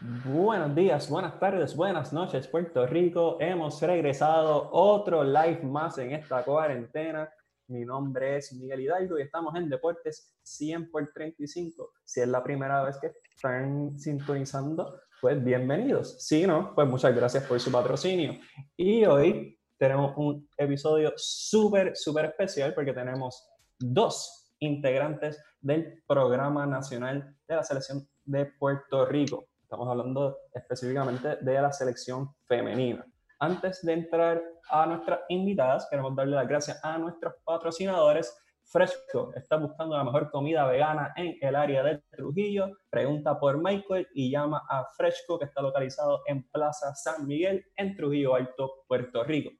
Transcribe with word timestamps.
Buenos 0.00 0.74
días, 0.74 1.08
buenas 1.08 1.38
tardes, 1.38 1.76
buenas 1.76 2.12
noches, 2.12 2.48
Puerto 2.48 2.86
Rico. 2.86 3.36
Hemos 3.40 3.80
regresado 3.80 4.68
otro 4.72 5.22
live 5.22 5.62
más 5.62 5.98
en 5.98 6.12
esta 6.12 6.42
cuarentena. 6.42 7.32
Mi 7.68 7.84
nombre 7.84 8.36
es 8.36 8.52
Miguel 8.52 8.80
Hidalgo 8.80 9.18
y 9.18 9.22
estamos 9.22 9.54
en 9.54 9.68
Deportes 9.68 10.34
100 10.42 10.90
por 10.90 11.10
35. 11.12 11.92
Si 12.04 12.20
es 12.20 12.28
la 12.28 12.42
primera 12.42 12.82
vez 12.82 12.98
que 13.00 13.12
están 13.34 13.98
sintonizando, 13.98 15.00
pues 15.20 15.42
bienvenidos. 15.42 16.26
Si 16.26 16.46
no, 16.46 16.74
pues 16.74 16.88
muchas 16.88 17.14
gracias 17.14 17.44
por 17.44 17.60
su 17.60 17.70
patrocinio. 17.70 18.34
Y 18.76 19.04
hoy 19.04 19.58
tenemos 19.78 20.12
un 20.16 20.48
episodio 20.56 21.12
súper, 21.16 21.96
súper 21.96 22.26
especial 22.26 22.74
porque 22.74 22.92
tenemos 22.92 23.48
dos 23.78 24.52
integrantes 24.58 25.42
del 25.60 26.02
Programa 26.06 26.66
Nacional 26.66 27.36
de 27.46 27.54
la 27.54 27.62
Selección 27.62 28.08
de 28.24 28.46
Puerto 28.46 29.06
Rico. 29.06 29.46
Estamos 29.74 29.90
hablando 29.90 30.38
específicamente 30.52 31.36
de 31.40 31.60
la 31.60 31.72
selección 31.72 32.32
femenina. 32.44 33.04
Antes 33.40 33.82
de 33.82 33.94
entrar 33.94 34.40
a 34.70 34.86
nuestras 34.86 35.22
invitadas, 35.28 35.88
queremos 35.90 36.14
darle 36.14 36.36
las 36.36 36.46
gracias 36.46 36.84
a 36.84 36.96
nuestros 36.96 37.34
patrocinadores. 37.42 38.40
Fresco 38.62 39.32
está 39.34 39.56
buscando 39.56 39.96
la 39.96 40.04
mejor 40.04 40.30
comida 40.30 40.64
vegana 40.68 41.12
en 41.16 41.36
el 41.40 41.56
área 41.56 41.82
de 41.82 42.00
Trujillo. 42.08 42.70
Pregunta 42.88 43.36
por 43.40 43.60
Michael 43.60 44.06
y 44.14 44.30
llama 44.30 44.62
a 44.70 44.84
Fresco, 44.96 45.40
que 45.40 45.46
está 45.46 45.60
localizado 45.60 46.22
en 46.28 46.44
Plaza 46.50 46.94
San 46.94 47.26
Miguel, 47.26 47.66
en 47.74 47.96
Trujillo 47.96 48.36
Alto, 48.36 48.84
Puerto 48.86 49.24
Rico. 49.24 49.50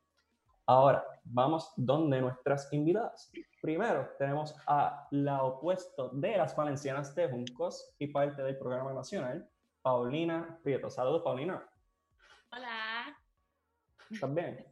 Ahora, 0.64 1.04
vamos 1.24 1.72
donde 1.76 2.20
nuestras 2.20 2.72
invitadas. 2.72 3.32
Primero, 3.60 4.10
tenemos 4.16 4.54
a 4.68 5.08
la 5.10 5.42
opuesto 5.42 6.10
de 6.10 6.36
las 6.36 6.54
valencianas 6.54 7.16
de 7.16 7.28
Juncos 7.28 7.96
y 7.98 8.06
parte 8.06 8.44
del 8.44 8.56
programa 8.56 8.92
nacional, 8.92 9.50
Paulina 9.84 10.58
Prieto. 10.62 10.88
Saludos, 10.88 11.20
Paulina. 11.22 11.62
Hola. 12.50 13.14
¿Estás 14.10 14.34
bien? 14.34 14.64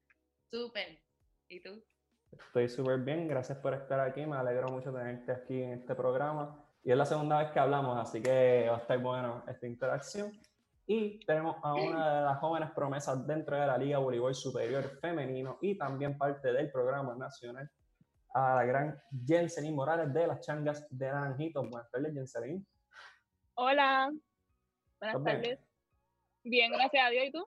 Súper. 0.50 1.02
¿Y 1.48 1.60
tú? 1.60 1.82
Estoy 2.30 2.68
súper 2.68 3.00
bien, 3.00 3.26
gracias 3.26 3.58
por 3.58 3.74
estar 3.74 3.98
aquí. 3.98 4.24
Me 4.24 4.36
alegro 4.36 4.68
mucho 4.68 4.92
tenerte 4.92 5.32
aquí 5.32 5.60
en 5.60 5.72
este 5.72 5.96
programa. 5.96 6.64
Y 6.84 6.92
es 6.92 6.96
la 6.96 7.04
segunda 7.04 7.38
vez 7.38 7.50
que 7.50 7.58
hablamos, 7.58 7.98
así 7.98 8.22
que 8.22 8.68
va 8.70 8.76
a 8.76 8.78
estar 8.78 8.96
bueno 8.98 9.42
esta 9.48 9.66
interacción. 9.66 10.40
Y 10.86 11.18
tenemos 11.26 11.56
a 11.64 11.74
una 11.74 12.18
de 12.18 12.24
las 12.26 12.38
jóvenes 12.38 12.70
promesas 12.70 13.26
dentro 13.26 13.58
de 13.58 13.66
la 13.66 13.76
Liga 13.76 13.98
Voleibol 13.98 14.36
Superior 14.36 14.84
Femenino 15.00 15.58
y 15.60 15.76
también 15.76 16.16
parte 16.16 16.52
del 16.52 16.70
programa 16.70 17.16
nacional, 17.16 17.68
a 18.34 18.54
la 18.54 18.64
gran 18.64 19.02
Jenselin 19.26 19.74
Morales 19.74 20.14
de 20.14 20.28
las 20.28 20.40
Changas 20.46 20.86
de 20.88 21.10
Naranjito. 21.10 21.60
Buenas 21.68 21.90
tardes, 21.90 22.14
Jenselin. 22.14 22.64
Hola. 23.54 24.12
Buenas 25.00 25.24
tardes. 25.24 25.58
Bien. 26.44 26.72
gracias 26.72 27.06
a 27.06 27.10
Dios. 27.10 27.24
¿Y 27.26 27.32
tú? 27.32 27.46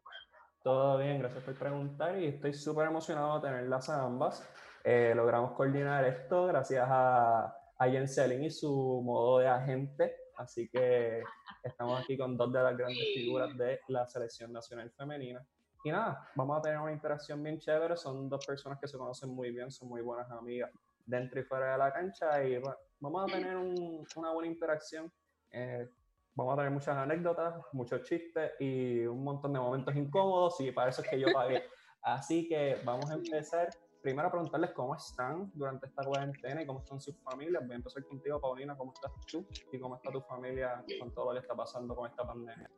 Todo 0.63 0.97
bien, 0.97 1.19
gracias 1.19 1.43
por 1.43 1.53
preguntar 1.55 2.17
y 2.19 2.27
estoy 2.27 2.53
súper 2.53 2.87
emocionado 2.87 3.39
de 3.39 3.47
tenerlas 3.47 3.89
a 3.89 4.03
ambas. 4.03 4.49
Eh, 4.83 5.13
logramos 5.15 5.51
coordinar 5.51 6.03
esto 6.05 6.47
gracias 6.47 6.85
a, 6.89 7.55
a 7.77 7.89
Jenselin 7.89 8.43
y 8.43 8.49
su 8.49 9.01
modo 9.03 9.39
de 9.39 9.47
agente, 9.47 10.15
así 10.37 10.69
que 10.69 11.21
estamos 11.61 12.01
aquí 12.01 12.17
con 12.17 12.35
dos 12.37 12.51
de 12.51 12.63
las 12.63 12.77
grandes 12.77 13.05
figuras 13.13 13.55
de 13.57 13.79
la 13.89 14.07
selección 14.07 14.51
nacional 14.51 14.89
femenina. 14.91 15.45
Y 15.83 15.91
nada, 15.91 16.29
vamos 16.35 16.57
a 16.57 16.61
tener 16.61 16.79
una 16.79 16.93
interacción 16.93 17.43
bien 17.43 17.59
chévere, 17.59 17.97
son 17.97 18.29
dos 18.29 18.45
personas 18.45 18.79
que 18.79 18.87
se 18.87 18.97
conocen 18.97 19.29
muy 19.29 19.51
bien, 19.51 19.69
son 19.69 19.89
muy 19.89 20.01
buenas 20.01 20.31
amigas 20.31 20.71
dentro 21.05 21.39
y 21.39 21.43
fuera 21.43 21.73
de 21.73 21.77
la 21.77 21.91
cancha 21.91 22.41
y 22.43 22.57
bueno, 22.57 22.77
vamos 22.99 23.23
a 23.29 23.33
tener 23.35 23.57
una 23.57 24.31
buena 24.31 24.47
interacción. 24.47 25.11
Eh, 25.51 25.89
vamos 26.35 26.53
a 26.53 26.57
tener 26.57 26.71
muchas 26.71 26.97
anécdotas, 26.97 27.55
muchos 27.73 28.03
chistes 28.03 28.51
y 28.59 29.05
un 29.05 29.23
montón 29.23 29.53
de 29.53 29.59
momentos 29.59 29.95
incómodos 29.95 30.59
y 30.61 30.71
para 30.71 30.89
eso 30.89 31.01
es 31.01 31.09
que 31.09 31.19
yo 31.19 31.27
pagué. 31.33 31.63
Así 32.01 32.47
que 32.47 32.77
vamos 32.83 33.09
a 33.09 33.13
empezar 33.13 33.69
primero 34.01 34.27
a 34.27 34.31
preguntarles 34.31 34.71
cómo 34.71 34.95
están 34.95 35.49
durante 35.53 35.87
esta 35.87 36.03
cuarentena 36.03 36.61
y 36.61 36.65
cómo 36.65 36.79
están 36.79 36.99
sus 36.99 37.17
familias. 37.23 37.63
Voy 37.63 37.73
a 37.73 37.77
empezar 37.77 38.03
contigo, 38.03 38.39
Paulina, 38.41 38.75
¿cómo 38.77 38.93
estás 38.93 39.11
tú 39.31 39.47
y 39.71 39.79
cómo 39.79 39.95
está 39.95 40.11
tu 40.11 40.21
familia 40.21 40.83
con 40.99 41.13
todo 41.13 41.27
lo 41.27 41.33
que 41.33 41.39
está 41.39 41.55
pasando 41.55 41.95
con 41.95 42.09
esta 42.09 42.27
pandemia? 42.27 42.69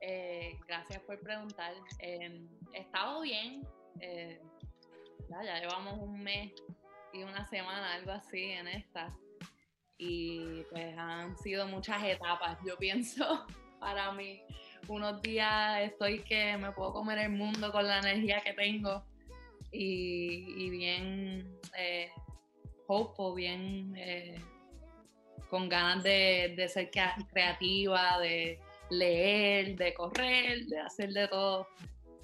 Eh, 0.00 0.58
gracias 0.66 1.02
por 1.02 1.20
preguntar. 1.20 1.74
Eh, 1.98 2.48
he 2.72 2.80
estado 2.80 3.20
bien. 3.20 3.66
Eh, 4.00 4.40
ya 5.28 5.60
llevamos 5.60 5.98
un 6.00 6.22
mes 6.22 6.54
y 7.12 7.22
una 7.22 7.46
semana, 7.48 7.94
algo 7.94 8.12
así, 8.12 8.42
en 8.42 8.68
esta 8.68 9.14
y 10.00 10.64
pues 10.70 10.96
han 10.96 11.36
sido 11.36 11.68
muchas 11.68 12.02
etapas, 12.02 12.58
yo 12.66 12.76
pienso, 12.78 13.46
para 13.80 14.10
mí. 14.12 14.40
Unos 14.88 15.20
días 15.20 15.82
estoy 15.82 16.20
que 16.20 16.56
me 16.56 16.72
puedo 16.72 16.94
comer 16.94 17.18
el 17.18 17.30
mundo 17.30 17.70
con 17.70 17.86
la 17.86 17.98
energía 17.98 18.40
que 18.40 18.54
tengo 18.54 19.04
y, 19.70 20.70
bien 20.70 21.54
eh, 21.78 22.10
bien 23.36 23.94
eh, 23.96 24.42
con 25.50 25.68
ganas 25.68 26.02
de, 26.02 26.54
de 26.56 26.68
ser 26.68 26.90
creativa, 26.90 28.18
de 28.18 28.58
leer, 28.88 29.76
de 29.76 29.92
correr, 29.92 30.64
de 30.66 30.80
hacer 30.80 31.12
de 31.12 31.28
todo. 31.28 31.68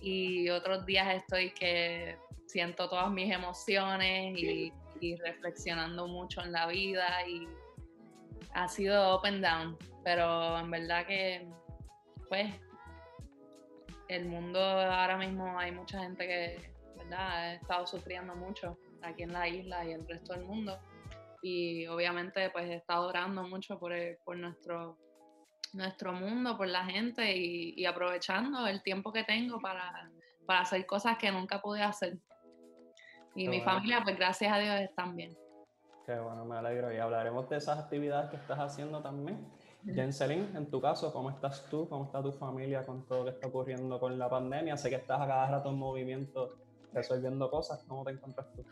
Y 0.00 0.48
otros 0.48 0.86
días 0.86 1.14
estoy 1.14 1.50
que 1.50 2.16
siento 2.46 2.88
todas 2.88 3.10
mis 3.10 3.30
emociones 3.32 4.36
y, 4.36 4.72
y 5.00 5.16
reflexionando 5.16 6.08
mucho 6.08 6.40
en 6.42 6.52
la 6.52 6.66
vida 6.66 7.06
y 7.28 7.46
ha 8.54 8.68
sido 8.68 9.16
up 9.16 9.26
and 9.26 9.42
down, 9.42 9.76
pero 10.04 10.58
en 10.58 10.70
verdad 10.70 11.06
que, 11.06 11.48
pues, 12.28 12.54
el 14.08 14.26
mundo 14.26 14.60
ahora 14.60 15.16
mismo 15.16 15.58
hay 15.58 15.72
mucha 15.72 16.00
gente 16.00 16.26
que, 16.26 16.72
¿verdad?, 16.96 17.28
ha 17.28 17.54
estado 17.54 17.86
sufriendo 17.86 18.34
mucho 18.34 18.78
aquí 19.02 19.24
en 19.24 19.32
la 19.32 19.48
isla 19.48 19.84
y 19.84 19.92
el 19.92 20.06
resto 20.06 20.32
del 20.32 20.44
mundo. 20.44 20.78
Y 21.42 21.86
obviamente, 21.86 22.50
pues, 22.50 22.68
he 22.68 22.74
estado 22.74 23.08
orando 23.08 23.42
mucho 23.44 23.78
por, 23.78 23.92
por 24.24 24.36
nuestro, 24.36 24.96
nuestro 25.72 26.12
mundo, 26.12 26.56
por 26.56 26.68
la 26.68 26.84
gente 26.84 27.36
y, 27.36 27.84
aprovechando 27.84 28.66
el 28.66 28.82
tiempo 28.82 29.12
que 29.12 29.24
tengo 29.24 29.60
para, 29.60 30.10
para, 30.46 30.60
hacer 30.60 30.86
cosas 30.86 31.18
que 31.18 31.30
nunca 31.30 31.60
pude 31.60 31.82
hacer. 31.82 32.18
Y 33.34 33.48
mi 33.48 33.60
familia, 33.60 34.00
pues, 34.02 34.16
gracias 34.16 34.52
a 34.52 34.58
Dios, 34.58 34.80
están 34.80 35.14
bien. 35.14 35.36
Qué 36.06 36.14
bueno, 36.20 36.44
me 36.44 36.56
alegro. 36.56 36.94
Y 36.94 36.98
hablaremos 36.98 37.48
de 37.48 37.56
esas 37.56 37.80
actividades 37.80 38.30
que 38.30 38.36
estás 38.36 38.60
haciendo 38.60 39.02
también. 39.02 39.44
Jenselin, 39.84 40.54
en 40.54 40.70
tu 40.70 40.80
caso, 40.80 41.12
¿cómo 41.12 41.30
estás 41.30 41.66
tú? 41.68 41.88
¿Cómo 41.88 42.04
está 42.04 42.22
tu 42.22 42.30
familia 42.30 42.86
con 42.86 43.04
todo 43.06 43.18
lo 43.18 43.24
que 43.24 43.30
está 43.30 43.48
ocurriendo 43.48 43.98
con 43.98 44.16
la 44.16 44.30
pandemia? 44.30 44.76
Sé 44.76 44.88
que 44.88 44.96
estás 44.96 45.20
a 45.20 45.26
cada 45.26 45.50
rato 45.50 45.70
en 45.70 45.78
movimiento 45.78 46.58
resolviendo 46.92 47.50
cosas. 47.50 47.82
¿Cómo 47.88 48.04
te 48.04 48.12
encuentras 48.12 48.46
tú? 48.52 48.64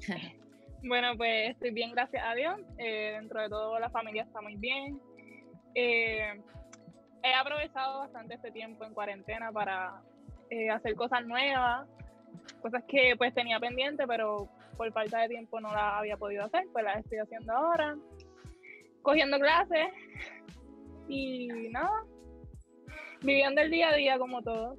bueno, 0.86 1.16
pues 1.16 1.52
estoy 1.52 1.70
bien, 1.70 1.92
gracias 1.92 2.22
a 2.26 2.34
Dios. 2.34 2.60
Eh, 2.76 3.16
dentro 3.18 3.40
de 3.40 3.48
todo, 3.48 3.78
la 3.78 3.88
familia 3.88 4.24
está 4.24 4.42
muy 4.42 4.56
bien. 4.56 5.00
Eh, 5.74 6.42
he 7.22 7.34
aprovechado 7.34 8.00
bastante 8.00 8.34
este 8.34 8.50
tiempo 8.50 8.84
en 8.84 8.92
cuarentena 8.92 9.50
para 9.50 10.02
eh, 10.50 10.68
hacer 10.68 10.94
cosas 10.94 11.24
nuevas, 11.24 11.88
cosas 12.60 12.84
que 12.86 13.14
pues 13.16 13.32
tenía 13.32 13.58
pendiente, 13.58 14.06
pero 14.06 14.50
por 14.76 14.92
falta 14.92 15.20
de 15.20 15.28
tiempo 15.28 15.60
no 15.60 15.68
la 15.72 15.98
había 15.98 16.16
podido 16.16 16.44
hacer, 16.44 16.64
pues 16.72 16.84
la 16.84 16.94
estoy 16.94 17.18
haciendo 17.18 17.52
ahora, 17.52 17.96
cogiendo 19.02 19.38
clases 19.38 19.88
y 21.08 21.48
nada, 21.70 22.04
viviendo 23.22 23.60
el 23.60 23.70
día 23.70 23.90
a 23.90 23.94
día 23.94 24.18
como 24.18 24.42
todo. 24.42 24.76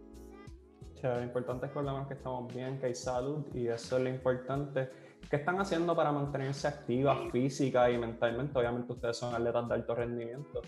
lo 1.02 1.24
importante 1.24 1.68
es 1.68 1.72
por 1.72 1.84
lo 1.84 2.08
que 2.08 2.14
estamos 2.14 2.54
bien, 2.54 2.80
que 2.80 2.88
hay 2.88 2.96
salud 2.96 3.46
y 3.54 3.68
eso 3.68 3.98
es 3.98 4.04
lo 4.04 4.10
importante. 4.10 4.90
¿Qué 5.30 5.38
están 5.38 5.60
haciendo 5.60 5.96
para 5.96 6.12
mantenerse 6.12 6.68
activas 6.68 7.18
física 7.32 7.90
y 7.90 7.98
mentalmente? 7.98 8.58
Obviamente 8.60 8.92
ustedes 8.92 9.18
son 9.18 9.34
atletas 9.34 9.68
de 9.68 9.74
alto 9.74 9.96
rendimiento. 9.96 10.62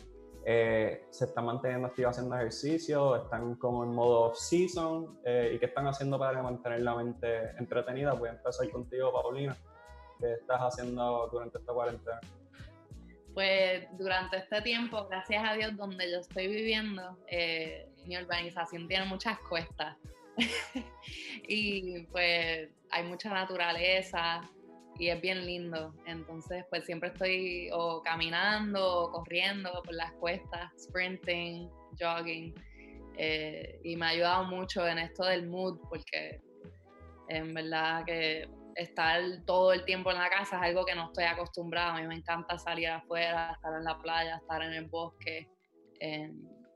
Eh, 0.48 1.08
se 1.10 1.26
están 1.26 1.46
manteniendo 1.46 1.88
activos 1.88 2.12
haciendo 2.12 2.36
ejercicio, 2.36 3.16
están 3.16 3.56
como 3.56 3.84
en 3.84 3.90
modo 3.90 4.26
off-season 4.26 5.20
eh, 5.26 5.54
y 5.56 5.60
qué 5.60 5.66
están 5.66 5.88
haciendo 5.88 6.20
para 6.20 6.44
mantener 6.44 6.82
la 6.82 6.96
mente 6.96 7.50
entretenida. 7.58 8.14
Voy 8.14 8.30
a 8.30 8.34
empezar 8.34 8.70
contigo, 8.70 9.12
Paulina. 9.12 9.58
¿Qué 10.20 10.34
estás 10.34 10.60
haciendo 10.62 11.28
durante 11.32 11.58
esta 11.58 11.74
cuarentena? 11.74 12.20
Pues 13.34 13.88
durante 13.98 14.38
este 14.38 14.62
tiempo, 14.62 15.08
gracias 15.10 15.44
a 15.44 15.56
Dios, 15.56 15.76
donde 15.76 16.12
yo 16.12 16.20
estoy 16.20 16.48
viviendo, 16.48 17.18
eh, 17.28 17.90
mi 18.06 18.16
organización 18.16 18.88
tiene 18.88 19.06
muchas 19.06 19.40
cuestas. 19.50 19.98
y 21.48 22.04
pues 22.04 22.70
hay 22.92 23.04
mucha 23.04 23.30
naturaleza, 23.34 24.48
y 24.98 25.10
es 25.10 25.22
bien 25.22 25.46
lindo. 25.46 25.94
Entonces, 26.06 26.66
pues 26.70 26.86
siempre 26.86 27.10
estoy 27.10 27.70
o 27.74 28.02
caminando 28.04 29.04
o 29.04 29.12
corriendo 29.12 29.82
por 29.84 29.94
las 29.94 30.12
cuestas, 30.14 30.72
sprinting, 30.80 31.70
jogging. 32.00 32.54
Eh, 33.18 33.80
y 33.84 33.96
me 33.96 34.06
ha 34.06 34.10
ayudado 34.10 34.44
mucho 34.46 34.86
en 34.88 34.98
esto 35.00 35.26
del 35.26 35.48
mood 35.48 35.80
porque 35.90 36.42
en 37.30 37.54
verdad 37.54 38.04
que 38.06 38.50
estar 38.76 39.22
todo 39.46 39.72
el 39.72 39.86
tiempo 39.86 40.12
en 40.12 40.18
la 40.18 40.30
casa 40.30 40.58
es 40.58 40.64
algo 40.64 40.86
que 40.86 40.96
no 40.96 41.06
estoy 41.08 41.26
acostumbrada. 41.26 41.96
A 41.96 42.02
mí 42.02 42.08
me 42.08 42.16
encanta 42.16 42.58
salir 42.58 42.90
afuera, 42.90 43.54
estar 43.54 43.74
en 43.78 43.84
la 43.86 43.98
playa, 44.00 44.38
estar 44.38 44.62
en 44.62 44.74
el 44.74 44.86
bosque. 44.86 45.48
es 46.00 46.32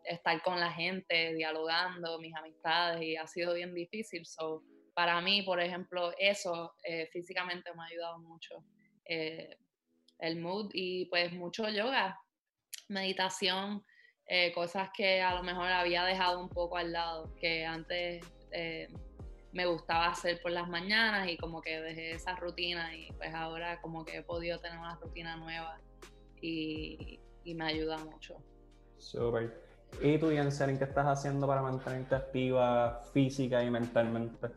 estar 0.05 0.41
con 0.41 0.59
la 0.59 0.71
gente, 0.71 1.33
dialogando, 1.35 2.19
mis 2.19 2.35
amistades, 2.35 3.01
y 3.01 3.15
ha 3.15 3.27
sido 3.27 3.53
bien 3.53 3.73
difícil. 3.73 4.25
So, 4.25 4.63
para 4.93 5.19
mí, 5.21 5.41
por 5.43 5.59
ejemplo, 5.59 6.13
eso 6.17 6.73
eh, 6.83 7.07
físicamente 7.11 7.71
me 7.73 7.81
ha 7.81 7.85
ayudado 7.85 8.19
mucho. 8.19 8.63
Eh, 9.05 9.57
el 10.19 10.39
mood 10.39 10.69
y 10.73 11.05
pues 11.05 11.31
mucho 11.33 11.69
yoga, 11.69 12.19
meditación, 12.89 13.83
eh, 14.25 14.51
cosas 14.53 14.89
que 14.95 15.21
a 15.21 15.33
lo 15.33 15.43
mejor 15.43 15.67
había 15.67 16.03
dejado 16.03 16.39
un 16.39 16.49
poco 16.49 16.77
al 16.77 16.91
lado, 16.91 17.33
que 17.35 17.65
antes 17.65 18.25
me 19.51 19.65
gustaba 19.65 20.07
hacer 20.07 20.41
por 20.41 20.51
las 20.51 20.67
mañanas 20.67 21.29
y 21.29 21.37
como 21.37 21.61
que 21.61 21.79
dejé 21.81 22.11
esa 22.11 22.35
rutina 22.35 22.95
y 22.95 23.11
pues 23.13 23.33
ahora 23.33 23.79
como 23.81 24.03
que 24.03 24.17
he 24.17 24.23
podido 24.23 24.59
tener 24.59 24.77
una 24.77 24.95
rutina 24.95 25.37
nueva 25.37 25.79
y, 26.41 27.19
y 27.43 27.53
me 27.55 27.65
ayuda 27.65 27.97
mucho. 27.97 28.37
Súper. 28.97 29.69
¿Y 30.01 30.17
tú, 30.17 30.29
Jensen, 30.29 30.77
qué 30.77 30.85
estás 30.85 31.07
haciendo 31.07 31.47
para 31.47 31.61
mantenerte 31.61 32.15
activa 32.15 33.01
física 33.11 33.63
y 33.63 33.69
mentalmente? 33.69 34.47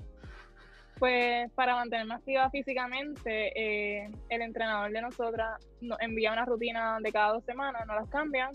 Pues 1.02 1.50
para 1.56 1.75
mantenerme 1.75 2.14
activa 2.14 2.49
físicamente, 2.50 3.50
eh, 3.56 4.08
el 4.28 4.40
entrenador 4.40 4.93
de 4.93 5.02
nosotras 5.02 5.58
nos 5.81 6.00
envía 6.00 6.32
una 6.32 6.44
rutina 6.44 6.99
de 7.02 7.10
cada 7.10 7.32
dos 7.32 7.44
semanas, 7.44 7.84
no 7.88 7.96
las 7.96 8.08
cambian. 8.08 8.52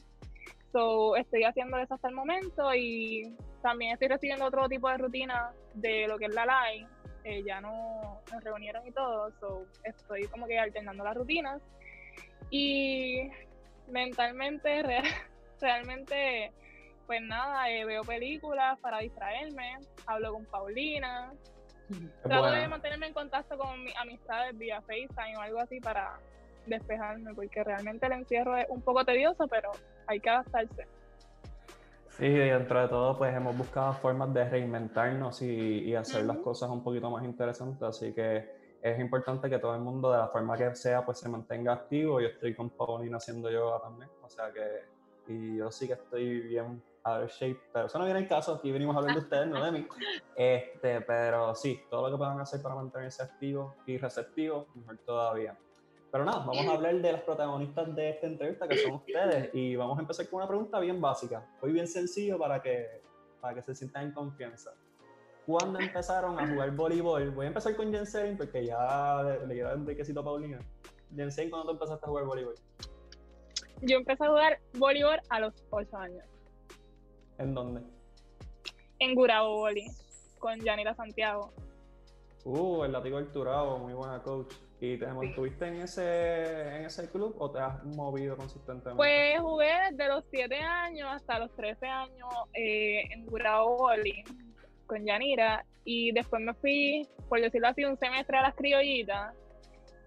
So, 0.72 1.18
estoy 1.18 1.44
haciendo 1.44 1.78
eso 1.78 1.96
hasta 1.96 2.08
el 2.08 2.16
momento 2.16 2.74
y 2.74 3.36
también 3.62 3.92
estoy 3.92 4.08
recibiendo 4.08 4.46
otro 4.46 4.70
tipo 4.70 4.88
de 4.90 4.98
rutina 4.98 5.52
de 5.74 6.08
lo 6.08 6.18
que 6.18 6.28
es 6.28 6.34
la 6.34 6.46
line. 6.46 6.88
Eh, 7.26 7.44
ya 7.46 7.60
no 7.60 8.22
nos 8.32 8.42
reunieron 8.42 8.88
y 8.88 8.92
todo, 8.92 9.30
so, 9.42 9.66
estoy 9.84 10.26
como 10.28 10.48
que 10.48 10.58
alternando 10.58 11.04
las 11.04 11.18
rutinas. 11.18 11.62
Y 12.50 13.30
mentalmente, 13.90 14.84
realmente, 15.60 16.54
pues 17.08 17.22
nada, 17.24 17.70
eh, 17.70 17.84
veo 17.84 18.04
películas 18.04 18.80
para 18.80 19.00
distraerme, 19.00 19.80
hablo 20.06 20.32
con 20.32 20.46
Paulina, 20.46 21.34
trato 22.24 22.52
de 22.52 22.68
mantenerme 22.68 23.08
en 23.08 23.14
contacto 23.14 23.58
con 23.58 23.84
mis 23.84 23.96
amistades 23.98 24.58
vía 24.58 24.82
FaceTime 24.82 25.38
o 25.38 25.42
algo 25.42 25.60
así 25.60 25.80
para 25.80 26.20
despejarme, 26.66 27.34
porque 27.34 27.64
realmente 27.64 28.06
el 28.06 28.14
encierro 28.14 28.58
es 28.58 28.66
un 28.70 28.82
poco 28.82 29.06
tedioso, 29.06 29.48
pero 29.48 29.72
hay 30.06 30.20
que 30.20 30.30
adaptarse. 30.30 30.88
Sí, 32.18 32.30
dentro 32.30 32.82
de 32.82 32.88
todo, 32.88 33.18
pues 33.18 33.36
hemos 33.36 33.56
buscado 33.56 33.94
formas 33.94 34.34
de 34.34 34.50
reinventarnos 34.50 35.42
y, 35.42 35.94
hacer 35.96 36.26
las 36.26 36.38
cosas 36.38 36.70
un 36.70 36.84
poquito 36.84 37.12
más 37.12 37.24
interesantes, 37.24 37.84
así 37.84 38.14
que 38.14 38.50
es 38.82 39.00
importante 39.00 39.50
que 39.50 39.60
todo 39.60 39.76
el 39.76 39.82
mundo, 39.82 40.12
de 40.12 40.18
la 40.18 40.28
forma 40.28 40.58
que 40.58 40.74
sea, 40.76 41.06
pues 41.06 41.20
se 41.20 41.30
mantenga 41.30 41.74
activo. 41.74 42.20
Yo 42.22 42.28
estoy 42.28 42.56
con 42.56 42.70
Paulina 42.72 43.18
haciendo 43.18 43.52
yoga 43.52 43.82
también, 43.82 44.10
o 44.22 44.30
sea 44.30 44.52
que, 44.52 45.32
y 45.32 45.58
yo 45.58 45.72
sí 45.72 45.88
que 45.88 45.94
estoy 45.94 46.42
bien 46.42 46.82
out 47.08 47.24
of 47.24 47.32
shape, 47.32 47.60
pero 47.72 47.88
eso 47.88 47.98
no 47.98 48.06
viene 48.06 48.20
el 48.20 48.28
caso, 48.28 48.56
aquí 48.56 48.72
venimos 48.72 48.96
a 48.96 49.00
hablar 49.00 49.16
de 49.16 49.22
ustedes, 49.22 49.48
no 49.48 49.64
de 49.64 49.72
mí. 49.72 49.88
Este, 50.36 51.02
pero 51.02 51.56
sí, 51.56 51.82
todo 51.90 52.04
lo 52.04 52.12
que 52.12 52.18
puedan 52.18 52.40
hacer 52.40 52.62
para 52.62 52.76
mantenerse 52.76 53.24
activos 53.24 53.74
y 53.88 53.98
receptivos, 53.98 54.68
mejor 54.76 54.98
todavía. 55.00 55.58
Pero 56.12 56.24
nada, 56.24 56.40
vamos 56.40 56.66
a 56.68 56.74
hablar 56.74 56.96
de 56.96 57.12
las 57.12 57.22
protagonistas 57.22 57.96
de 57.96 58.10
esta 58.12 58.28
entrevista, 58.28 58.68
que 58.68 58.78
son 58.78 58.94
ustedes, 58.96 59.50
y 59.54 59.76
vamos 59.76 59.98
a 59.98 60.02
empezar 60.02 60.30
con 60.30 60.38
una 60.38 60.48
pregunta 60.48 60.80
bien 60.80 61.02
básica, 61.02 61.46
hoy 61.62 61.72
bien 61.72 61.88
sencillo 61.88 62.38
para 62.38 62.62
que, 62.62 63.02
para 63.42 63.56
que 63.56 63.62
se 63.64 63.74
sientan 63.74 64.04
en 64.04 64.12
confianza. 64.12 64.72
¿Cuándo 65.48 65.80
empezaron 65.80 66.38
a 66.40 66.48
jugar 66.48 66.72
voleibol? 66.72 67.32
Voy 67.32 67.46
a 67.46 67.48
empezar 67.48 67.76
con 67.76 67.92
Jensen 67.92 68.36
porque 68.36 68.66
ya 68.66 69.24
le, 69.48 69.54
quiero 69.54 69.70
dar 69.70 69.78
un 69.78 69.86
brequecito 69.86 70.20
a 70.20 70.24
Paulina. 70.24 70.60
Jensen, 71.16 71.50
¿cuándo 71.50 71.68
tú 71.68 71.74
empezaste 71.74 72.06
a 72.06 72.10
jugar 72.10 72.26
voleibol? 72.26 72.56
Yo 73.82 73.98
empecé 73.98 74.26
a 74.26 74.28
jugar 74.28 74.60
voleibol 74.74 75.20
a 75.30 75.40
los 75.40 75.54
8 75.70 75.98
años. 75.98 76.26
¿En 77.38 77.54
dónde? 77.54 77.82
En 79.00 79.14
Gurabo 79.16 79.58
Boli, 79.58 79.88
con 80.40 80.60
Yanira 80.60 80.96
Santiago. 80.96 81.54
Uh, 82.44 82.84
el 82.84 82.92
latigo 82.92 83.18
del 83.18 83.32
Turabo, 83.32 83.78
muy 83.78 83.94
buena 83.94 84.22
coach. 84.24 84.54
¿Y 84.80 84.98
te 84.98 85.08
mantuviste 85.08 85.68
en 85.68 85.82
ese, 85.82 86.78
en 86.78 86.86
ese 86.86 87.10
club 87.10 87.36
o 87.40 87.50
te 87.50 87.60
has 87.60 87.84
movido 87.84 88.38
consistentemente? 88.38 88.96
Pues 88.96 89.40
jugué 89.40 89.72
desde 89.90 90.08
los 90.08 90.24
7 90.30 90.56
años 90.56 91.10
hasta 91.12 91.40
los 91.40 91.56
13 91.56 91.88
años 91.88 92.30
eh, 92.54 93.04
en 93.12 93.26
Gurabo 93.26 93.78
Boli 93.78 94.24
con 94.86 95.04
Yanira 95.04 95.66
y 95.84 96.12
después 96.12 96.42
me 96.42 96.54
fui, 96.54 97.08
por 97.28 97.42
decirlo 97.42 97.70
así, 97.70 97.86
un 97.86 97.98
semestre 97.98 98.38
a 98.38 98.44
las 98.44 98.56
criollitas, 98.56 99.34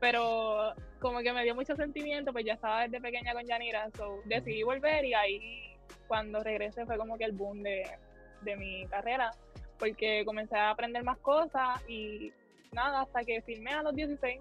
pero 0.01 0.73
como 1.01 1.19
que 1.21 1.33
me 1.33 1.43
dio 1.43 1.55
mucho 1.55 1.75
sentimiento, 1.75 2.33
pues 2.33 2.45
ya 2.45 2.55
estaba 2.55 2.83
desde 2.83 3.01
pequeña 3.01 3.35
con 3.35 3.45
Yanira, 3.45 3.91
so 3.97 4.21
decidí 4.25 4.63
volver 4.63 5.05
y 5.05 5.15
ahí 5.15 5.70
cuando 6.09 6.43
regresé 6.43 6.87
fue 6.87 6.97
como 6.97 7.17
que 7.17 7.25
el 7.25 7.33
boom 7.33 7.63
de, 7.63 7.85
de 8.43 8.57
mi 8.57 8.87
carrera, 8.87 9.31
porque 9.79 10.25
comencé 10.25 10.57
a 10.57 10.71
aprender 10.71 11.03
más 11.05 11.19
cosas 11.19 11.81
y 11.89 12.33
nada, 12.73 13.03
hasta 13.03 13.25
que 13.25 13.43
firmé 13.43 13.73
a 13.73 13.83
los 13.83 13.95
16. 13.95 14.41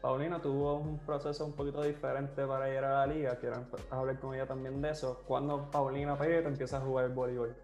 Paulina 0.00 0.40
tuvo 0.40 0.74
un 0.74 0.98
proceso 0.98 1.46
un 1.46 1.52
poquito 1.52 1.82
diferente 1.82 2.44
para 2.44 2.68
ir 2.68 2.78
a 2.78 3.06
la 3.06 3.06
liga, 3.06 3.38
quiero 3.38 3.64
hablar 3.90 4.18
con 4.18 4.34
ella 4.34 4.46
también 4.46 4.82
de 4.82 4.90
eso. 4.90 5.22
¿Cuándo 5.26 5.70
Paulina 5.70 6.18
Pérez 6.18 6.44
empieza 6.44 6.78
a 6.78 6.80
jugar 6.80 7.08
voleibol? 7.10 7.54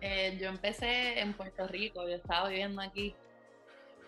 Eh, 0.00 0.38
yo 0.40 0.48
empecé 0.48 1.18
en 1.18 1.32
Puerto 1.34 1.66
Rico, 1.66 2.08
yo 2.08 2.14
estaba 2.14 2.48
viviendo 2.48 2.80
aquí 2.80 3.14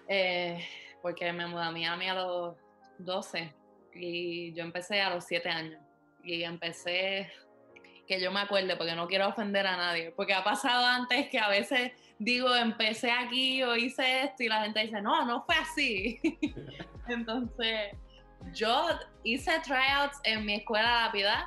eh, 0.09 0.65
porque 1.03 1.33
me 1.33 1.47
mudé 1.47 1.65
a 1.65 1.71
Miami 1.71 2.09
a 2.09 2.15
los 2.15 2.57
12 2.99 3.53
y 3.95 4.53
yo 4.55 4.63
empecé 4.63 5.01
a 5.01 5.15
los 5.15 5.25
7 5.25 5.49
años 5.49 5.81
y 6.25 6.45
empecé, 6.45 7.31
que 8.07 8.21
yo 8.21 8.31
me 8.31 8.41
acuerde 8.41 8.77
porque 8.77 8.95
no 8.95 9.07
quiero 9.07 9.29
ofender 9.29 9.67
a 9.67 9.77
nadie, 9.77 10.11
porque 10.13 10.35
ha 10.35 10.45
pasado 10.45 10.85
antes 10.87 11.29
que 11.29 11.39
a 11.39 11.49
veces 11.49 11.93
digo 12.19 12.55
empecé 12.55 13.11
aquí 13.11 13.63
o 13.63 13.77
hice 13.77 14.25
esto 14.25 14.43
y 14.43 14.49
la 14.49 14.63
gente 14.63 14.81
dice, 14.81 15.01
no, 15.01 15.25
no 15.25 15.45
fue 15.45 15.55
así. 15.55 16.21
Entonces, 17.09 17.97
yo 18.53 18.89
hice 19.23 19.53
tryouts 19.61 20.21
en 20.25 20.45
mi 20.45 20.55
escuela 20.57 21.05
de 21.05 21.11
piedad, 21.13 21.45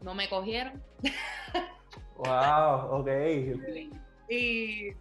no 0.00 0.14
me 0.14 0.28
cogieron. 0.28 0.82
Wow, 2.16 3.00
ok. 3.00 3.08
Y 4.28 4.92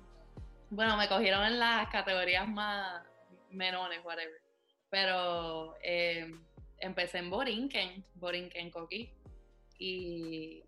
bueno, 0.71 0.97
me 0.97 1.07
cogieron 1.07 1.43
en 1.45 1.59
las 1.59 1.87
categorías 1.89 2.47
más 2.47 3.03
menores, 3.51 3.99
whatever. 4.03 4.41
Pero 4.89 5.75
eh, 5.83 6.33
empecé 6.83 7.19
en 7.19 7.29
Borinquen, 7.29 8.05
Borinquen 8.15 8.69
Coqui. 8.69 9.09
Y, 9.79 10.63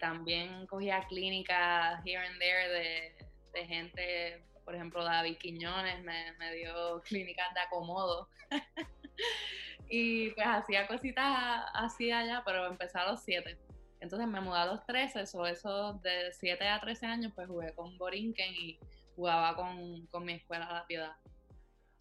también 0.00 0.66
cogía 0.66 1.06
clínicas 1.08 2.04
here 2.04 2.26
and 2.26 2.38
there 2.40 2.68
de, 2.68 3.14
de 3.54 3.66
gente, 3.66 4.44
por 4.64 4.74
ejemplo, 4.74 5.04
David 5.04 5.38
Quiñones 5.38 6.02
me, 6.02 6.54
dio 6.54 7.00
clínicas 7.02 7.54
de 7.54 7.60
acomodo. 7.60 8.28
y 9.88 10.30
pues 10.30 10.46
hacía 10.46 10.88
cositas 10.88 11.64
así 11.72 12.10
allá, 12.10 12.42
pero 12.44 12.66
empecé 12.66 12.98
a 12.98 13.10
los 13.10 13.22
siete. 13.22 13.58
Entonces 14.00 14.28
me 14.28 14.40
mudé 14.40 14.58
a 14.58 14.66
los 14.66 14.84
13, 14.86 15.22
eso, 15.22 15.46
eso 15.46 15.94
de 16.02 16.32
7 16.32 16.68
a 16.68 16.80
13 16.80 17.06
años, 17.06 17.32
pues 17.34 17.48
jugué 17.48 17.72
con 17.74 17.96
Borinquen 17.96 18.54
y 18.54 18.78
jugaba 19.14 19.54
con, 19.56 20.06
con 20.08 20.24
mi 20.24 20.34
escuela 20.34 20.70
La 20.70 20.86
Piedad. 20.86 21.16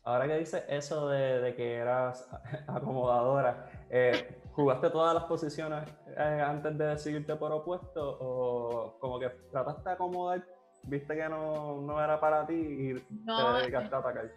Ahora 0.06 0.28
que 0.28 0.38
dices 0.38 0.64
eso 0.68 1.10
de, 1.10 1.42
de 1.42 1.56
que 1.56 1.76
eras 1.76 2.30
acomodadora, 2.68 3.70
eh, 3.90 4.40
¿jugaste 4.52 4.92
todas 4.92 5.16
las 5.16 5.24
posiciones 5.24 5.84
eh, 6.16 6.44
antes 6.46 6.78
de 6.78 6.86
decidirte 6.86 7.36
por 7.36 7.52
opuesto 7.52 8.18
o 8.22 9.00
como 9.00 9.20
que 9.20 9.30
trataste 9.52 9.90
de 9.90 9.96
acomodar, 9.96 10.46
viste 10.84 11.16
que 11.16 11.28
no, 11.28 11.82
no 11.82 12.04
era 12.04 12.20
para 12.20 12.46
ti 12.46 12.54
y 12.54 12.94
te 12.94 13.44
dedicaste 13.60 13.96
a 13.96 13.98
atacar? 13.98 14.32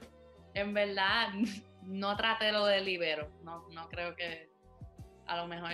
En 0.54 0.72
verdad, 0.72 1.28
no 1.82 2.16
traté 2.16 2.50
lo 2.50 2.64
de 2.64 2.80
libero, 2.80 3.28
no, 3.42 3.68
no 3.68 3.88
creo 3.90 4.16
que 4.16 4.50
a 5.26 5.36
lo 5.36 5.46
mejor 5.46 5.70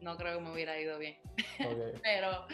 no 0.00 0.16
creo 0.16 0.38
que 0.38 0.44
me 0.44 0.52
hubiera 0.52 0.78
ido 0.78 0.98
bien. 0.98 1.18
Pero 2.02 2.46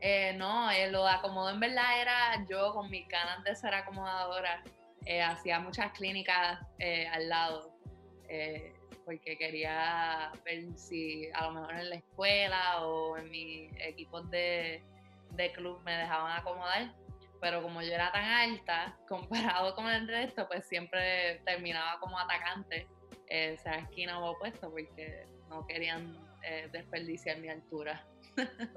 eh, 0.00 0.34
no, 0.36 0.70
eh, 0.70 0.90
lo 0.90 1.04
de 1.04 1.10
acomodo 1.10 1.48
en 1.48 1.60
verdad 1.60 2.00
era 2.00 2.46
yo 2.48 2.74
con 2.74 2.90
mis 2.90 3.08
ganas 3.08 3.42
de 3.44 3.54
ser 3.56 3.72
acomodadora, 3.72 4.62
eh, 5.06 5.22
hacía 5.22 5.60
muchas 5.60 5.92
clínicas 5.92 6.60
al 7.12 7.28
lado, 7.28 7.76
porque 9.04 9.36
quería 9.36 10.32
ver 10.44 10.76
si 10.76 11.28
a 11.34 11.46
lo 11.46 11.52
mejor 11.52 11.74
en 11.74 11.90
la 11.90 11.96
escuela 11.96 12.86
o 12.86 13.16
en 13.18 13.30
mis 13.30 13.72
equipos 13.80 14.30
de, 14.30 14.82
de 15.32 15.52
club 15.52 15.80
me 15.84 15.96
dejaban 15.96 16.38
acomodar. 16.38 16.94
Pero 17.40 17.60
como 17.60 17.82
yo 17.82 17.92
era 17.92 18.12
tan 18.12 18.24
alta, 18.24 18.96
comparado 19.08 19.74
con 19.74 19.88
el 19.88 20.06
resto, 20.06 20.46
pues 20.46 20.66
siempre 20.66 21.40
terminaba 21.44 21.98
como 21.98 22.18
atacante, 22.18 22.86
sea 23.28 23.78
esquina 23.78 24.20
o 24.20 24.32
opuesto, 24.32 24.70
porque 24.70 25.26
no 25.48 25.66
querían 25.66 26.16
eh, 26.44 26.68
desperdiciar 26.72 27.38
mi 27.38 27.48
altura. 27.48 28.04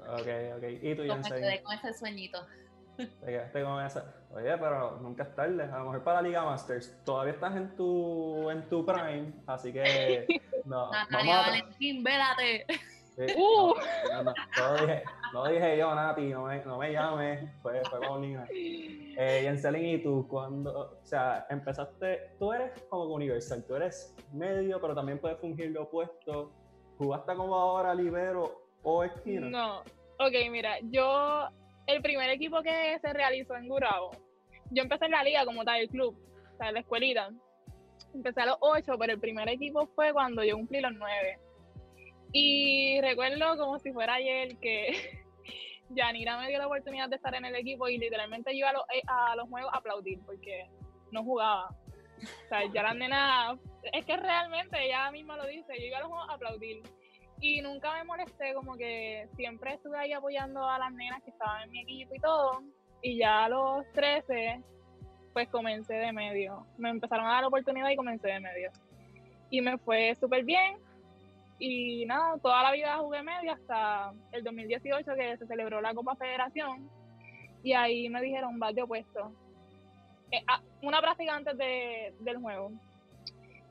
Ok, 0.00 0.28
ok. 0.56 0.64
¿Y 0.82 0.94
tú, 0.94 1.02
quedé 1.02 1.62
con 1.62 1.74
ese 1.74 1.94
sueñito. 1.94 2.46
Te 2.96 3.26
quedaste 3.26 3.62
con 3.62 3.84
esa. 3.84 4.14
Oye, 4.30 4.56
pero 4.58 4.98
nunca 5.00 5.24
es 5.24 5.34
tarde. 5.34 5.64
A 5.64 5.78
lo 5.78 5.84
mejor 5.84 6.04
para 6.04 6.22
la 6.22 6.28
Liga 6.28 6.44
Masters 6.44 7.02
todavía 7.04 7.34
estás 7.34 7.54
en 7.56 7.76
tu, 7.76 8.50
en 8.50 8.68
tu 8.68 8.84
prime, 8.84 9.32
así 9.46 9.72
que. 9.72 10.26
No, 10.66 10.90
Natalia 10.90 11.36
Valentín, 11.42 12.02
vélate. 12.02 12.66
Uh. 13.18 13.74
No, 14.12 14.22
no, 14.24 14.34
no, 14.58 14.74
dije, 14.74 15.02
no 15.32 15.46
dije 15.46 15.78
yo, 15.78 15.94
Nati, 15.94 16.28
no 16.28 16.44
me, 16.44 16.62
no 16.66 16.76
me 16.76 16.92
llames, 16.92 17.50
fue, 17.62 17.80
fue 17.88 18.00
Paulina. 18.00 18.46
Eh, 18.50 19.40
Yenselin, 19.42 19.86
¿y 19.86 20.02
tú 20.02 20.26
cuando, 20.28 20.98
o 21.00 21.06
sea, 21.06 21.46
empezaste, 21.48 22.34
tú 22.38 22.52
eres 22.52 22.72
como 22.90 23.04
universal, 23.04 23.64
tú 23.66 23.76
eres 23.76 24.14
medio, 24.32 24.78
pero 24.82 24.94
también 24.94 25.18
puedes 25.18 25.38
fungir 25.38 25.70
lo 25.70 25.84
opuesto. 25.84 26.52
¿Jugaste 26.98 27.34
como 27.34 27.54
ahora 27.54 27.94
libero 27.94 28.68
o 28.82 29.02
esquina? 29.02 29.48
No, 29.48 29.80
ok, 30.18 30.50
mira, 30.50 30.78
yo, 30.82 31.48
el 31.86 32.02
primer 32.02 32.30
equipo 32.30 32.62
que 32.62 32.98
se 33.00 33.12
realizó 33.12 33.56
en 33.56 33.68
Gurabo, 33.68 34.10
yo 34.70 34.82
empecé 34.82 35.06
en 35.06 35.12
la 35.12 35.22
liga 35.22 35.44
como 35.44 35.64
tal, 35.64 35.80
el 35.80 35.88
club, 35.88 36.16
o 36.54 36.56
sea, 36.56 36.72
la 36.72 36.80
escuelita. 36.80 37.30
Empecé 38.14 38.40
a 38.42 38.46
los 38.46 38.56
ocho, 38.60 38.96
pero 38.98 39.12
el 39.12 39.20
primer 39.20 39.48
equipo 39.48 39.86
fue 39.94 40.12
cuando 40.12 40.42
yo 40.42 40.56
cumplí 40.56 40.80
los 40.80 40.92
nueve. 40.94 41.38
Y 42.32 43.00
recuerdo 43.00 43.56
como 43.56 43.78
si 43.78 43.92
fuera 43.92 44.14
ayer 44.14 44.56
que 44.58 44.88
Yanira 45.90 46.38
me 46.38 46.48
dio 46.48 46.58
la 46.58 46.66
oportunidad 46.66 47.08
de 47.08 47.16
estar 47.16 47.34
en 47.34 47.44
el 47.44 47.54
equipo 47.54 47.88
y 47.88 47.98
literalmente 47.98 48.56
yo 48.56 48.66
a 48.66 48.72
los, 48.72 48.82
eh, 48.94 49.02
a 49.06 49.36
los 49.36 49.48
juegos 49.48 49.72
a 49.72 49.78
aplaudir 49.78 50.18
porque 50.24 50.66
no 51.12 51.22
jugaba. 51.22 51.68
O 51.68 52.48
sea, 52.48 52.64
ya 52.72 52.82
la 52.82 52.94
nena, 52.94 53.58
es 53.92 54.04
que 54.04 54.16
realmente 54.16 54.82
ella 54.84 55.10
misma 55.10 55.36
lo 55.36 55.46
dice, 55.46 55.72
yo 55.78 55.86
iba 55.86 55.98
a 55.98 56.00
los 56.00 56.08
juegos 56.08 56.28
a 56.28 56.34
aplaudir. 56.34 56.82
Y 57.40 57.60
nunca 57.60 57.92
me 57.94 58.04
molesté, 58.04 58.54
como 58.54 58.74
que 58.76 59.28
siempre 59.36 59.74
estuve 59.74 59.98
ahí 59.98 60.12
apoyando 60.12 60.68
a 60.68 60.78
las 60.78 60.92
nenas 60.92 61.22
que 61.22 61.30
estaban 61.30 61.62
en 61.64 61.70
mi 61.70 61.80
equipo 61.82 62.14
y 62.14 62.18
todo. 62.18 62.62
Y 63.02 63.18
ya 63.18 63.44
a 63.44 63.48
los 63.48 63.84
13, 63.92 64.62
pues 65.32 65.48
comencé 65.48 65.94
de 65.94 66.12
medio. 66.12 66.66
Me 66.78 66.88
empezaron 66.88 67.26
a 67.26 67.32
dar 67.32 67.42
la 67.42 67.48
oportunidad 67.48 67.90
y 67.90 67.96
comencé 67.96 68.28
de 68.28 68.40
medio. 68.40 68.70
Y 69.50 69.60
me 69.60 69.76
fue 69.78 70.14
súper 70.14 70.44
bien. 70.44 70.78
Y 71.58 72.04
nada, 72.06 72.38
toda 72.38 72.62
la 72.62 72.72
vida 72.72 72.96
jugué 72.98 73.22
medio 73.22 73.52
hasta 73.52 74.12
el 74.32 74.42
2018 74.42 75.14
que 75.14 75.36
se 75.36 75.46
celebró 75.46 75.80
la 75.80 75.94
Copa 75.94 76.16
Federación. 76.16 76.90
Y 77.62 77.72
ahí 77.72 78.08
me 78.08 78.22
dijeron, 78.22 78.58
vas 78.58 78.74
de 78.74 78.82
opuesto. 78.82 79.32
Eh, 80.30 80.42
ah, 80.48 80.60
una 80.82 81.00
práctica 81.00 81.34
antes 81.34 81.56
de, 81.56 82.14
del 82.20 82.38
juego. 82.38 82.72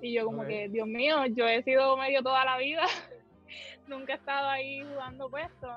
Y 0.01 0.13
yo 0.13 0.25
como 0.25 0.45
que, 0.45 0.69
Dios 0.69 0.87
mío, 0.87 1.25
yo 1.27 1.47
he 1.47 1.63
sido 1.63 1.97
medio 1.97 2.21
toda 2.21 2.45
la 2.45 2.57
vida. 2.57 2.83
Nunca 3.87 4.13
he 4.13 4.15
estado 4.15 4.49
ahí 4.49 4.83
jugando 4.83 5.29
puesto. 5.29 5.67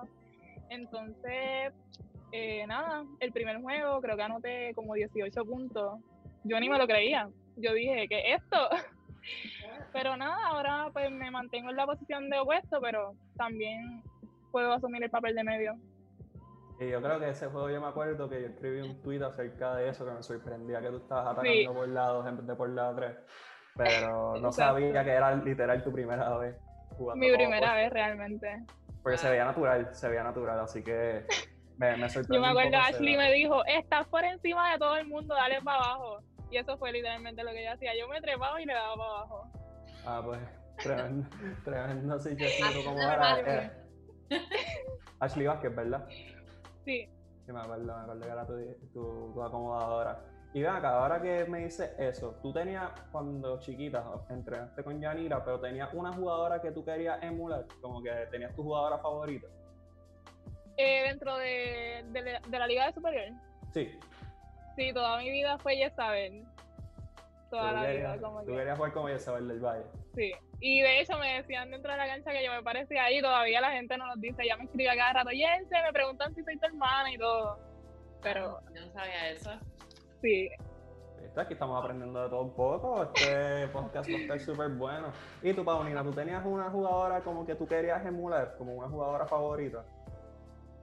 Entonces, 0.71 1.73
eh, 2.33 2.67
nada, 2.67 3.05
el 3.21 3.33
primer 3.33 3.61
juego 3.61 4.01
creo 4.01 4.17
que 4.17 4.23
anoté 4.23 4.75
como 4.75 4.95
18 4.95 5.45
puntos. 5.45 5.99
Yo 6.45 6.61
ni 6.61 6.69
me 6.69 6.79
lo 6.79 6.87
creía. 6.87 7.29
Yo 7.57 7.73
dije, 7.73 8.07
¿qué 8.09 8.33
es 8.33 8.43
esto? 8.43 8.69
Pero 9.93 10.17
nada, 10.17 10.37
ahora 10.49 10.91
pues 10.93 11.11
me 11.11 11.31
mantengo 11.31 11.71
en 11.71 11.77
la 11.77 11.87
posición 11.87 12.29
de 12.29 12.39
opuesto, 12.39 12.81
pero 12.81 13.15
también 13.37 14.03
puedo 14.53 14.73
asumir 14.73 15.03
el 15.03 15.11
papel 15.11 15.35
de 15.35 15.45
medio. 15.45 15.75
Y 16.79 16.91
yo 16.91 17.03
creo 17.03 17.19
que 17.19 17.31
ese 17.31 17.47
juego 17.49 17.71
yo 17.71 17.81
me 17.81 17.89
acuerdo 17.89 18.29
que 18.29 18.41
yo 18.41 18.47
escribí 18.49 18.81
un 18.81 19.03
tweet 19.03 19.23
acerca 19.23 19.75
de 19.77 19.89
eso 19.89 20.05
que 20.05 20.13
me 20.13 20.23
sorprendía 20.23 20.81
que 20.81 20.89
tú 20.89 20.99
estabas 20.99 21.29
atacando 21.29 21.75
por 21.75 21.89
lados 21.89 22.27
en 22.27 22.37
vez 22.37 22.47
de 22.47 22.55
por 22.55 22.69
la 22.69 22.95
3. 22.95 23.17
Pero 23.77 24.37
no 24.41 24.49
Exacto. 24.49 24.53
sabía 24.53 25.05
que 25.05 25.11
era 25.11 25.35
literal 25.35 25.83
tu 25.83 25.93
primera 25.93 26.37
vez 26.37 26.57
jugando. 26.99 27.25
Mi 27.25 27.33
primera 27.33 27.57
opuesto. 27.69 27.77
vez 27.77 27.93
realmente. 27.93 28.63
Porque 29.03 29.19
se 29.19 29.31
veía 29.31 29.45
natural, 29.47 29.95
se 29.95 30.09
veía 30.09 30.23
natural, 30.25 30.61
así 30.61 30.83
que 30.83 31.25
me, 31.79 31.97
me 31.97 32.09
sorprendió. 32.11 32.35
Yo 32.35 32.41
me 32.41 32.49
acuerdo, 32.49 32.77
Ashley 32.79 33.17
me 33.17 33.33
dijo, 33.33 33.65
estás 33.65 34.07
por 34.09 34.25
encima 34.25 34.73
de 34.73 34.79
todo 34.79 34.97
el 34.97 35.07
mundo, 35.07 35.35
dale 35.35 35.63
para 35.63 35.79
abajo. 35.79 36.21
Y 36.51 36.57
eso 36.59 36.77
fue 36.79 36.93
literalmente 36.93 37.43
lo 37.45 37.51
que 37.51 37.63
yo 37.65 37.73
hacía. 37.73 37.93
Yo 37.99 38.09
me 38.09 38.21
trepaba 38.23 38.61
y 38.61 38.65
le 38.65 38.73
daba 38.73 38.97
para 38.97 39.11
abajo. 39.11 39.51
Ah, 40.07 40.23
pues, 40.25 40.41
tremendo, 40.83 41.29
tremendo 41.65 42.19
sí, 42.21 42.31
Jessy, 42.39 42.63
tú 42.75 42.83
como 42.85 43.03
era. 43.03 43.41
eh, 43.41 43.71
Ashley 45.21 45.47
Vázquez, 45.47 45.75
¿verdad? 45.75 46.07
Sí. 46.85 47.07
Sí, 47.45 47.53
me 47.53 47.61
acuerdo, 47.61 47.85
me 47.85 47.93
acuerdo 48.03 48.21
que 48.23 48.29
era 48.29 48.47
tu, 48.47 48.55
tu, 48.93 49.33
tu 49.35 49.43
acomodadora. 49.43 50.23
Y 50.55 50.63
ven 50.63 50.71
acá, 50.73 50.99
ahora 50.99 51.21
que 51.21 51.45
me 51.45 51.59
dices 51.61 51.93
eso, 51.99 52.39
tú 52.43 52.53
tenías 52.53 52.91
cuando 53.13 53.59
chiquita, 53.61 54.03
entrenaste 54.31 54.83
con 54.83 54.99
Yanira, 55.01 55.45
pero 55.45 55.61
tenías 55.61 55.93
una 55.93 56.13
jugadora 56.13 56.61
que 56.61 56.71
tú 56.73 56.85
querías 56.85 57.23
emular, 57.23 57.67
como 57.83 58.03
que 58.03 58.11
tenías 58.31 58.55
tu 58.57 58.63
jugadora 58.63 58.99
favorita. 58.99 59.47
Eh, 60.79 61.03
dentro 61.09 61.37
de, 61.37 62.05
de 62.09 62.23
la- 62.23 62.41
de 62.41 62.59
la 62.59 62.67
Liga 62.67 62.87
de 62.87 62.93
Superior, 62.95 63.25
Sí, 63.75 63.91
sí, 64.77 64.93
toda 64.95 65.19
mi 65.19 65.31
vida 65.31 65.59
fue 65.59 65.77
Jezabel. 65.77 66.45
Toda 67.51 67.69
tú 67.71 67.75
la 67.77 67.87
querías, 67.87 68.13
vida, 68.17 68.27
como 68.27 68.41
tú 68.41 68.47
que. 68.47 68.57
querías 68.57 68.77
jugar 68.77 68.93
como 68.93 69.09
Isabel 69.11 69.49
del 69.49 69.61
Valle. 69.61 69.85
Sí. 70.15 70.33
Y 70.61 70.81
de 70.83 71.01
hecho 71.01 71.19
me 71.19 71.35
decían 71.35 71.71
dentro 71.71 71.93
de 71.93 71.99
la 71.99 72.07
cancha 72.07 72.31
que 72.33 72.45
yo 72.45 72.53
me 72.53 72.63
parecía 72.63 73.05
ahí, 73.05 73.21
todavía 73.21 73.61
la 73.61 73.73
gente 73.73 73.97
no 73.99 74.07
nos 74.07 74.21
dice, 74.21 74.47
ya 74.47 74.57
me 74.57 74.65
escribe 74.65 74.91
a 74.91 74.97
cada 74.97 75.13
rato, 75.13 75.31
Jense, 75.31 75.83
me 75.83 75.93
preguntan 75.93 76.35
si 76.35 76.43
soy 76.43 76.59
tu 76.59 76.67
hermana 76.67 77.13
y 77.13 77.19
todo. 77.19 77.59
Pero 78.23 78.61
Yo 78.75 78.87
no 78.87 78.93
sabía 78.93 79.31
eso. 79.31 79.51
Sí, 80.23 80.51
Está, 81.25 81.43
Aquí 81.43 81.55
estamos 81.55 81.83
aprendiendo 81.83 82.23
de 82.23 82.29
todo 82.29 82.43
un 82.43 82.55
poco. 82.55 83.03
Este 83.03 83.69
podcast 83.73 84.11
va 84.11 84.15
a 84.15 84.21
estar 84.21 84.41
súper 84.41 84.69
bueno. 84.71 85.13
Y 85.43 85.53
tú, 85.53 85.65
Paulina, 85.65 86.03
¿tú 86.03 86.13
tenías 86.13 86.45
una 86.45 86.71
jugadora 86.71 87.21
como 87.21 87.47
que 87.47 87.55
tú 87.55 87.67
querías 87.67 88.05
emular, 88.07 88.55
como 88.57 88.75
una 88.75 88.89
jugadora 88.89 89.27
favorita? 89.27 89.85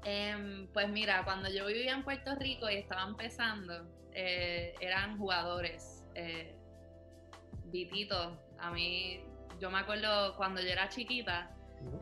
Em, 0.04 0.68
pues 0.68 0.88
mira, 0.90 1.24
cuando 1.24 1.50
yo 1.50 1.66
vivía 1.66 1.94
en 1.94 2.04
Puerto 2.04 2.36
Rico 2.36 2.70
y 2.70 2.76
estaba 2.76 3.04
empezando, 3.04 3.88
eh, 4.14 4.76
eran 4.80 5.18
jugadores. 5.18 6.04
Eh, 6.14 6.56
Vitito, 7.66 8.38
a 8.60 8.72
mí, 8.72 9.24
yo 9.60 9.72
me 9.72 9.80
acuerdo 9.80 10.36
cuando 10.38 10.62
yo 10.62 10.70
era 10.70 10.88
chiquita, 10.90 11.52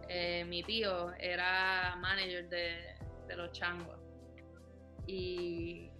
eh, 0.09 0.43
mi 0.45 0.63
tío 0.63 1.13
era 1.13 1.95
manager 1.99 2.49
de, 2.49 2.95
de 3.27 3.35
los 3.35 3.51
changos. 3.53 3.97
Y 5.07 5.92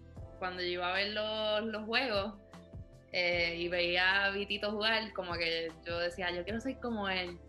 cuando 0.44 0.62
yo 0.62 0.68
iba 0.68 0.90
a 0.90 0.94
ver 0.94 1.14
los, 1.14 1.72
los 1.72 1.86
juegos 1.86 2.34
eh, 3.14 3.56
y 3.58 3.70
veía 3.70 4.26
a 4.26 4.32
Vitito 4.32 4.72
jugar, 4.72 5.14
como 5.14 5.32
que 5.36 5.72
yo 5.86 6.00
decía, 6.00 6.32
yo 6.32 6.44
quiero 6.44 6.60
ser 6.60 6.82
como 6.82 7.08
él. 7.08 7.40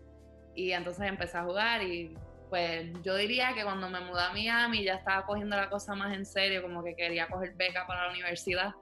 Y 0.55 0.71
entonces 0.71 1.05
empecé 1.05 1.37
a 1.37 1.43
jugar 1.43 1.83
y 1.83 2.15
pues 2.49 2.87
yo 3.03 3.17
diría 3.17 3.53
que 3.53 3.65
cuando 3.65 3.89
me 3.89 3.99
mudé 3.99 4.21
a 4.21 4.31
Miami 4.31 4.85
ya 4.85 4.95
estaba 4.95 5.25
cogiendo 5.25 5.57
la 5.57 5.69
cosa 5.69 5.93
más 5.93 6.15
en 6.15 6.25
serio, 6.25 6.61
como 6.61 6.85
que 6.85 6.95
quería 6.95 7.27
coger 7.27 7.53
beca 7.57 7.85
para 7.85 8.05
la 8.05 8.13
universidad. 8.13 8.73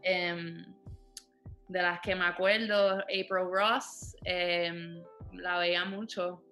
Em, 0.00 0.64
de 1.68 1.82
las 1.82 2.00
que 2.00 2.14
me 2.14 2.24
acuerdo, 2.24 3.00
April 3.00 3.50
Ross, 3.52 4.16
em, 4.24 5.02
la 5.34 5.58
veía 5.58 5.84
mucho 5.84 6.42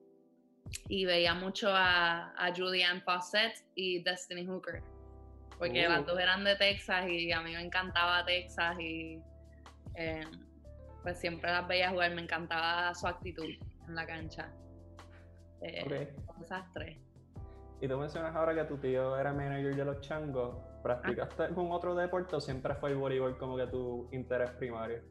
y 0.86 1.06
veía 1.06 1.32
mucho 1.32 1.70
a, 1.70 2.34
a 2.36 2.54
Julianne 2.54 3.00
Fawcett 3.00 3.64
y 3.74 4.02
Destiny 4.02 4.44
Hooker, 4.44 4.82
porque 5.58 5.86
Oh. 5.86 5.90
las 5.90 6.06
dos 6.06 6.18
eran 6.18 6.44
de 6.44 6.56
Texas 6.56 7.06
y 7.08 7.32
a 7.32 7.40
mí 7.40 7.52
me 7.52 7.62
encantaba 7.62 8.24
Texas 8.24 8.78
y 8.80 9.20
em, 9.94 10.28
pues 11.02 11.18
siempre 11.20 11.50
las 11.50 11.66
veía 11.68 11.90
jugar, 11.90 12.12
me 12.14 12.22
encantaba 12.22 12.94
su 12.94 13.06
actitud 13.06 13.44
en 13.88 13.94
la 13.94 14.06
cancha. 14.06 14.50
Eh, 15.60 15.82
Ok. 15.84 16.26
son 16.34 16.42
Esas 16.42 16.72
tres. 16.72 16.98
Y 17.80 17.88
tú 17.88 17.98
mencionas 17.98 18.34
ahora 18.34 18.54
que 18.54 18.64
tu 18.64 18.78
tío 18.78 19.16
era 19.18 19.32
manager 19.32 19.74
de 19.76 19.84
los 19.84 20.00
changos. 20.00 20.56
¿Practicaste 20.82 21.44
algún 21.44 21.70
otro 21.72 21.94
deporte 21.94 22.36
o 22.36 22.40
siempre 22.40 22.74
fue 22.74 22.90
el 22.90 22.96
voleibol 22.96 23.36
como 23.38 23.56
que 23.56 23.66
tu 23.66 24.08
interés 24.12 24.50
primario? 24.52 25.02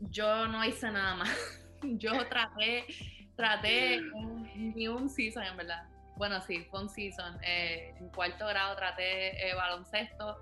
Yo 0.00 0.46
no 0.48 0.64
hice 0.64 0.90
nada 0.90 1.16
más. 1.16 1.60
Yo 1.82 2.12
traté, 2.28 2.84
traté 3.36 4.00
ni 4.56 4.88
un 4.88 5.08
season 5.08 5.44
en 5.44 5.56
verdad. 5.56 5.88
Bueno, 6.16 6.40
sí, 6.40 6.64
fue 6.70 6.80
un 6.80 6.88
season. 6.88 7.38
Eh, 7.42 7.94
en 7.98 8.08
cuarto 8.10 8.46
grado 8.46 8.76
traté 8.76 9.48
eh, 9.48 9.54
baloncesto. 9.54 10.38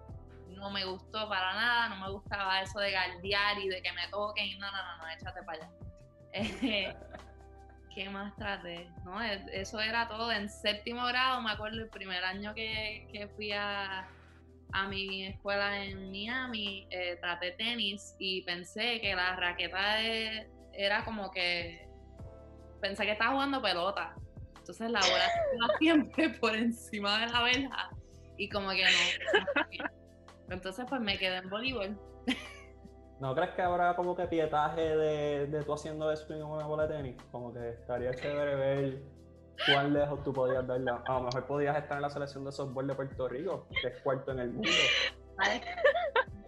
No 0.48 0.70
me 0.70 0.84
gustó 0.84 1.28
para 1.28 1.54
nada, 1.54 1.88
no 1.88 1.96
me 1.96 2.12
gustaba 2.12 2.60
eso 2.60 2.78
de 2.78 2.90
galdear 2.90 3.58
y 3.58 3.68
de 3.68 3.82
que 3.82 3.92
me 3.92 4.06
toquen. 4.08 4.58
No, 4.58 4.70
no, 4.70 4.76
no, 4.76 4.96
no, 4.98 5.08
échate 5.10 5.42
para 5.42 5.58
allá. 5.58 5.70
Eh, 6.34 6.94
¿Qué 7.94 8.08
más 8.08 8.34
traté? 8.36 8.88
No, 9.04 9.20
eso 9.20 9.80
era 9.80 10.08
todo. 10.08 10.32
En 10.32 10.48
séptimo 10.48 11.04
grado, 11.04 11.42
me 11.42 11.50
acuerdo 11.50 11.78
el 11.78 11.90
primer 11.90 12.24
año 12.24 12.54
que, 12.54 13.06
que 13.12 13.28
fui 13.28 13.52
a, 13.52 14.08
a 14.72 14.88
mi 14.88 15.26
escuela 15.26 15.84
en 15.84 16.10
Miami, 16.10 16.86
eh, 16.90 17.18
traté 17.20 17.52
tenis 17.52 18.16
y 18.18 18.40
pensé 18.42 18.98
que 19.00 19.14
la 19.14 19.36
raqueta 19.36 20.00
era 20.72 21.04
como 21.04 21.30
que. 21.30 21.86
Pensé 22.80 23.04
que 23.04 23.12
estaba 23.12 23.32
jugando 23.32 23.60
pelota. 23.60 24.14
Entonces 24.62 24.90
la 24.92 25.00
bola 25.00 25.24
se 25.28 25.56
iba 25.56 25.66
siempre 25.80 26.28
por 26.38 26.54
encima 26.54 27.18
de 27.20 27.26
la 27.32 27.42
verja 27.42 27.90
y 28.38 28.48
como 28.48 28.70
que 28.70 28.84
no. 28.84 29.82
Entonces 30.50 30.86
pues 30.88 31.00
me 31.00 31.18
quedé 31.18 31.38
en 31.38 31.50
voleibol. 31.50 31.98
¿No 33.18 33.34
crees 33.34 33.50
que 33.50 33.62
habrá 33.62 33.96
como 33.96 34.14
que 34.14 34.26
pietaje 34.26 34.80
de, 34.96 35.46
de 35.48 35.62
tú 35.64 35.72
haciendo 35.74 36.10
eso 36.12 36.32
en 36.32 36.44
una 36.44 36.64
bola 36.66 36.86
de 36.86 36.94
tenis? 36.96 37.16
Como 37.32 37.52
que 37.52 37.70
estaría 37.70 38.14
chévere 38.14 38.54
ver 38.54 39.02
cuán 39.66 39.92
lejos 39.92 40.22
tú 40.22 40.32
podías 40.32 40.64
darla. 40.64 41.02
A 41.06 41.14
lo 41.14 41.22
mejor 41.22 41.46
podías 41.46 41.76
estar 41.76 41.96
en 41.96 42.02
la 42.02 42.10
selección 42.10 42.44
de 42.44 42.52
softball 42.52 42.86
de 42.86 42.94
Puerto 42.94 43.28
Rico, 43.28 43.66
que 43.80 43.88
es 43.88 44.00
cuarto 44.02 44.30
en 44.32 44.38
el 44.40 44.50
mundo. 44.50 44.68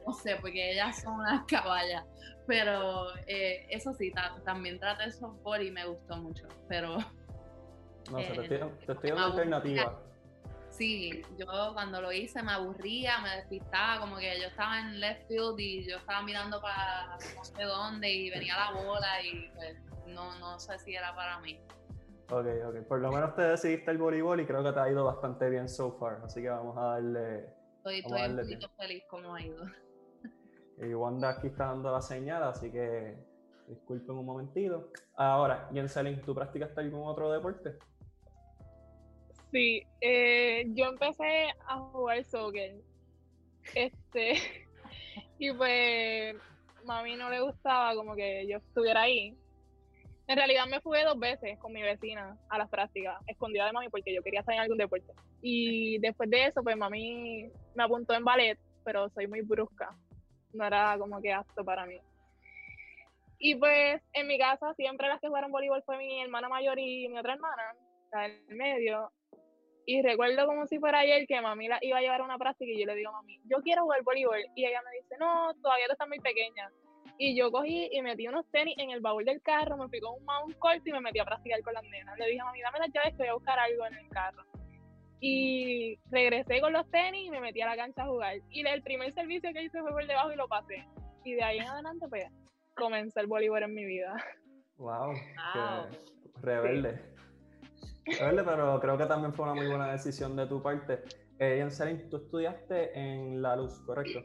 No 0.06 0.12
sé, 0.12 0.36
porque 0.40 0.72
ellas 0.72 1.00
son 1.02 1.14
unas 1.14 1.44
caballas. 1.46 2.04
Pero 2.46 3.06
eh, 3.26 3.66
eso 3.70 3.92
sí, 3.94 4.10
ta- 4.12 4.36
también 4.44 4.78
traté 4.78 5.10
softball 5.10 5.62
y 5.62 5.70
me 5.72 5.84
gustó 5.86 6.16
mucho. 6.16 6.46
Pero 6.68 6.98
No 8.10 8.18
sé, 8.18 8.32
te 8.32 8.54
estoy, 8.54 8.70
te 8.86 8.92
estoy 8.92 9.10
dando 9.10 9.24
alternativa. 9.24 10.00
Sí, 10.68 11.22
yo 11.38 11.46
cuando 11.72 12.00
lo 12.00 12.10
hice 12.10 12.42
me 12.42 12.52
aburría, 12.52 13.20
me 13.20 13.36
despistaba, 13.36 14.00
como 14.00 14.16
que 14.16 14.40
yo 14.40 14.48
estaba 14.48 14.80
en 14.80 14.98
left 14.98 15.28
field 15.28 15.58
y 15.60 15.88
yo 15.88 15.98
estaba 15.98 16.22
mirando 16.22 16.60
para 16.60 17.16
no 17.36 17.44
sé 17.44 17.62
dónde 17.62 18.12
y 18.12 18.30
venía 18.30 18.56
la 18.56 18.82
bola 18.82 19.22
y 19.22 19.50
pues 19.54 19.76
no, 20.08 20.36
no 20.40 20.58
sé 20.58 20.76
si 20.80 20.94
era 20.96 21.14
para 21.14 21.38
mí. 21.40 21.60
Ok, 22.30 22.46
ok. 22.66 22.88
Por 22.88 23.00
lo 23.00 23.12
menos 23.12 23.36
te 23.36 23.42
decidiste 23.42 23.90
el 23.92 23.98
voleibol 23.98 24.40
y 24.40 24.46
creo 24.46 24.64
que 24.64 24.72
te 24.72 24.80
ha 24.80 24.90
ido 24.90 25.04
bastante 25.04 25.48
bien 25.48 25.68
so 25.68 25.92
far. 25.92 26.20
Así 26.24 26.42
que 26.42 26.48
vamos 26.48 26.76
a 26.76 26.82
darle. 26.94 27.46
Estoy, 27.76 27.98
estoy 28.00 28.22
un 28.22 28.36
poquito 28.36 28.68
feliz 28.76 29.04
como 29.08 29.34
ha 29.34 29.42
ido. 29.42 29.64
Y 30.78 30.92
Wanda 30.94 31.30
aquí 31.30 31.48
está 31.48 31.66
dando 31.66 31.92
la 31.92 32.02
señal, 32.02 32.42
así 32.42 32.70
que 32.72 33.16
disculpen 33.68 34.16
un 34.16 34.26
momentito. 34.26 34.90
Ahora, 35.14 35.68
Jenselin, 35.72 36.20
¿tú 36.22 36.34
practicaste 36.34 36.80
algún 36.80 37.06
otro 37.06 37.30
deporte? 37.30 37.78
Sí, 39.54 39.86
eh, 40.00 40.64
yo 40.70 40.86
empecé 40.86 41.54
a 41.68 41.76
jugar 41.76 42.24
soccer. 42.24 42.74
Este, 43.72 44.34
y 45.38 45.52
pues 45.52 46.34
mami 46.84 47.14
no 47.14 47.30
le 47.30 47.40
gustaba 47.40 47.94
como 47.94 48.16
que 48.16 48.48
yo 48.48 48.56
estuviera 48.56 49.02
ahí. 49.02 49.38
En 50.26 50.36
realidad 50.36 50.66
me 50.66 50.80
fui 50.80 51.00
dos 51.02 51.16
veces 51.20 51.56
con 51.60 51.72
mi 51.72 51.82
vecina 51.82 52.36
a 52.48 52.58
las 52.58 52.68
prácticas, 52.68 53.22
escondida 53.28 53.66
de 53.66 53.72
mami 53.72 53.90
porque 53.90 54.12
yo 54.12 54.24
quería 54.24 54.40
estar 54.40 54.56
en 54.56 54.62
algún 54.62 54.78
deporte. 54.78 55.12
Y 55.40 55.98
después 55.98 56.28
de 56.30 56.46
eso, 56.46 56.64
pues 56.64 56.76
mami 56.76 57.48
me 57.76 57.84
apuntó 57.84 58.12
en 58.14 58.24
ballet, 58.24 58.58
pero 58.84 59.08
soy 59.10 59.28
muy 59.28 59.42
brusca. 59.42 59.96
No 60.52 60.66
era 60.66 60.98
como 60.98 61.22
que 61.22 61.32
apto 61.32 61.64
para 61.64 61.86
mí. 61.86 62.00
Y 63.38 63.54
pues 63.54 64.02
en 64.14 64.26
mi 64.26 64.36
casa 64.36 64.74
siempre 64.74 65.06
las 65.06 65.20
que 65.20 65.28
jugaron 65.28 65.52
voleibol 65.52 65.84
fue 65.84 65.96
mi 65.96 66.20
hermana 66.20 66.48
mayor 66.48 66.76
y 66.76 67.08
mi 67.08 67.16
otra 67.16 67.34
hermana, 67.34 67.76
la 68.10 68.22
del 68.22 68.44
medio. 68.48 69.12
Y 69.86 70.02
recuerdo 70.02 70.46
como 70.46 70.66
si 70.66 70.78
fuera 70.78 71.00
ayer 71.00 71.26
que 71.26 71.40
mami 71.40 71.68
la 71.68 71.78
iba 71.82 71.98
a 71.98 72.00
llevar 72.00 72.20
a 72.20 72.24
una 72.24 72.38
práctica 72.38 72.70
y 72.70 72.80
yo 72.80 72.86
le 72.86 72.94
digo 72.94 73.10
a 73.10 73.20
mami, 73.20 73.38
yo 73.44 73.58
quiero 73.62 73.82
jugar 73.82 74.02
voleibol. 74.02 74.40
Y 74.54 74.64
ella 74.64 74.80
me 74.82 74.98
dice, 74.98 75.16
no, 75.18 75.52
todavía 75.62 75.86
tú 75.86 75.92
estás 75.92 76.08
muy 76.08 76.20
pequeña. 76.20 76.70
Y 77.18 77.36
yo 77.36 77.50
cogí 77.52 77.88
y 77.92 78.02
metí 78.02 78.26
unos 78.26 78.50
tenis 78.50 78.74
en 78.78 78.90
el 78.90 79.00
baúl 79.00 79.24
del 79.24 79.40
carro, 79.42 79.76
me 79.76 80.00
con 80.00 80.14
un 80.18 80.24
mount 80.24 80.58
corto 80.58 80.82
y 80.84 80.92
me 80.92 81.00
metí 81.00 81.18
a 81.20 81.24
practicar 81.24 81.60
con 81.62 81.74
las 81.74 81.84
nenas. 81.84 82.18
Le 82.18 82.26
dije 82.26 82.40
a 82.40 82.44
mami, 82.46 82.60
dame 82.60 82.78
las 82.78 82.92
llaves 82.92 83.10
que 83.10 83.18
voy 83.18 83.28
a 83.28 83.34
buscar 83.34 83.58
algo 83.58 83.86
en 83.86 83.94
el 83.94 84.08
carro. 84.08 84.42
Y 85.20 85.98
regresé 86.10 86.60
con 86.60 86.72
los 86.72 86.90
tenis 86.90 87.26
y 87.26 87.30
me 87.30 87.40
metí 87.40 87.60
a 87.60 87.66
la 87.66 87.76
cancha 87.76 88.02
a 88.02 88.06
jugar. 88.06 88.36
Y 88.50 88.66
el 88.66 88.82
primer 88.82 89.12
servicio 89.14 89.52
que 89.52 89.62
hice 89.62 89.80
fue 89.80 89.92
por 89.92 90.06
debajo 90.06 90.32
y 90.32 90.36
lo 90.36 90.48
pasé. 90.48 90.84
Y 91.24 91.34
de 91.34 91.42
ahí 91.42 91.58
en 91.58 91.68
adelante, 91.68 92.06
pues, 92.08 92.26
comencé 92.74 93.20
el 93.20 93.26
voleibol 93.26 93.62
en 93.62 93.74
mi 93.74 93.84
vida. 93.84 94.16
Wow, 94.76 95.14
rebelde. 96.42 96.90
Rebelde, 96.90 97.13
pero 98.06 98.80
creo 98.80 98.98
que 98.98 99.06
también 99.06 99.32
fue 99.32 99.44
una 99.44 99.54
muy 99.54 99.68
buena 99.68 99.92
decisión 99.92 100.36
de 100.36 100.46
tu 100.46 100.62
parte. 100.62 101.02
Eh, 101.38 101.58
Yanselin, 101.58 102.08
tú 102.10 102.18
estudiaste 102.18 102.98
en 102.98 103.42
La 103.42 103.56
Luz, 103.56 103.80
¿correcto? 103.86 104.20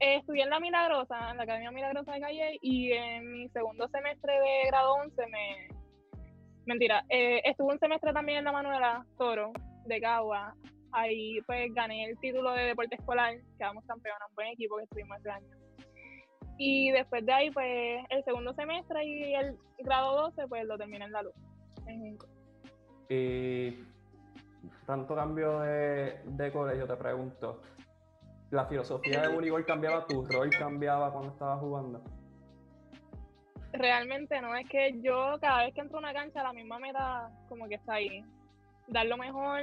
estudié 0.00 0.44
en 0.44 0.50
la 0.50 0.60
Milagrosa, 0.60 1.30
en 1.30 1.36
la 1.36 1.42
Academia 1.42 1.70
Milagrosa 1.70 2.12
de 2.12 2.20
Calle, 2.20 2.58
y 2.62 2.92
en 2.92 3.30
mi 3.30 3.48
segundo 3.50 3.86
semestre 3.88 4.32
de 4.32 4.68
grado 4.68 4.94
11 4.94 5.26
me... 5.26 5.68
Mentira, 6.64 7.04
eh, 7.08 7.42
estuve 7.44 7.74
un 7.74 7.78
semestre 7.78 8.12
también 8.12 8.38
en 8.38 8.44
la 8.44 8.52
Manuela 8.52 9.04
Toro 9.18 9.52
de 9.86 10.00
Cagua. 10.00 10.54
Ahí 10.92 11.40
pues 11.46 11.72
gané 11.74 12.06
el 12.06 12.18
título 12.18 12.52
de 12.52 12.64
deporte 12.64 12.96
escolar, 12.96 13.34
quedamos 13.58 13.84
campeones, 13.86 14.22
un 14.28 14.34
buen 14.34 14.48
equipo 14.48 14.76
que 14.76 14.84
estuvimos 14.84 15.18
ese 15.18 15.30
año. 15.30 15.56
Y 16.58 16.90
después 16.90 17.24
de 17.24 17.32
ahí, 17.32 17.50
pues 17.50 18.04
el 18.10 18.22
segundo 18.24 18.52
semestre 18.54 19.04
y 19.04 19.34
el 19.34 19.56
grado 19.78 20.22
12, 20.22 20.46
pues 20.48 20.64
lo 20.66 20.76
terminé 20.76 21.06
en 21.06 21.12
la 21.12 21.22
luz. 21.22 21.34
Y 23.08 23.84
tanto 24.86 25.14
cambio 25.14 25.60
de, 25.60 26.20
de 26.24 26.52
colegio, 26.52 26.86
te 26.86 26.96
pregunto, 26.96 27.60
la 28.50 28.66
filosofía 28.66 29.22
de 29.22 29.34
voleibol 29.34 29.64
cambiaba, 29.64 30.06
tu 30.06 30.24
rol 30.26 30.50
cambiaba 30.50 31.12
cuando 31.12 31.30
estabas 31.30 31.60
jugando. 31.60 32.02
Realmente 33.72 34.40
no, 34.40 34.54
es 34.56 34.68
que 34.68 35.00
yo 35.00 35.38
cada 35.40 35.64
vez 35.64 35.74
que 35.74 35.80
entro 35.80 35.98
a 35.98 36.00
una 36.00 36.12
cancha 36.12 36.42
la 36.42 36.52
misma 36.52 36.78
meta 36.78 37.30
como 37.48 37.68
que 37.68 37.76
está 37.76 37.94
ahí. 37.94 38.24
Dar 38.88 39.06
lo 39.06 39.16
mejor 39.16 39.60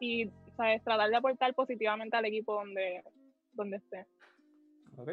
y 0.00 0.30
¿sabes? 0.56 0.82
tratar 0.82 1.08
de 1.08 1.16
aportar 1.16 1.54
positivamente 1.54 2.16
al 2.16 2.24
equipo 2.24 2.54
donde, 2.54 3.04
donde 3.52 3.76
esté. 3.76 4.06
Ok. 4.96 5.10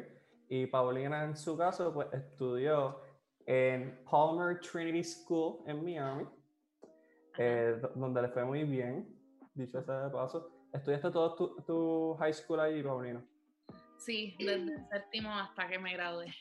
Y 0.50 0.65
Paulina 0.67 1.24
en 1.24 1.38
su 1.38 1.56
caso 1.56 1.93
pues 1.93 2.12
estudió 2.13 3.00
en 3.45 4.03
Palmer 4.10 4.60
Trinity 4.60 5.03
School 5.03 5.63
en 5.67 5.84
Miami, 5.84 6.25
eh, 7.38 7.79
donde 7.95 8.21
le 8.21 8.29
fue 8.29 8.45
muy 8.45 8.63
bien, 8.63 9.08
dicho 9.53 9.79
ese 9.79 9.91
de 9.91 10.10
paso. 10.10 10.51
¿Estudiaste 10.73 11.12
todo 11.12 11.36
tu, 11.65 12.15
high 12.19 12.34
school 12.34 12.60
ahí, 12.60 12.84
Paulino? 12.84 13.23
Sí, 13.97 14.36
desde 14.39 14.73
el 14.73 14.88
séptimo 14.89 15.31
hasta 15.31 15.67
que 15.67 15.79
me 15.79 15.93
gradué. 15.93 16.34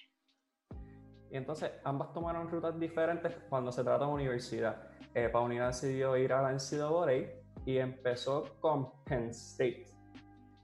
Y 1.31 1.37
entonces 1.37 1.71
ambas 1.85 2.13
tomaron 2.13 2.49
rutas 2.49 2.79
diferentes 2.79 3.35
cuando 3.49 3.71
se 3.71 3.83
trata 3.83 4.07
de 4.07 4.13
universidad. 4.13 4.91
Eh, 5.15 5.29
Paulina 5.29 5.69
decidió 5.69 6.17
ir 6.17 6.33
a 6.33 6.43
la 6.43 6.53
NCAA 6.53 7.45
y 7.65 7.79
empezó 7.79 8.57
con 8.61 9.05
Penn 9.05 9.31
State. 9.31 9.87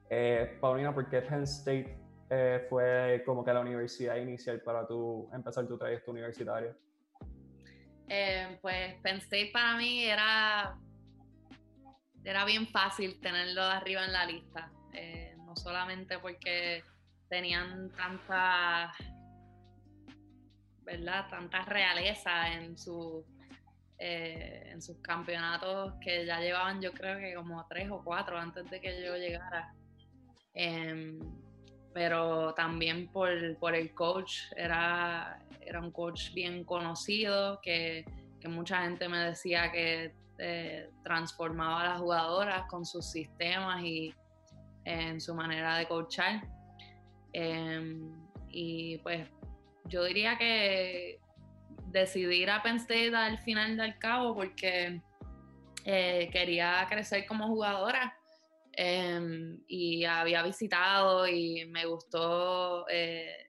Eh, 0.08 0.58
Paulina, 0.60 0.92
¿por 0.92 1.08
qué 1.08 1.22
Penn 1.22 1.44
State 1.44 1.99
eh, 2.30 2.64
fue 2.68 3.22
como 3.26 3.44
que 3.44 3.52
la 3.52 3.60
universidad 3.60 4.16
inicial 4.16 4.60
para 4.60 4.86
tu, 4.86 5.28
empezar 5.32 5.66
tu 5.66 5.76
trayecto 5.76 6.12
universitario? 6.12 6.76
Eh, 8.08 8.56
pues 8.62 8.94
State 9.04 9.50
para 9.52 9.76
mí 9.76 10.04
era 10.04 10.78
era 12.24 12.44
bien 12.44 12.68
fácil 12.68 13.20
tenerlo 13.20 13.62
arriba 13.62 14.04
en 14.04 14.12
la 14.12 14.26
lista. 14.26 14.70
Eh, 14.92 15.34
no 15.38 15.56
solamente 15.56 16.18
porque 16.18 16.84
tenían 17.28 17.90
tanta, 17.96 18.92
¿verdad? 20.82 21.28
Tanta 21.30 21.64
realeza 21.64 22.52
en, 22.52 22.78
su, 22.78 23.24
en 23.98 24.80
sus 24.82 24.98
campeonatos 24.98 25.94
que 26.00 26.26
ya 26.26 26.40
llevaban 26.40 26.80
yo 26.80 26.92
creo 26.92 27.18
que 27.18 27.34
como 27.34 27.66
tres 27.68 27.90
o 27.90 28.04
cuatro 28.04 28.38
antes 28.38 28.70
de 28.70 28.80
que 28.80 29.02
yo 29.02 29.16
llegara. 29.16 29.74
Em, 30.52 31.18
pero 31.92 32.54
también 32.54 33.08
por, 33.08 33.30
el 33.30 33.94
coach, 33.94 34.38
era, 34.56 35.38
era 35.60 35.80
un 35.80 35.90
coach 35.90 36.32
bien 36.32 36.64
conocido 36.64 37.60
que, 37.60 38.04
que 38.40 38.48
mucha 38.48 38.82
gente 38.82 39.08
me 39.08 39.18
decía 39.18 39.70
que 39.72 40.14
eh, 40.38 40.88
transformaba 41.02 41.82
a 41.82 41.84
las 41.90 42.00
jugadoras 42.00 42.62
con 42.70 42.86
sus 42.86 43.10
sistemas 43.10 43.82
y 43.82 44.14
en 44.84 45.20
su 45.20 45.34
manera 45.34 45.76
de 45.76 45.86
coachar. 45.86 46.48
Em, 47.32 48.10
y 48.48 48.98
pues 48.98 49.28
yo 49.84 50.04
diría 50.04 50.38
que 50.38 51.20
decidí 51.86 52.36
ir 52.42 52.50
a 52.50 52.62
Penn 52.62 52.80
al 53.14 53.38
final 53.38 53.76
del 53.76 53.98
cabo 53.98 54.34
porque 54.34 55.02
eh, 55.84 56.30
quería 56.32 56.86
crecer 56.88 57.26
como 57.26 57.46
jugadora 57.48 58.16
em, 58.72 59.62
y 59.66 60.04
había 60.04 60.42
visitado 60.42 61.26
y 61.26 61.66
me 61.66 61.86
gustó 61.86 62.86
eh, 62.88 63.46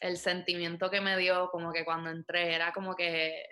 el 0.00 0.16
sentimiento 0.18 0.90
que 0.90 1.00
me 1.00 1.16
dio 1.16 1.48
como 1.50 1.72
que 1.72 1.84
cuando 1.84 2.10
entré 2.10 2.54
era 2.54 2.72
como 2.72 2.94
que 2.94 3.46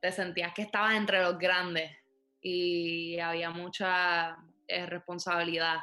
te 0.00 0.12
sentías 0.12 0.52
que 0.54 0.62
estabas 0.62 0.94
entre 0.94 1.20
los 1.22 1.36
grandes 1.38 1.90
y 2.40 3.18
había 3.18 3.50
mucha 3.50 4.36
eh, 4.68 4.86
responsabilidad. 4.86 5.78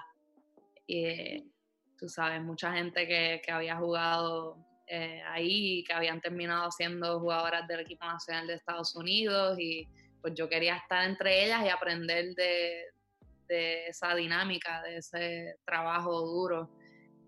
Y 0.87 1.51
tú 1.97 2.07
sabes, 2.07 2.41
mucha 2.41 2.71
gente 2.71 3.05
que, 3.05 3.41
había 3.51 3.75
jugado 3.75 4.57
eh, 4.87 5.21
ahí, 5.27 5.83
que 5.83 5.93
habían 5.93 6.21
terminado 6.21 6.71
siendo 6.71 7.19
jugadoras 7.19 7.67
del 7.67 7.81
equipo 7.81 8.05
nacional 8.05 8.47
de 8.47 8.53
Estados 8.53 8.95
Unidos 8.95 9.59
y 9.59 9.89
pues 10.23 10.33
yo 10.35 10.47
quería 10.47 10.77
estar 10.77 11.03
entre 11.03 11.43
ellas 11.43 11.65
y 11.65 11.69
aprender 11.69 12.33
de, 12.33 12.85
de 13.47 13.87
esa 13.87 14.15
dinámica, 14.15 14.81
de 14.81 14.97
ese 14.97 15.57
trabajo 15.65 16.21
duro 16.21 16.69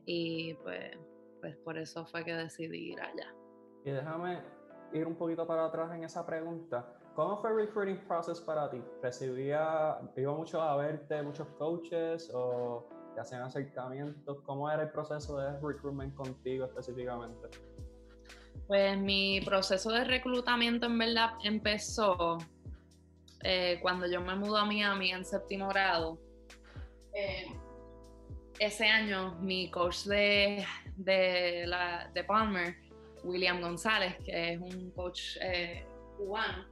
y 0.06 0.54
pues, 0.64 0.98
pues 1.42 1.58
por 1.58 1.78
eso 1.78 2.06
fue 2.06 2.24
que 2.24 2.34
decidí 2.34 2.94
ir 2.94 3.02
allá. 3.02 3.36
Y 3.84 3.92
déjame 3.92 4.42
ir 4.94 5.06
un 5.06 5.16
poquito 5.16 5.46
para 5.46 5.66
atrás 5.66 5.92
en 5.94 6.06
esa 6.06 6.26
pregunta. 6.26 6.88
¿Cómo 7.16 7.38
fue 7.38 7.50
el 7.50 7.58
recruiting 7.58 8.08
process 8.08 8.40
para 8.40 8.70
ti? 8.70 8.82
¿Recibía, 9.04 9.98
iba 10.16 10.34
mucho 10.34 10.62
a 10.62 10.78
verte 10.78 11.22
muchos 11.22 11.50
coaches 11.58 12.32
o 12.34 12.88
te 13.14 13.20
hacían 13.20 13.42
acercamientos? 13.42 14.42
¿Cómo 14.44 14.72
era 14.72 14.84
el 14.84 14.92
proceso 14.92 15.38
de 15.38 15.52
recruitment 15.60 16.16
contigo 16.16 16.66
específicamente? 16.66 17.50
Pues 18.68 18.98
mi 18.98 19.42
proceso 19.42 19.92
de 19.92 20.06
reclutamiento 20.06 20.86
en 20.86 20.98
verdad 20.98 21.32
empezó 21.44 22.38
eh, 23.48 23.78
cuando 23.80 24.08
yo 24.08 24.22
me 24.22 24.34
mudé 24.36 24.60
a 24.60 24.66
Miami 24.66 25.12
en 25.12 25.24
séptimo 25.24 25.68
grado. 25.68 26.18
Eh, 27.14 27.46
ese 28.58 28.88
año 28.88 29.36
mi 29.40 29.70
coach 29.70 30.06
de, 30.06 30.66
de, 30.98 32.24
Palmer 32.28 32.76
William 33.24 33.62
González, 33.62 34.16
que 34.26 34.54
es 34.54 34.60
un 34.60 34.90
coach 34.92 35.38
eh, 35.42 35.86
cubano, 36.18 36.66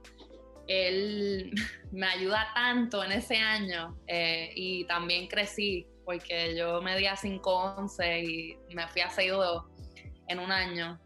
él 0.66 1.52
me 1.92 2.06
ayuda 2.08 2.48
tanto 2.54 3.04
en 3.04 3.12
ese 3.12 3.36
año 3.36 3.96
y 4.08 4.84
también 4.86 5.28
crecí 5.28 5.86
porque 6.04 6.56
yo 6.56 6.82
medía 6.82 7.14
5'11 7.14 8.58
y 8.68 8.74
me 8.74 8.88
fui 8.88 9.02
a 9.02 9.10
6'2 9.10 9.64
en 10.26 10.38
un 10.40 10.50
año. 10.50 10.98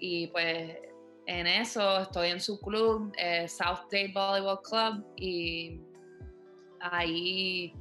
Y 0.00 0.26
pues 0.28 0.87
en 1.28 1.46
eso 1.46 2.00
estoy 2.00 2.30
en 2.30 2.40
su 2.40 2.58
club, 2.58 3.12
eh, 3.18 3.46
South 3.46 3.90
Day 3.92 4.10
Volleyball 4.10 4.62
Club, 4.62 5.04
y 5.16 5.78
ahí 6.80 7.74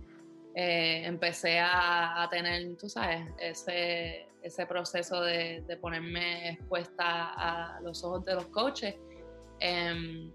eh, 0.53 1.05
empecé 1.05 1.57
a, 1.57 2.27
tener, 2.29 2.75
tú 2.75 2.89
sabes, 2.89 3.25
ese, 3.39 4.27
ese 4.41 4.65
proceso 4.65 5.21
de, 5.21 5.63
ponerme 5.79 6.49
expuesta 6.49 7.31
a 7.37 7.79
los 7.79 8.03
ojos 8.03 8.25
de 8.25 8.35
los 8.35 8.47
coaches. 8.47 8.95
Em, 9.61 10.29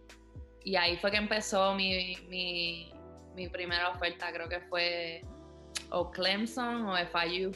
y 0.64 0.76
ahí 0.76 0.96
fue 0.96 1.10
que 1.10 1.18
empezó 1.18 1.74
mi, 1.74 2.16
mi, 2.30 2.94
mi, 3.36 3.46
primera 3.50 3.90
oferta, 3.90 4.32
creo 4.32 4.48
que 4.48 4.60
fue 4.62 5.22
o 5.90 6.10
Clemson 6.10 6.86
o 6.86 6.96
FIU. 6.96 7.52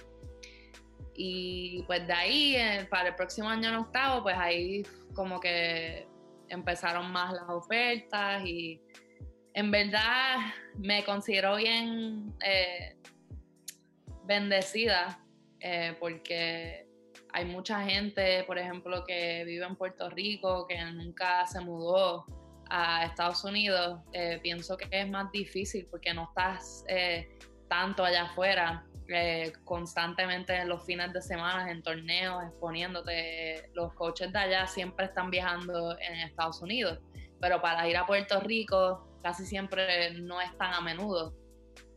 Y 1.17 1.83
pues 1.87 2.07
de 2.07 2.13
ahí, 2.13 2.57
eh, 2.57 2.87
para 2.91 3.09
el 3.09 3.15
próximo 3.15 3.49
año 3.49 3.69
en 3.69 3.77
octavo, 3.77 4.23
pues 4.23 4.37
ahí 4.37 4.83
como 5.15 5.41
que 5.41 6.07
empezaron 6.49 7.11
más 7.11 7.33
las 7.33 7.49
ofertas 7.49 8.45
y 8.45 8.81
en 9.55 9.71
verdad 9.71 10.37
me 10.79 11.05
considero 11.05 11.57
bien 11.57 12.35
eh, 12.45 12.97
bendecida 14.25 15.25
eh, 15.61 15.97
porque 15.99 16.87
hay 17.33 17.45
mucha 17.47 17.83
gente, 17.83 18.45
por 18.45 18.59
ejemplo, 18.59 19.05
que 19.05 19.45
vive 19.45 19.65
en 19.65 19.77
Puerto 19.77 20.09
Rico, 20.11 20.67
que 20.67 20.83
nunca 20.93 21.47
se 21.47 21.61
mudó 21.61 22.27
a 22.69 23.05
Estados 23.05 23.45
Unidos. 23.45 24.01
Eh, 24.13 24.39
pienso 24.43 24.77
que 24.77 24.89
es 24.91 25.09
más 25.09 25.31
difícil 25.33 25.87
porque 25.91 26.15
no 26.15 26.25
estás 26.25 26.85
tanto 27.69 28.05
allá 28.05 28.25
afuera. 28.25 28.86
Constantemente 29.65 30.55
en 30.57 30.69
los 30.69 30.85
fines 30.85 31.13
de 31.13 31.23
semana 31.23 31.71
en 31.71 31.83
torneos 31.83 32.43
exponiéndote 32.45 33.71
los 33.75 33.93
coaches 33.95 34.33
de 34.33 34.39
allá 34.39 34.67
siempre 34.67 35.07
están 35.07 35.31
viajando 35.31 35.97
en 35.99 36.15
Estados 36.21 36.61
Unidos 36.61 36.99
pero 37.41 37.61
para 37.61 37.89
ir 37.89 37.97
a 37.97 38.07
Puerto 38.07 38.41
Rico 38.41 39.07
casi 39.23 39.45
siempre 39.45 40.13
no 40.21 40.41
es 40.41 40.57
tan 40.57 40.73
a 40.73 40.81
menudo. 40.81 41.35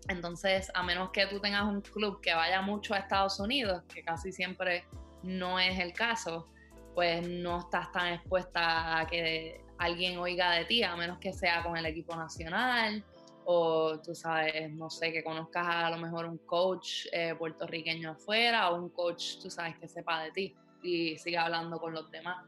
Entonces, 0.08 0.72
a 0.74 0.84
menos 0.84 1.12
que 1.12 1.28
tú 1.28 1.40
tengas 1.40 1.64
un 1.64 1.82
club 1.82 2.22
que 2.22 2.34
vaya 2.34 2.62
mucho 2.62 2.94
a 2.94 2.98
Estados 2.98 3.40
Unidos, 3.40 3.84
que 3.94 4.02
casi 4.04 4.32
siempre 4.32 4.86
no 5.22 5.60
es 5.60 5.78
el 5.80 5.94
caso, 5.94 6.48
pues 6.96 7.28
no 7.28 7.60
estás 7.60 7.92
tan 7.92 8.14
expuesta 8.14 9.00
a 9.00 9.06
que 9.06 9.62
alguien 9.78 10.18
oiga 10.18 10.52
de 10.52 10.66
ti, 10.66 10.84
a 10.84 10.96
menos 10.96 11.20
que 11.20 11.32
sea 11.32 11.62
con 11.64 11.78
el 11.78 11.86
equipo 11.86 12.16
nacional 12.16 13.06
o 13.52 14.00
tú 14.00 14.14
sabes, 14.14 14.72
no 14.74 14.92
sé, 14.92 15.12
que 15.12 15.24
conozcas 15.24 15.66
a 15.66 15.90
lo 15.90 15.98
mejor 15.98 16.28
un 16.28 16.38
coach 16.38 17.08
eh, 17.12 17.34
puertorriqueño 17.34 18.12
afuera 18.12 18.70
o 18.70 18.76
un 18.76 18.90
coach, 18.90 19.40
tú 19.42 19.50
sabes, 19.50 19.76
que 19.80 19.88
sepa 19.88 20.22
de 20.22 20.32
ti 20.32 20.56
y 20.84 21.18
siga 21.18 21.46
hablando 21.46 21.80
con 21.80 21.96
los 21.96 22.12
demás. 22.12 22.46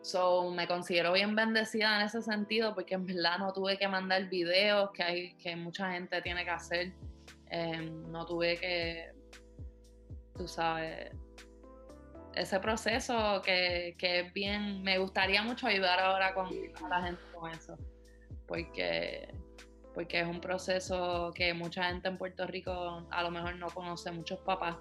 So, 0.00 0.48
me 0.52 0.68
considero 0.68 1.12
bien 1.12 1.34
bendecida 1.34 1.96
en 1.96 2.06
ese 2.06 2.22
sentido 2.22 2.72
porque 2.72 2.94
en 2.94 3.04
verdad 3.04 3.38
no 3.40 3.52
tuve 3.52 3.76
que 3.76 3.88
mandar 3.88 4.28
videos 4.28 4.92
que, 4.92 5.02
hay, 5.02 5.34
que 5.34 5.56
mucha 5.56 5.90
gente 5.90 6.22
tiene 6.22 6.44
que 6.44 6.50
hacer. 6.50 6.92
Em, 7.50 8.08
no 8.12 8.24
tuve 8.24 8.58
que, 8.58 9.10
tú 10.36 10.46
sabes, 10.46 11.10
ese 12.36 12.60
proceso 12.60 13.42
que, 13.44 13.96
que, 13.98 14.20
es 14.20 14.32
bien, 14.32 14.84
me 14.84 14.98
gustaría 14.98 15.42
mucho 15.42 15.66
ayudar 15.66 15.98
ahora 15.98 16.32
con, 16.32 16.46
a 16.46 16.88
la 16.88 17.02
gente 17.06 17.22
con 17.34 17.50
eso, 17.50 17.76
porque, 18.46 19.41
porque 19.94 20.20
es 20.20 20.26
un 20.26 20.40
proceso 20.40 21.32
que 21.34 21.54
mucha 21.54 21.84
gente 21.84 22.08
en 22.08 22.18
Puerto 22.18 22.46
Rico 22.46 23.06
a 23.10 23.22
lo 23.22 23.30
mejor 23.30 23.56
no 23.56 23.68
conoce, 23.68 24.10
muchos 24.12 24.38
papás, 24.40 24.76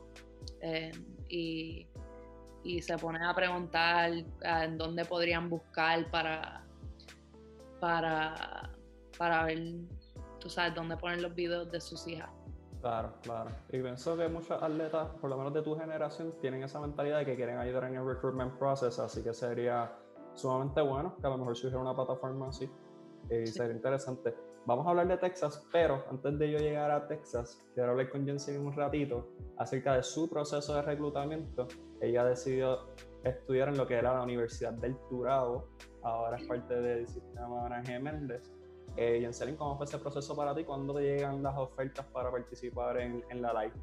em, 0.62 0.92
y 1.30 1.88
y 2.64 2.82
se 2.82 2.98
ponen 2.98 3.24
a 3.24 3.34
preguntar 3.34 4.12
ah, 4.44 4.66
en 4.66 4.78
dónde 4.78 5.06
podrían 5.06 5.50
buscar 5.50 6.10
para, 6.12 6.64
para, 7.80 8.70
para 9.18 9.46
ver, 9.46 9.60
tú 10.40 10.50
sabes, 10.50 10.76
dónde 10.76 10.98
poner 10.98 11.22
los 11.22 11.34
videos 11.34 11.72
de 11.72 11.82
sus 11.82 12.08
hijas. 12.08 12.30
Claro, 12.82 13.14
claro. 13.22 13.52
Y 13.70 13.80
pienso 13.80 14.18
que 14.18 14.28
muchos 14.28 14.62
atletas, 14.62 15.10
por 15.20 15.30
lo 15.30 15.38
menos 15.38 15.54
de 15.54 15.62
tu 15.62 15.78
generación, 15.78 16.34
tienen 16.40 16.64
esa 16.64 16.80
mentalidad 16.80 17.20
de 17.20 17.26
que 17.26 17.36
quieren 17.36 17.58
ayudar 17.58 17.86
en 17.86 17.96
el 17.96 18.06
recruitment 18.06 18.58
process, 18.58 18.98
así 19.00 19.24
que 19.24 19.34
sería 19.34 19.92
sumamente 20.34 20.82
bueno 20.82 21.16
que 21.20 21.28
a 21.28 21.30
lo 21.30 21.38
mejor 21.38 21.56
surgiera 21.56 21.82
una 21.82 21.96
plataforma 21.96 22.50
así. 22.50 22.70
Y 23.30 23.48
sería 23.48 23.76
interesante. 23.76 24.36
Vamos 24.68 24.86
a 24.86 24.92
hablar 24.92 25.08
de 25.08 25.18
Texas, 25.18 25.68
pero 25.72 26.06
antes 26.12 26.38
de 26.38 26.52
yo 26.52 26.60
llegar 26.60 26.92
a 26.92 27.08
Texas, 27.08 27.68
quiero 27.74 27.92
hablar 27.92 28.10
con 28.10 28.26
Jensen 28.26 28.64
un 28.64 28.72
ratito 28.74 29.28
acerca 29.58 29.96
de 29.96 30.04
su 30.04 30.30
proceso 30.30 30.76
de 30.76 30.84
reclutamiento. 30.84 31.68
Ella 32.00 32.24
decidió 32.24 32.90
estudiar 33.24 33.70
en 33.70 33.78
lo 33.78 33.88
que 33.88 33.96
era 33.96 34.14
la 34.14 34.22
Universidad 34.22 34.74
del 34.74 34.96
Turabo, 35.10 35.68
ahora 36.04 36.38
es 36.38 36.48
parte 36.48 36.76
del 36.76 37.08
sistema 37.08 37.66
Ana 37.66 37.82
Méndez. 38.00 38.54
Eh, 38.98 39.28
¿cómo 39.58 39.78
fue 39.78 39.86
ese 39.86 39.98
proceso 39.98 40.36
para 40.36 40.54
ti? 40.54 40.64
¿Cuándo 40.64 40.94
te 40.94 41.02
llegan 41.02 41.42
las 41.42 41.58
ofertas 41.58 42.06
para 42.08 42.30
participar 42.30 43.00
en, 43.00 43.24
en 43.30 43.42
la 43.42 43.54
live? 43.64 43.74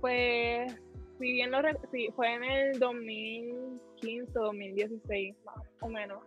Pues, 0.00 0.74
si 1.18 1.32
bien 1.32 1.50
lo 1.50 1.58
sí, 1.90 2.08
fue 2.14 2.34
en 2.34 2.44
el 2.44 2.78
2015 2.78 4.32
2016, 4.34 5.36
más 5.44 5.56
o 5.80 5.88
menos. 5.88 6.22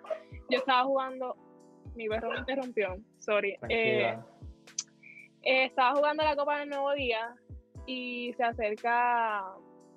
Yo 0.49 0.59
estaba 0.59 0.83
jugando 0.85 1.35
mi 1.95 2.07
perro 2.07 2.31
me 2.31 2.39
interrumpió, 2.39 2.97
sorry. 3.19 3.57
Eh, 3.69 4.17
eh, 5.43 5.65
estaba 5.65 5.95
jugando 5.95 6.23
la 6.23 6.35
Copa 6.35 6.59
del 6.59 6.69
Nuevo 6.69 6.91
Día 6.93 7.35
y 7.85 8.33
se 8.33 8.43
acerca 8.43 9.45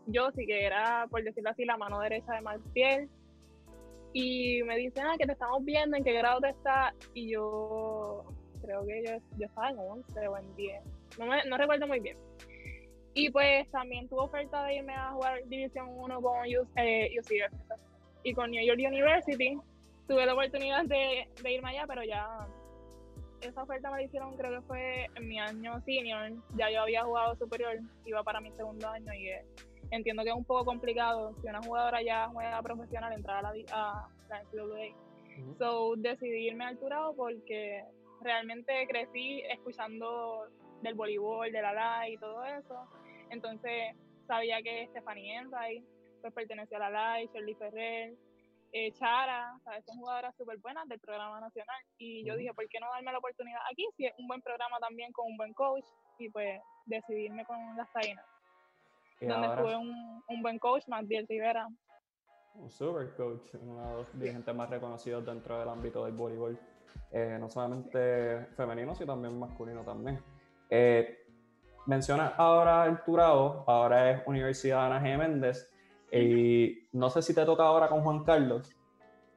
yo, 0.07 0.31
sí 0.33 0.47
que 0.47 0.65
era, 0.65 1.07
por 1.11 1.23
decirlo 1.23 1.51
así, 1.51 1.65
la 1.65 1.77
mano 1.77 2.01
derecha 2.01 2.35
de 2.35 2.41
Martiel. 2.41 3.09
Y 4.13 4.63
me 4.65 4.77
dice, 4.77 5.01
ah, 5.01 5.15
que 5.19 5.27
te 5.27 5.33
estamos 5.33 5.65
viendo, 5.65 5.97
en 5.97 6.03
qué 6.03 6.13
grado 6.13 6.41
te 6.41 6.49
está. 6.49 6.93
Y 7.15 7.31
yo 7.31 8.25
creo 8.63 8.85
que 8.87 9.05
yo, 9.07 9.13
yo 9.39 9.47
estaba 9.47 9.71
en 9.71 9.79
11 9.79 10.29
o 10.29 10.39
en 10.39 10.57
10. 10.57 10.83
No, 11.19 11.27
me, 11.27 11.45
no 11.45 11.57
recuerdo 11.57 11.87
muy 11.87 12.01
bien. 12.01 12.17
Y 13.15 13.31
pues 13.31 13.69
también 13.71 14.09
tuve 14.09 14.23
oferta 14.23 14.65
de 14.65 14.77
irme 14.77 14.95
a 14.95 15.11
jugar 15.13 15.41
División 15.47 15.89
1 15.91 16.21
con 16.21 16.39
UCF 16.47 16.77
eh, 16.77 17.11
y 18.23 18.33
con 18.33 18.51
New 18.51 18.65
York 18.65 18.79
University 18.79 19.59
tuve 20.11 20.27
la 20.27 20.33
oportunidad 20.35 20.85
de, 20.87 21.29
irme 21.49 21.71
allá, 21.71 21.85
pero 21.87 22.03
ya 22.03 22.27
esa 23.43 23.63
oferta 23.63 23.93
me 23.93 23.99
la 23.99 24.03
hicieron, 24.03 24.37
creo 24.37 24.61
que 24.61 24.67
fue 24.67 25.07
en 25.15 25.29
mi 25.29 25.39
año 25.39 25.81
senior. 25.83 26.33
Ya 26.57 26.69
yo 26.69 26.83
había 26.83 27.05
jugado 27.05 27.37
superior, 27.37 27.79
iba 28.05 28.25
para 28.25 28.41
mi 28.41 28.51
segundo 28.53 28.89
año 28.89 29.15
y 29.15 29.29
eh, 29.29 29.45
entiendo 29.93 30.25
que 30.25 30.31
es 30.31 30.35
un 30.35 30.45
poco 30.45 30.65
complicado 30.65 31.33
si 31.41 31.47
una 31.47 31.63
jugadora 31.63 32.03
ya 32.03 32.29
juega 32.29 32.61
profesional 32.61 33.13
entrar 33.13 33.39
a 33.47 33.53
la, 33.53 33.63
a 33.71 34.09
la 34.29 34.43
NCAA. 34.43 35.57
So 35.59 35.95
decidí 35.97 36.49
irme 36.49 36.65
al 36.65 36.79
Turado 36.79 37.15
porque 37.15 37.85
realmente 38.21 38.89
crecí 38.89 39.43
escuchando 39.49 40.49
del 40.83 40.95
voleibol, 40.95 41.53
de 41.53 41.63
la 41.63 41.73
LAI 41.73 42.15
y 42.15 42.19
todo 42.19 42.45
eso. 42.47 42.85
Entonces 43.31 43.95
sabía 44.27 44.61
que 44.61 44.89
Stephanie 44.89 45.37
Enright 45.37 45.85
pues 46.21 46.35
pertenecía 46.35 46.79
a 46.79 46.91
la 46.91 46.91
LAI, 46.91 47.29
Shirley 47.29 47.55
Ferrer, 47.55 48.15
eh, 48.73 48.93
Chara, 48.93 49.59
¿sabes? 49.65 49.85
son 49.85 49.99
jugadoras 49.99 50.35
súper 50.37 50.59
buenas 50.59 50.89
del 50.89 51.01
programa 51.01 51.41
nacional. 51.41 51.83
Y 51.99 52.25
yo 52.25 52.37
dije, 52.37 52.53
¿por 52.55 52.69
qué 52.69 52.81
no 52.81 52.89
darme 52.91 53.13
la 53.13 53.19
oportunidad 53.19 53.61
aquí? 53.71 53.87
Si 53.97 54.07
es 54.07 54.15
un 54.19 54.29
buen 54.29 54.41
programa 54.43 54.79
también 54.79 55.13
con 55.13 55.27
un 55.27 55.37
buen 55.37 55.53
coach, 55.55 55.85
y 56.19 56.29
pues 56.29 56.61
decidirme 56.87 57.45
con 57.45 57.59
las 57.77 57.91
Taínas. 57.93 58.25
Donde 59.21 59.49
fue 59.61 59.77
un, 59.77 60.23
un, 60.29 60.43
buen 60.43 60.59
coach, 60.59 60.87
Magdiel 60.89 61.27
Rivera. 61.29 61.69
Un 62.55 62.71
super 62.71 63.15
coach, 63.17 63.55
uno 63.55 63.89
de 63.89 63.95
los 63.97 64.19
dirigentes 64.19 64.55
más 64.55 64.71
reconocidos 64.71 65.25
dentro 65.27 65.59
del 65.59 65.69
ámbito 65.69 66.05
del 66.05 66.15
voleibol, 66.15 66.59
eh, 67.11 67.37
no 67.39 67.51
solamente 67.51 68.47
femenino, 68.57 68.95
sino 68.95 69.13
también 69.13 69.39
masculino 69.39 69.85
también. 69.85 70.23
Eh, 70.71 71.19
menciona 71.87 72.29
ahora 72.37 72.87
el 72.87 73.03
Turado, 73.03 73.65
ahora 73.67 74.11
es 74.11 74.27
Universidad 74.27 74.87
Ana 74.87 75.01
G. 75.01 75.19
Méndez. 75.19 75.71
Y 76.13 76.89
no 76.93 77.11
sé 77.11 77.23
si 77.23 77.35
te 77.35 77.45
toca 77.45 77.65
ahora 77.65 77.89
con 77.89 78.03
Juan 78.03 78.25
Carlos, 78.25 78.75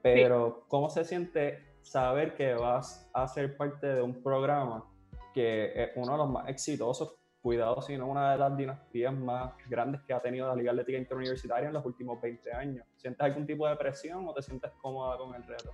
pero 0.02 0.64
¿cómo 0.68 0.90
se 0.90 1.04
siente 1.04 1.74
saber 1.82 2.34
que 2.34 2.54
vas 2.54 3.08
a 3.12 3.28
ser 3.28 3.56
parte 3.56 3.86
de 3.86 4.02
un 4.02 4.22
programa 4.22 4.84
que 5.32 5.72
es 5.74 5.90
uno 5.96 6.12
de 6.12 6.18
los 6.18 6.30
más 6.30 6.48
exitosos, 6.48 7.14
cuidado, 7.42 7.82
sino 7.82 8.06
una 8.06 8.32
de 8.32 8.38
las 8.38 8.56
dinastías 8.56 9.12
más 9.12 9.52
grandes 9.68 10.00
que 10.02 10.14
ha 10.14 10.20
tenido 10.20 10.48
la 10.48 10.54
Liga 10.54 10.70
Atlética 10.70 10.98
Interuniversitaria 10.98 11.68
en 11.68 11.74
los 11.74 11.84
últimos 11.84 12.20
20 12.20 12.52
años? 12.52 12.86
¿Sientes 12.96 13.20
algún 13.20 13.46
tipo 13.46 13.68
de 13.68 13.76
presión 13.76 14.26
o 14.26 14.32
te 14.32 14.42
sientes 14.42 14.72
cómoda 14.80 15.16
con 15.18 15.34
el 15.34 15.42
reto? 15.44 15.70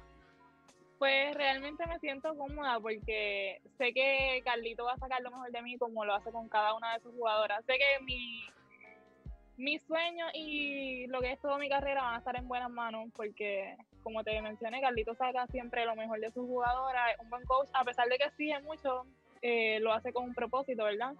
Pues 0.98 1.34
realmente 1.34 1.86
me 1.86 1.98
siento 1.98 2.36
cómoda 2.36 2.78
porque 2.78 3.62
sé 3.78 3.94
que 3.94 4.42
Carlito 4.44 4.84
va 4.84 4.92
a 4.92 4.98
sacar 4.98 5.22
lo 5.22 5.30
mejor 5.30 5.50
de 5.50 5.62
mí 5.62 5.78
como 5.78 6.04
lo 6.04 6.14
hace 6.14 6.30
con 6.30 6.48
cada 6.48 6.74
una 6.74 6.92
de 6.92 7.00
sus 7.00 7.14
jugadoras. 7.14 7.64
Sé 7.64 7.78
que 7.78 8.04
mi, 8.04 8.44
mi 9.60 9.78
sueño 9.78 10.24
y 10.32 11.06
lo 11.08 11.20
que 11.20 11.32
es 11.32 11.40
toda 11.40 11.58
mi 11.58 11.68
carrera 11.68 12.02
van 12.02 12.14
a 12.14 12.18
estar 12.18 12.34
en 12.34 12.48
buenas 12.48 12.70
manos 12.70 13.10
porque, 13.14 13.76
como 14.02 14.24
te 14.24 14.40
mencioné, 14.40 14.80
Carlito 14.80 15.14
saca 15.14 15.46
siempre 15.48 15.84
lo 15.84 15.94
mejor 15.94 16.18
de 16.18 16.30
sus 16.30 16.46
jugadoras, 16.46 17.12
es 17.12 17.20
un 17.20 17.28
buen 17.28 17.44
coach, 17.44 17.68
a 17.74 17.84
pesar 17.84 18.08
de 18.08 18.16
que 18.16 18.24
exige 18.24 18.58
mucho, 18.62 19.04
eh, 19.42 19.78
lo 19.80 19.92
hace 19.92 20.14
con 20.14 20.24
un 20.24 20.34
propósito, 20.34 20.84
¿verdad? 20.84 21.14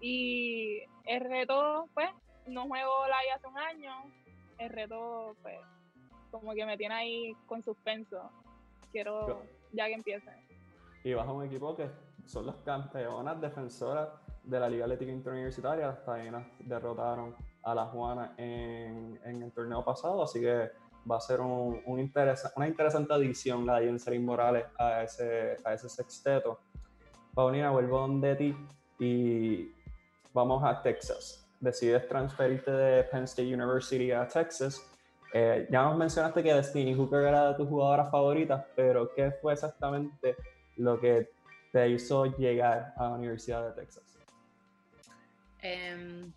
Y 0.00 0.82
el 1.04 1.20
reto, 1.20 1.88
pues, 1.94 2.08
no 2.46 2.68
juego 2.68 3.08
la 3.08 3.16
hace 3.34 3.46
un 3.48 3.58
año, 3.58 3.92
el 4.58 4.70
reto, 4.70 5.34
pues, 5.42 5.58
como 6.30 6.54
que 6.54 6.64
me 6.64 6.76
tiene 6.76 6.94
ahí 6.94 7.36
con 7.46 7.60
suspenso. 7.64 8.30
Quiero 8.92 9.44
ya 9.72 9.86
que 9.86 9.94
empiece. 9.94 10.30
Y 11.02 11.12
vas 11.12 11.26
a 11.26 11.32
un 11.32 11.44
equipo 11.44 11.74
que 11.74 11.90
son 12.24 12.46
las 12.46 12.56
campeonas 12.64 13.40
defensoras 13.40 14.10
de 14.44 14.60
la 14.60 14.68
Liga 14.68 14.84
Atlética 14.84 15.10
Interuniversitaria, 15.10 15.88
las 15.88 16.04
taínas 16.04 16.46
derrotaron 16.60 17.34
a 17.64 17.74
la 17.74 17.86
Juana 17.86 18.34
en, 18.36 19.18
en, 19.24 19.42
el 19.42 19.52
torneo 19.52 19.84
pasado, 19.84 20.22
así 20.22 20.40
que 20.40 20.70
va 21.10 21.16
a 21.16 21.20
ser 21.20 21.40
un, 21.40 21.82
un 21.86 22.12
una 22.56 22.68
interesante 22.68 23.12
adición 23.12 23.66
la 23.66 23.80
de 23.80 23.86
Jensen 23.86 24.24
Morales 24.24 24.64
a 24.78 25.02
ese, 25.02 25.56
a 25.64 25.74
ese 25.74 25.88
sexteto. 25.88 26.60
Paulina, 27.34 27.70
vuelvo 27.70 28.00
donde 28.00 28.36
ti 28.36 28.56
y 28.98 29.72
vamos 30.32 30.62
a 30.64 30.82
Texas. 30.82 31.48
Decides 31.60 32.06
transferirte 32.08 32.70
de 32.70 33.04
Penn 33.04 33.24
State 33.24 33.52
University 33.52 34.12
a 34.12 34.26
Texas. 34.28 34.82
Eh, 35.32 35.66
ya 35.70 35.82
nos 35.82 35.96
mencionaste 35.96 36.42
que 36.42 36.54
Destiny 36.54 36.94
Hooker 36.94 37.24
era 37.24 37.48
de 37.48 37.54
tus 37.54 37.68
jugadoras 37.68 38.10
favoritas, 38.10 38.64
pero 38.76 39.12
¿qué 39.14 39.32
fue 39.32 39.54
exactamente 39.54 40.36
lo 40.76 41.00
que 41.00 41.30
te 41.72 41.88
hizo 41.88 42.26
llegar 42.26 42.94
a 42.96 43.08
la 43.08 43.14
Universidad 43.14 43.66
de 43.68 43.82
Texas? 43.82 44.04
Em, 45.60 46.32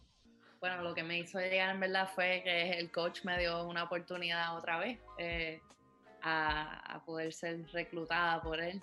bueno, 0.60 0.82
lo 0.82 0.93
que 0.93 1.04
me 1.04 1.20
hizo 1.20 1.39
llegar 1.39 1.74
en 1.74 1.80
verdad 1.80 2.10
fue 2.13 2.41
que 2.43 2.72
el 2.72 2.91
coach 2.91 3.24
me 3.24 3.38
dio 3.39 3.65
una 3.67 3.84
oportunidad 3.84 4.58
otra 4.58 4.80
vez 4.80 5.00
eh, 5.17 5.62
a, 6.22 7.02
poder 7.06 7.34
ser 7.34 7.65
reclutada 7.72 8.41
por 8.41 8.60
él. 8.60 8.82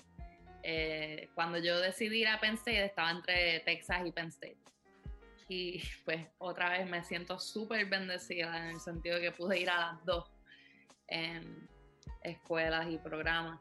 Eh, 0.62 1.28
cuando 1.34 1.58
yo 1.58 1.78
decidí 1.78 2.22
ir 2.22 2.28
a 2.28 2.40
Penn 2.40 2.54
State 2.54 2.84
estaba 2.84 3.10
entre 3.10 3.60
Texas 3.60 4.06
y 4.06 4.12
Penn 4.12 4.28
State. 4.28 4.58
Y 5.48 5.82
pues 6.04 6.26
otra 6.38 6.70
vez 6.70 6.88
me 6.88 7.02
siento 7.04 7.38
súper 7.38 7.86
bendecida 7.86 8.56
en 8.56 8.74
el 8.76 8.80
sentido 8.80 9.16
de 9.16 9.22
que 9.22 9.32
pude 9.32 9.58
ir 9.58 9.68
a 9.68 9.78
las 9.78 10.04
dos 10.04 10.30
escuelas 12.22 12.88
y 12.88 12.98
programas. 12.98 13.60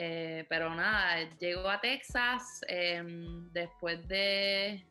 Eh, 0.00 0.46
pero 0.48 0.72
nada, 0.76 1.28
llego 1.40 1.68
a 1.68 1.80
Texas 1.80 2.60
em, 2.68 3.50
después 3.52 4.06
de 4.06 4.86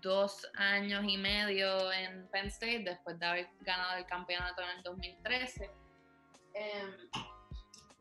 dos 0.00 0.46
años 0.54 1.04
y 1.06 1.16
medio 1.16 1.92
en 1.92 2.28
Penn 2.28 2.46
State 2.46 2.84
después 2.84 3.18
de 3.18 3.26
haber 3.26 3.48
ganado 3.60 3.98
el 3.98 4.06
campeonato 4.06 4.62
en 4.62 4.70
el 4.78 4.82
2013. 4.82 5.70
Em, 6.54 6.90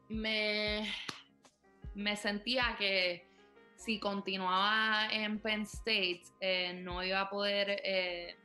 me, 0.10 0.92
me, 1.94 2.16
sentía 2.16 2.76
que 2.78 3.28
si 3.76 4.00
continuaba 4.00 5.08
en 5.12 5.40
Penn 5.40 5.64
State 5.64 6.24
eh, 6.40 6.74
no 6.74 7.04
iba 7.04 7.22
a 7.22 7.30
poder 7.30 7.82
eh, 7.84 8.36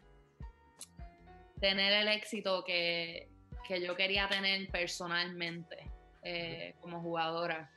tener 1.60 1.92
el 1.92 2.08
éxito 2.08 2.64
que, 2.64 3.28
que, 3.66 3.80
yo 3.80 3.96
quería 3.96 4.28
tener 4.28 4.68
personalmente 4.70 5.90
eh, 6.22 6.74
como 6.80 7.00
jugadora 7.00 7.70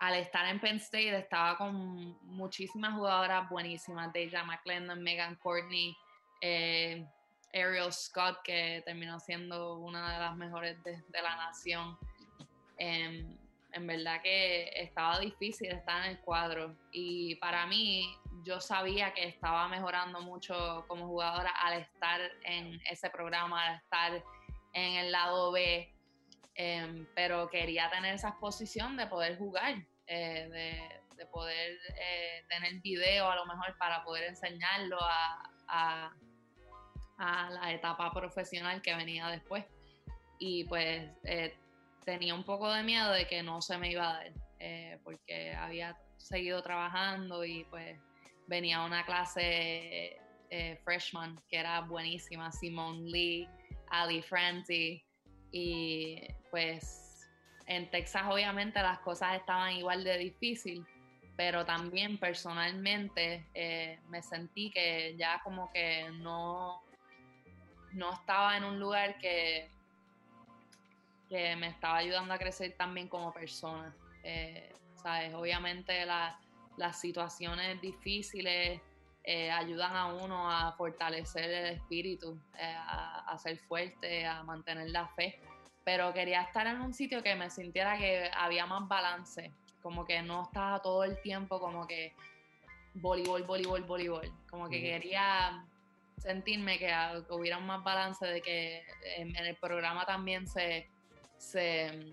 al 0.00 0.14
estar 0.14 0.46
en 0.46 0.58
Penn 0.58 0.76
State 0.76 1.14
estaba 1.14 1.58
con 1.58 2.16
muchísimas 2.22 2.94
jugadoras 2.94 3.48
buenísimas, 3.50 4.10
Deja 4.14 4.42
McClendon, 4.42 5.02
Megan 5.02 5.36
Courtney, 5.36 5.94
eh, 6.40 7.06
Ariel 7.52 7.92
Scott, 7.92 8.38
que 8.42 8.82
terminó 8.86 9.20
siendo 9.20 9.76
una 9.76 10.14
de 10.14 10.18
las 10.18 10.36
mejores 10.36 10.82
de, 10.84 11.22
la 11.22 11.36
nación. 11.36 11.98
Em, 12.78 13.36
en 13.72 13.86
verdad 13.86 14.22
que 14.22 14.70
estaba 14.74 15.20
difícil 15.20 15.70
estar 15.70 16.02
en 16.06 16.12
el 16.12 16.20
cuadro 16.20 16.74
y 16.92 17.34
para 17.34 17.66
mí 17.66 18.16
yo 18.42 18.58
sabía 18.58 19.12
que 19.12 19.28
estaba 19.28 19.68
mejorando 19.68 20.22
mucho 20.22 20.86
como 20.88 21.08
jugadora 21.08 21.50
al 21.50 21.78
estar 21.78 22.22
en 22.44 22.80
ese 22.90 23.10
programa, 23.10 23.66
al 23.66 23.76
estar 23.76 24.24
en 24.72 24.94
el 24.94 25.12
lado 25.12 25.52
B, 25.52 25.92
em, 26.54 27.06
pero 27.14 27.50
quería 27.50 27.90
tener 27.90 28.14
esa 28.14 28.30
exposición 28.30 28.96
de 28.96 29.06
poder 29.06 29.36
jugar 29.36 29.89
eh, 30.12 30.48
de, 31.16 31.26
poder 31.26 31.78
eh, 31.96 32.44
tener 32.48 32.80
video 32.80 33.30
a 33.30 33.36
lo 33.36 33.46
mejor 33.46 33.76
para 33.78 34.02
poder 34.02 34.24
enseñarlo 34.24 34.98
a, 35.00 36.12
a, 37.18 37.50
la 37.50 37.72
etapa 37.72 38.10
profesional 38.10 38.82
que 38.82 38.96
venía 38.96 39.28
después. 39.28 39.64
Y 40.40 40.64
pues 40.64 41.08
eh, 41.24 41.54
tenía 42.04 42.34
un 42.34 42.42
poco 42.42 42.72
de 42.72 42.82
miedo 42.82 43.12
de 43.12 43.28
que 43.28 43.42
no 43.44 43.60
se 43.60 43.78
me 43.78 43.92
iba 43.92 44.10
a 44.10 44.14
dar, 44.14 44.32
porque 45.04 45.52
había 45.54 45.96
seguido 46.16 46.60
trabajando 46.62 47.44
y 47.44 47.64
pues 47.64 47.96
venía 48.48 48.82
una 48.82 49.04
clase 49.04 50.18
freshman 50.82 51.40
que 51.48 51.58
era 51.58 51.82
buenísima, 51.82 52.50
Simone 52.50 53.08
Lee, 53.10 53.48
Ali 53.90 54.22
Franti, 54.22 55.04
y 55.52 56.26
pues 56.50 57.09
en 57.66 57.90
Texas 57.90 58.24
obviamente 58.28 58.82
las 58.82 58.98
cosas 59.00 59.36
estaban 59.36 59.72
igual 59.72 60.04
de 60.04 60.18
difícil, 60.18 60.86
pero 61.36 61.64
también 61.64 62.18
personalmente 62.18 63.46
eh, 63.54 63.98
me 64.08 64.22
sentí 64.22 64.70
que 64.70 65.16
ya 65.16 65.40
como 65.42 65.70
que 65.72 66.10
no, 66.18 66.82
no 67.92 68.12
estaba 68.12 68.56
en 68.56 68.64
un 68.64 68.78
lugar 68.78 69.18
que, 69.18 69.70
que 71.28 71.56
me 71.56 71.68
estaba 71.68 71.98
ayudando 71.98 72.34
a 72.34 72.38
crecer 72.38 72.74
también 72.76 73.08
como 73.08 73.32
persona. 73.32 73.94
Eh, 74.22 74.72
¿sabes? 74.96 75.32
Obviamente 75.32 76.04
las 76.04 77.00
situaciones 77.00 77.80
difíciles 77.80 78.80
eh, 79.24 79.50
ayudan 79.50 79.96
a 79.96 80.12
uno 80.12 80.50
a 80.50 80.72
fortalecer 80.72 81.50
el 81.50 81.66
espíritu, 81.76 82.38
a, 82.58 83.20
a 83.20 83.38
ser 83.38 83.58
fuerte, 83.58 84.26
a 84.26 84.42
mantener 84.42 84.90
la 84.90 85.08
fe 85.08 85.40
pero 85.84 86.12
quería 86.12 86.42
estar 86.42 86.66
en 86.66 86.80
un 86.80 86.92
sitio 86.92 87.22
que 87.22 87.34
me 87.34 87.50
sintiera 87.50 87.96
que 87.98 88.30
había 88.36 88.66
más 88.66 88.86
balance, 88.86 89.52
como 89.82 90.04
que 90.04 90.22
no 90.22 90.44
estaba 90.44 90.80
todo 90.82 91.04
el 91.04 91.20
tiempo 91.22 91.58
como 91.58 91.86
que 91.86 92.14
voleibol, 92.94 93.44
voleibol, 93.44 93.82
voleibol, 93.84 94.32
como 94.48 94.68
que 94.68 94.80
quería 94.80 95.64
sentirme 96.18 96.78
que, 96.78 96.92
hubiera 97.30 97.58
más 97.58 97.82
balance 97.82 98.26
de 98.26 98.42
que 98.42 98.84
en, 99.16 99.34
el 99.36 99.56
programa 99.56 100.04
también 100.04 100.46
se, 100.46 100.90
se 101.38 102.12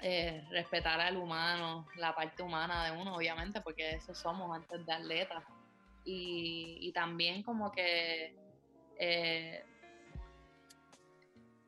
eh, 0.00 0.44
respetara 0.50 1.08
el 1.08 1.16
humano, 1.16 1.86
la 1.96 2.14
parte 2.14 2.42
humana 2.42 2.84
de 2.84 3.00
uno, 3.00 3.16
obviamente, 3.16 3.60
porque 3.60 3.96
eso 3.96 4.14
somos 4.14 4.54
antes 4.54 4.84
de 4.86 4.92
atleta. 4.92 5.44
Y, 6.04 6.90
también 6.92 7.42
como 7.42 7.70
que, 7.70 8.34
eh, 8.98 9.64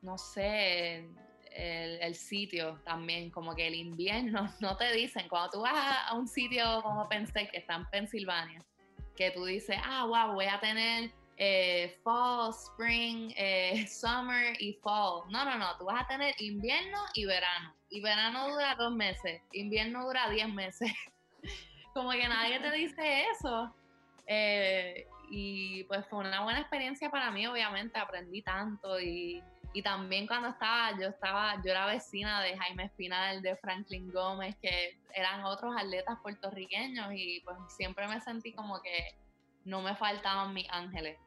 no 0.03 0.19
sé, 0.19 1.09
el, 1.55 2.15
sitio 2.15 2.81
también, 2.85 3.31
como 3.31 3.55
que 3.55 3.67
el 3.67 3.75
invierno, 3.75 4.53
no 4.61 4.77
te 4.77 4.93
dicen, 4.93 5.29
cuando 5.29 5.51
tú 5.51 5.61
vas 5.61 5.75
a, 6.09 6.15
un 6.15 6.29
sitio 6.29 6.83
como 6.83 7.09
pensé 7.09 7.49
que 7.49 7.59
está 7.59 7.75
en 7.77 7.87
Pensilvania, 7.87 8.61
que 9.17 9.31
tú 9.31 9.45
dices, 9.45 9.77
ah, 9.85 10.05
wow, 10.07 10.35
voy 10.35 10.47
a 10.47 10.59
tener 10.59 11.11
eh, 11.37 11.97
fall, 12.03 12.51
spring, 12.51 13.33
eh, 13.37 13.87
summer 13.89 14.61
y 14.61 14.75
fall. 14.75 15.23
No, 15.31 15.45
no, 15.45 15.57
no, 15.57 15.77
tú 15.79 15.85
vas 15.85 16.03
a 16.05 16.07
tener 16.07 16.35
invierno 16.39 16.99
y 17.15 17.25
verano. 17.25 17.75
Y 17.91 18.01
verano 18.01 18.51
dura 18.51 18.75
dos 18.75 18.93
meses, 18.93 19.41
invierno 19.53 20.05
dura 20.05 20.29
diez 20.31 20.49
meses. 20.49 20.93
como 21.95 22.11
que 22.11 22.29
nadie 22.29 22.59
te 22.59 22.71
dice 22.73 23.25
eso. 23.31 23.73
Eh, 24.27 25.07
y 25.31 25.85
pues 25.85 26.07
fue 26.09 26.21
una 26.21 26.43
buena 26.43 26.61
experiencia 26.61 27.11
para 27.11 27.31
mí, 27.31 27.47
obviamente, 27.47 27.99
aprendí 27.99 28.43
tanto 28.43 29.01
y 29.01 29.43
y 29.75 29.83
también 29.83 30.29
cuando 30.29 30.51
estaba, 30.51 30.93
yo 31.01 31.09
estaba, 31.09 31.57
yo 31.65 31.73
era 31.73 31.87
vecina 31.87 32.41
de 32.43 32.57
Jaime 32.57 32.85
Espinal, 32.85 33.43
de 33.43 33.57
Franklin 33.57 34.09
Gómez, 34.13 34.55
que 34.63 34.97
eran 35.13 35.45
otros 35.45 35.75
atletas 35.77 36.17
puertorriqueños 36.23 37.13
y 37.13 37.41
pues 37.41 37.57
siempre 37.77 38.07
me 38.07 38.21
sentí 38.21 38.53
como 38.53 38.81
que 38.81 39.17
no 39.65 39.83
me 39.83 39.97
faltaban 39.97 40.55
mis 40.55 40.71
ángeles, 40.71 41.19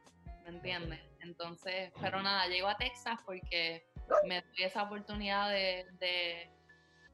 ¿me 0.44 0.48
entiendes? 0.48 0.98
Entonces, 1.20 1.92
pero 2.00 2.22
nada, 2.22 2.46
llego 2.46 2.68
a 2.68 2.78
Texas 2.78 3.18
porque 3.26 3.86
me 4.24 4.42
di 4.56 4.62
esa 4.62 4.84
oportunidad 4.84 5.50
de, 5.50 5.84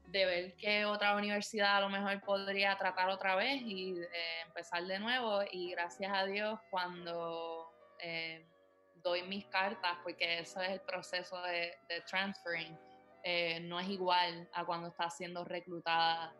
de, 0.07 0.25
ver 0.25 0.55
qué 0.55 0.85
otra 0.85 1.17
universidad 1.17 1.75
a 1.75 1.81
lo 1.81 1.89
mejor 1.89 2.21
podría 2.21 2.77
tratar 2.77 3.09
otra 3.09 3.35
vez 3.35 3.61
y 3.61 3.93
empezar 4.47 4.85
de 4.85 4.99
nuevo 4.99 5.41
y 5.51 5.71
gracias 5.71 6.13
a 6.13 6.23
Dios 6.23 6.57
cuando... 6.71 7.69
Eh, 7.99 8.47
doy 9.05 9.21
mis 9.21 9.45
cartas, 9.45 9.97
porque 10.03 10.39
eso 10.39 10.59
es 10.61 10.71
el 10.71 10.81
proceso 10.81 11.39
de, 11.43 11.77
transferring, 12.09 12.75
eh, 13.23 13.59
no 13.61 13.79
es 13.79 13.87
igual 13.87 14.49
a 14.51 14.65
cuando 14.65 14.89
estás 14.89 15.15
siendo 15.15 15.45
reclutada 15.45 16.33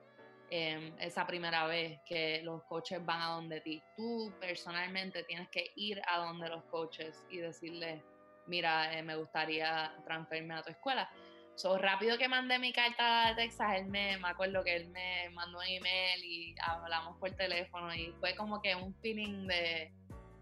em, 0.50 0.94
esa 1.00 1.26
primera 1.28 1.68
vez 1.68 2.00
que 2.06 2.42
los 2.44 2.64
coaches 2.64 3.06
van 3.06 3.22
a 3.22 3.28
donde 3.36 3.62
ti. 3.62 3.82
Tú 3.96 4.34
personalmente 4.40 5.24
tienes 5.24 5.48
que 5.50 5.72
ir 5.76 6.02
a 6.08 6.18
donde 6.18 6.50
los 6.50 6.64
coaches 6.66 7.24
y 7.30 7.38
decirles, 7.38 8.04
mira, 8.48 8.98
eh, 8.98 9.04
me 9.04 9.16
gustaría 9.16 9.96
transferirme 10.04 10.56
a 10.56 10.64
tu 10.64 10.72
escuela. 10.72 11.10
So, 11.54 11.78
rápido 11.78 12.18
que 12.18 12.28
mandé 12.28 12.58
mi 12.60 12.74
carta 12.74 13.30
de 13.30 13.44
Texas, 13.44 13.78
él 13.78 13.86
me, 13.86 14.18
me 14.18 14.28
acuerdo 14.28 14.64
que 14.64 14.76
él 14.76 14.90
me 14.90 15.30
mandó 15.30 15.60
un 15.60 15.66
email 15.66 16.24
y 16.24 16.56
hablamos 16.62 17.18
por 17.18 17.32
teléfono 17.32 17.94
y 17.94 18.12
fue 18.20 18.36
como 18.36 18.60
que 18.60 18.76
un 18.76 18.94
feeling 18.96 19.48
de 19.48 19.94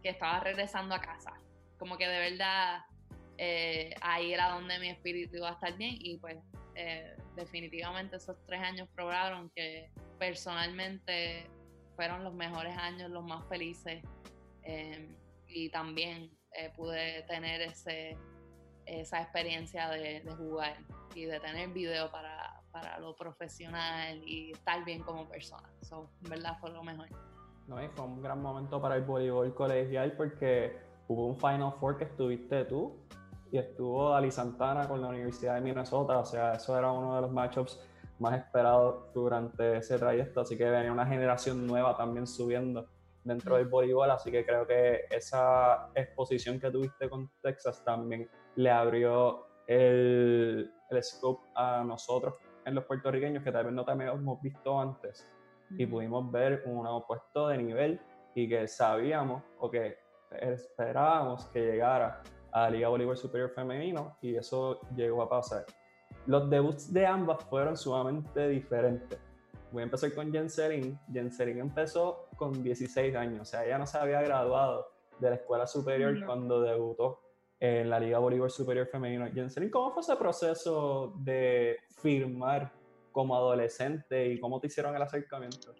que 0.01 0.09
estaba 0.09 0.39
regresando 0.39 0.95
a 0.95 1.01
casa. 1.01 1.33
Como 1.83 1.97
que 1.97 2.07
de 2.07 2.17
verdad 2.31 2.85
eh, 3.37 3.93
ahí 3.99 4.33
era 4.33 4.51
donde 4.51 4.79
mi 4.79 4.87
espíritu 4.87 5.35
iba 5.35 5.49
a 5.49 5.51
estar 5.51 5.75
bien 5.75 5.97
y 5.99 6.17
pues 6.17 6.37
eh, 6.75 7.13
definitivamente 7.35 8.15
esos 8.15 8.37
tres 8.45 8.61
años 8.61 8.87
probaron 8.95 9.49
que 9.49 9.91
personalmente 10.17 11.45
fueron 11.97 12.23
los 12.23 12.33
mejores 12.33 12.77
años, 12.77 13.11
los 13.11 13.25
más 13.25 13.45
felices 13.49 14.01
eh, 14.61 15.13
y 15.45 15.69
también 15.71 16.31
pude 16.77 17.23
tener 17.23 17.59
ese, 17.59 18.17
esa 18.85 19.21
experiencia 19.21 19.89
de, 19.89 20.23
jugar 20.37 20.77
y 21.13 21.25
de 21.25 21.37
tener 21.41 21.67
video 21.71 22.09
para, 22.11 22.61
para, 22.71 22.97
lo 22.99 23.13
profesional 23.13 24.23
y 24.25 24.53
estar 24.53 24.85
bien 24.85 25.03
como 25.03 25.27
persona. 25.27 25.69
Eso 25.81 26.09
en 26.23 26.29
verdad 26.29 26.57
fue 26.61 26.71
lo 26.71 26.81
mejor. 26.81 27.09
No, 27.67 27.75
fue 27.89 28.05
un 28.05 28.21
gran 28.21 28.41
momento 28.41 28.81
para 28.81 28.95
el 28.95 29.03
voleibol 29.03 29.53
colegial 29.53 30.13
porque 30.13 30.92
hubo 31.07 31.27
un 31.27 31.37
Final 31.37 31.73
Four 31.79 31.97
que 31.97 32.05
estuviste 32.05 32.65
tú 32.65 32.95
y 33.51 33.57
estuvo 33.57 34.09
Dali 34.09 34.31
Santana 34.31 34.87
con 34.87 35.01
la 35.01 35.09
Universidad 35.09 35.55
de 35.55 35.61
Minnesota, 35.61 36.17
o 36.17 36.25
sea, 36.25 36.53
eso 36.53 36.77
era 36.77 36.91
uno 36.91 37.15
de 37.15 37.21
los 37.21 37.31
matchups 37.31 37.79
más 38.19 38.37
esperados 38.37 39.13
durante 39.13 39.77
ese 39.77 39.97
trayecto, 39.99 40.41
así 40.41 40.57
que 40.57 40.69
venía 40.69 40.91
una 40.91 41.05
generación 41.05 41.67
nueva 41.67 41.95
también 41.95 42.25
subiendo 42.25 42.87
dentro 43.23 43.55
del 43.57 43.67
voleibol, 43.67 44.09
así 44.11 44.31
que 44.31 44.45
creo 44.45 44.65
que 44.65 45.01
esa 45.09 45.89
exposición 45.93 46.59
que 46.59 46.71
tuviste 46.71 47.09
con 47.09 47.29
Texas 47.41 47.83
también 47.83 48.29
le 48.55 48.69
abrió 48.69 49.47
el, 49.67 50.71
el 50.89 51.03
scope 51.03 51.47
a 51.55 51.83
nosotros 51.83 52.35
en 52.65 52.75
los 52.75 52.85
puertorriqueños 52.85 53.43
que 53.43 53.51
tal 53.51 53.65
vez 53.65 53.73
no 53.73 53.85
te 53.85 53.91
habíamos 53.91 54.41
visto 54.41 54.79
antes 54.79 55.29
y 55.71 55.85
pudimos 55.85 56.31
ver 56.31 56.63
un 56.65 56.85
opuesto 56.87 57.47
de 57.47 57.57
nivel 57.57 58.01
y 58.35 58.47
que 58.49 58.67
sabíamos 58.67 59.43
o 59.59 59.69
que 59.69 60.02
esperábamos 60.39 61.45
que 61.47 61.59
llegara 61.59 62.21
a 62.51 62.61
la 62.61 62.69
Liga 62.69 62.87
Bolívar 62.87 63.17
Superior 63.17 63.49
Femenino 63.49 64.17
y 64.21 64.35
eso 64.35 64.79
llegó 64.95 65.23
a 65.23 65.29
pasar. 65.29 65.65
Los 66.27 66.49
debuts 66.49 66.93
de 66.93 67.05
ambas 67.05 67.43
fueron 67.45 67.75
sumamente 67.75 68.47
diferentes. 68.47 69.19
Voy 69.71 69.81
a 69.81 69.85
empezar 69.85 70.13
con 70.13 70.31
Jenserin. 70.31 70.97
Jenserin 71.11 71.59
empezó 71.59 72.29
con 72.37 72.63
16 72.63 73.15
años, 73.15 73.41
o 73.41 73.45
sea, 73.45 73.65
ella 73.65 73.77
no 73.79 73.87
se 73.87 73.97
había 73.97 74.21
graduado 74.21 74.87
de 75.19 75.29
la 75.29 75.35
escuela 75.35 75.65
superior 75.65 76.23
cuando 76.25 76.61
debutó 76.61 77.21
en 77.59 77.89
la 77.89 77.99
Liga 77.99 78.19
Bolívar 78.19 78.51
Superior 78.51 78.87
Femenino. 78.87 79.25
Jenserin, 79.33 79.69
¿cómo 79.69 79.91
fue 79.91 80.01
ese 80.01 80.15
proceso 80.15 81.13
de 81.17 81.77
firmar 82.01 82.71
como 83.11 83.35
adolescente 83.35 84.27
y 84.27 84.39
cómo 84.39 84.59
te 84.59 84.67
hicieron 84.67 84.95
el 84.95 85.01
acercamiento? 85.01 85.71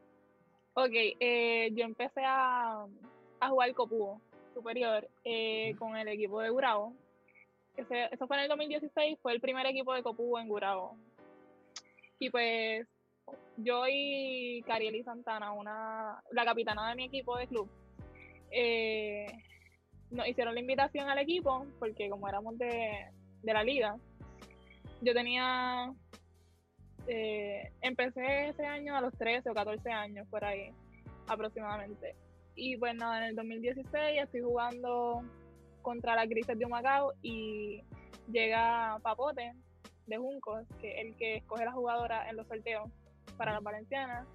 Ok, 0.76 0.92
eh, 1.20 1.70
yo 1.74 1.86
empecé 1.86 2.24
a, 2.26 2.86
a 3.40 3.50
jugar 3.50 3.74
copuo 3.74 4.20
superior 4.54 5.08
eh, 5.24 5.76
con 5.78 5.96
el 5.98 6.08
equipo 6.08 6.42
de 6.42 6.50
Gurabo. 6.50 6.94
eso 7.76 8.28
fue 8.28 8.38
en 8.38 8.44
el 8.44 8.50
2016, 8.50 9.20
fue 9.22 9.34
el 9.34 9.42
primer 9.42 9.66
equipo 9.66 9.94
de 9.94 10.04
Copu 10.04 10.38
en 10.38 10.48
Gurabo. 10.48 10.98
Y 12.20 12.30
pues 12.30 12.88
yo 13.58 13.86
y 13.90 14.64
Carieli 14.66 15.04
Santana, 15.04 15.52
una, 15.52 16.22
la 16.32 16.46
capitana 16.46 16.90
de 16.90 16.96
mi 16.96 17.06
equipo 17.06 17.38
de 17.38 17.48
club, 17.48 17.70
eh, 18.52 19.26
nos 20.12 20.28
hicieron 20.28 20.54
la 20.54 20.62
invitación 20.62 21.10
al 21.10 21.20
equipo 21.20 21.66
porque 21.80 22.10
como 22.10 22.28
éramos 22.30 22.58
de, 22.58 23.08
de 23.42 23.54
la 23.54 23.64
liga, 23.64 23.96
yo 25.02 25.14
tenía, 25.14 25.94
eh, 27.08 27.72
empecé 27.82 28.50
ese 28.50 28.66
año 28.66 28.96
a 28.96 29.02
los 29.02 29.14
13 29.18 29.50
o 29.50 29.54
14 29.54 29.92
años, 29.92 30.28
por 30.30 30.44
ahí 30.46 30.72
aproximadamente. 31.28 32.16
Y 32.56 32.78
nada, 32.78 33.18
en 33.20 33.24
el 33.26 33.36
2016 33.36 34.22
estoy 34.22 34.42
jugando 34.42 35.24
contra 35.82 36.16
la 36.16 36.26
Grises 36.26 36.58
de 36.58 36.66
Humacao 36.66 37.14
y 37.22 37.84
llega 38.32 39.00
Papote 39.02 39.54
de 40.08 40.18
Juncos, 40.18 40.66
que 40.80 40.92
es 40.92 41.08
el 41.08 41.16
que 41.16 41.38
escoge 41.38 41.66
la 41.66 41.72
jugadora 41.72 42.30
en 42.30 42.38
los 42.38 42.48
sorteos 42.48 42.90
para 43.38 43.54
las 43.54 43.64
valencianas, 43.64 44.28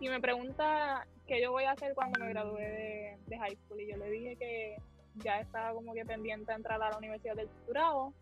y 0.00 0.08
me 0.08 0.20
pregunta 0.20 1.06
qué 1.26 1.42
yo 1.42 1.52
voy 1.52 1.64
a 1.64 1.72
hacer 1.72 1.94
cuando 1.94 2.18
me 2.20 2.30
gradúe 2.30 2.56
de, 2.56 3.18
de 3.26 3.38
high 3.38 3.56
school. 3.56 3.80
Y 3.80 3.90
yo 3.90 3.98
le 3.98 4.10
dije 4.10 4.36
que 4.36 4.76
ya 5.16 5.40
estaba 5.40 5.74
como 5.74 5.92
que 5.92 6.06
pendiente 6.06 6.50
de 6.50 6.56
entrar 6.56 6.82
a 6.82 6.90
la 6.90 6.96
Universidad 6.96 7.36
del 7.36 7.50
Turabo. 7.66 8.14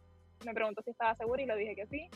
Me 0.45 0.53
preguntó 0.53 0.83
si 0.83 0.91
estaba 0.91 1.15
segura 1.15 1.41
y 1.41 1.47
le 1.47 1.57
dije 1.57 1.77
que 1.77 1.87
sí. 1.87 2.11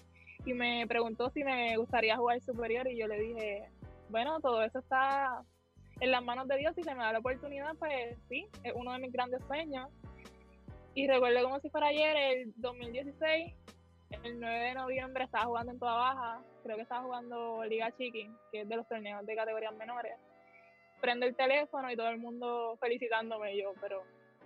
Y 0.45 0.55
me 0.55 0.85
preguntó 0.89 1.31
si 1.31 1.45
me 1.45 1.77
gustaría 1.77 2.17
jugar 2.17 2.41
superior 2.41 2.89
y 2.89 2.99
yo 2.99 3.07
le 3.07 3.21
dije, 3.21 3.71
bueno, 4.09 4.41
todo 4.41 4.65
eso 4.65 4.81
está 4.81 5.45
en 6.03 6.11
las 6.11 6.25
manos 6.25 6.49
de 6.49 6.57
Dios, 6.57 6.75
si 6.75 6.83
se 6.83 6.93
me 6.97 7.05
da 7.05 7.13
la 7.13 7.21
oportunidad, 7.21 7.77
pues 7.79 8.19
sí, 8.29 8.49
es 8.65 8.73
uno 8.75 8.93
de 8.93 8.99
mis 8.99 9.13
grandes 9.13 9.41
sueños. 9.45 9.89
Y 10.95 11.07
recuerdo 11.07 11.45
como 11.45 11.61
si 11.61 11.71
fuera 11.71 11.87
ayer, 11.87 12.17
el 12.17 12.53
2016, 12.57 13.55
el 14.25 14.41
9 14.41 14.59
de 14.59 14.75
noviembre 14.75 15.23
estaba 15.23 15.45
jugando 15.45 15.71
en 15.71 15.79
toda 15.79 15.95
baja, 15.95 16.43
creo 16.65 16.75
que 16.75 16.83
estaba 16.83 17.05
jugando 17.05 17.63
Liga 17.65 17.93
Chiqui, 17.97 18.29
que 18.51 18.63
es 18.63 18.69
de 18.69 18.77
los 18.77 18.89
torneos 18.89 19.25
de 19.25 19.37
categorías 19.37 19.77
menores. 19.77 20.15
Prendo 21.01 21.25
el 21.25 21.37
teléfono 21.37 21.89
y 21.89 21.97
todo 21.97 22.09
el 22.09 22.19
mundo 22.19 22.77
felicitándome, 22.81 23.57
yo, 23.57 23.73
pero 23.81 24.03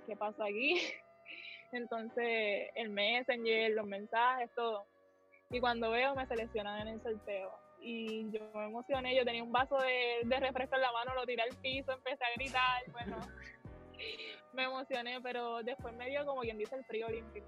¿qué 0.07 0.15
pasó 0.15 0.45
aquí? 0.45 0.79
Entonces, 1.73 2.69
el 2.75 2.91
messenger, 2.91 3.73
los 3.73 3.87
mensajes, 3.87 4.51
todo. 4.55 4.85
Y 5.49 5.59
cuando 5.61 5.91
veo, 5.91 6.15
me 6.15 6.27
seleccionan 6.27 6.87
en 6.87 6.89
el 6.89 7.03
sorteo 7.03 7.66
y 7.81 8.31
yo 8.31 8.41
me 8.55 8.67
emocioné, 8.67 9.15
yo 9.15 9.25
tenía 9.25 9.43
un 9.43 9.53
vaso 9.53 9.79
de, 9.79 10.21
de, 10.25 10.41
refresco 10.41 10.75
en 10.75 10.83
la 10.83 10.93
mano, 10.93 11.15
lo 11.15 11.25
tiré 11.25 11.43
al 11.43 11.57
piso, 11.57 11.93
empecé 11.93 12.25
a 12.25 12.35
gritar, 12.35 12.83
bueno, 12.93 13.17
me 14.53 14.65
emocioné, 14.65 15.21
pero 15.21 15.63
después 15.63 15.95
me 15.95 16.09
dio 16.09 16.25
como 16.27 16.41
quien 16.41 16.59
dice 16.59 16.77
el 16.77 16.85
frío 16.85 17.07
olímpico. 17.07 17.47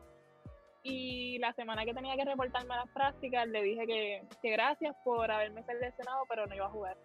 Y 0.83 1.38
la 1.38 1.53
semana 1.55 1.85
que 1.85 1.93
tenía 1.93 2.17
que 2.17 2.25
reportarme 2.25 2.75
a 2.75 2.79
las 2.79 2.91
prácticas, 2.91 3.49
le 3.49 3.62
dije 3.62 3.87
que, 3.87 4.23
que 4.41 4.51
gracias 4.51 4.95
por 5.05 5.31
haberme 5.31 5.62
seleccionado, 5.64 6.25
pero 6.29 6.47
no 6.47 6.55
iba 6.55 6.67
a 6.67 6.71
jugar. 6.71 6.97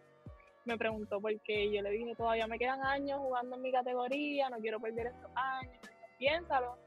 Me 0.66 0.78
preguntó 0.78 1.20
por 1.20 1.38
qué, 1.42 1.72
yo 1.72 1.82
le 1.82 1.90
dije, 1.90 2.16
todavía 2.16 2.48
me 2.48 2.58
quedan 2.58 2.82
años 2.86 3.20
jugando 3.20 3.56
en 3.56 3.62
mi 3.62 3.72
categoría, 3.72 4.50
no 4.50 4.58
quiero 4.60 4.80
perder 4.80 5.08
estos 5.08 5.32
años, 5.36 5.78
piénsalo. 6.18 6.78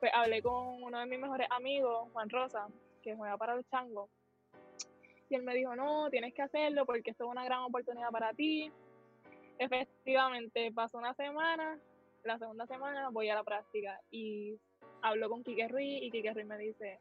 Pues 0.00 0.12
hablé 0.14 0.42
con 0.42 0.82
uno 0.82 0.98
de 0.98 1.06
mis 1.06 1.20
mejores 1.20 1.46
amigos, 1.50 2.10
Juan 2.12 2.28
Rosa, 2.28 2.66
que 3.02 3.14
juega 3.14 3.36
para 3.38 3.54
los 3.54 3.66
changos, 3.70 4.10
y 5.32 5.34
él 5.34 5.44
me 5.44 5.54
dijo, 5.54 5.74
no, 5.74 6.10
tienes 6.10 6.34
que 6.34 6.42
hacerlo 6.42 6.84
porque 6.84 7.10
esto 7.10 7.24
es 7.24 7.30
una 7.30 7.44
gran 7.44 7.60
oportunidad 7.60 8.10
para 8.10 8.34
ti. 8.34 8.70
Efectivamente, 9.58 10.70
pasó 10.72 10.98
una 10.98 11.14
semana, 11.14 11.78
la 12.22 12.38
segunda 12.38 12.66
semana 12.66 13.08
voy 13.08 13.30
a 13.30 13.34
la 13.36 13.42
práctica 13.42 13.98
y 14.10 14.58
hablo 15.00 15.30
con 15.30 15.42
Quique 15.42 15.68
Ruiz 15.68 16.02
y 16.02 16.10
Quique 16.10 16.34
Ruiz 16.34 16.46
me 16.46 16.58
dice, 16.58 17.00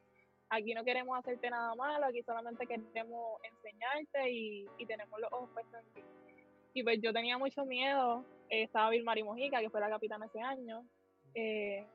aquí 0.49 0.73
no 0.73 0.85
queremos 0.85 1.19
hacerte 1.19 1.49
nada 1.49 1.75
malo, 1.75 2.05
aquí 2.05 2.23
solamente 2.23 2.65
queremos 2.65 3.41
enseñarte 3.43 4.31
y, 4.31 4.65
tenemos 4.87 5.19
los 5.19 5.33
ojos 5.33 5.49
puestos 5.53 5.81
en 5.81 5.93
ti. 5.93 6.01
Y 6.73 6.83
pues 6.83 7.01
yo 7.01 7.11
tenía 7.11 7.37
mucho 7.37 7.65
miedo, 7.65 8.23
eh, 8.49 8.63
estaba 8.63 8.91
Vilmari 8.91 9.23
Mojica, 9.23 9.59
que 9.59 9.69
fue 9.69 9.81
la 9.81 9.89
capitana 9.89 10.27
ese 10.27 10.39
año, 10.39 10.85
eh, 11.35 11.85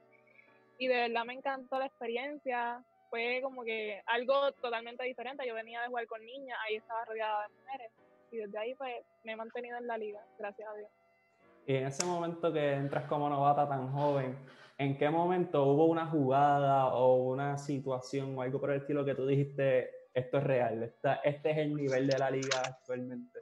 y 0.79 0.87
de 0.87 0.97
verdad 0.97 1.25
me 1.25 1.33
encantó 1.33 1.79
la 1.79 1.87
experiencia, 1.87 2.85
fue 3.11 3.41
como 3.43 3.65
que 3.65 4.03
algo 4.07 4.53
totalmente 4.53 5.05
diferente. 5.05 5.47
Yo 5.47 5.55
venía 5.55 5.83
de 5.83 5.89
jugar 5.89 6.07
con 6.07 6.25
niñas, 6.25 6.59
ahí 6.67 6.77
estaba 6.77 7.05
rodeada 7.05 7.43
de 7.43 7.55
mujeres. 7.55 7.93
Y 8.31 8.37
desde 8.39 8.59
ahí 8.59 8.75
pues 8.75 8.95
me 9.25 9.33
he 9.33 9.37
mantenido 9.37 9.79
en 9.79 9.87
la 9.87 9.99
liga, 9.99 10.21
gracias 10.39 10.69
a 10.69 10.75
Dios. 10.75 10.91
Y 11.67 11.75
en 11.77 11.87
ese 11.87 12.05
momento 12.05 12.53
que 12.53 12.73
entras 12.73 13.07
como 13.09 13.29
novata 13.29 13.69
tan 13.69 13.93
joven, 13.93 14.39
¿en 14.79 14.97
qué 14.97 15.11
momento 15.11 15.65
hubo 15.65 15.87
una 15.87 16.07
jugada 16.07 16.95
o 16.95 17.17
una 17.25 17.59
situación 17.59 18.39
o 18.39 18.43
algo 18.43 18.61
por 18.61 18.71
el 18.71 18.81
estilo 18.81 19.05
que 19.05 19.15
tú 19.15 19.27
dijiste, 19.27 19.91
esto 20.15 20.39
es 20.39 20.45
real, 20.45 20.95
este 21.25 21.51
es 21.51 21.59
el 21.59 21.75
nivel 21.75 22.07
de 22.07 22.19
la 22.19 22.31
liga 22.31 22.63
actualmente? 22.65 23.41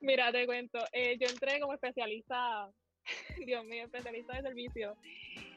Mira, 0.00 0.32
te 0.32 0.46
cuento, 0.46 0.78
eh, 0.92 1.16
yo 1.18 1.26
entré 1.26 1.60
como 1.60 1.74
especialista, 1.74 2.68
Dios 3.46 3.64
mío, 3.64 3.84
especialista 3.84 4.36
de 4.36 4.42
servicio 4.42 4.96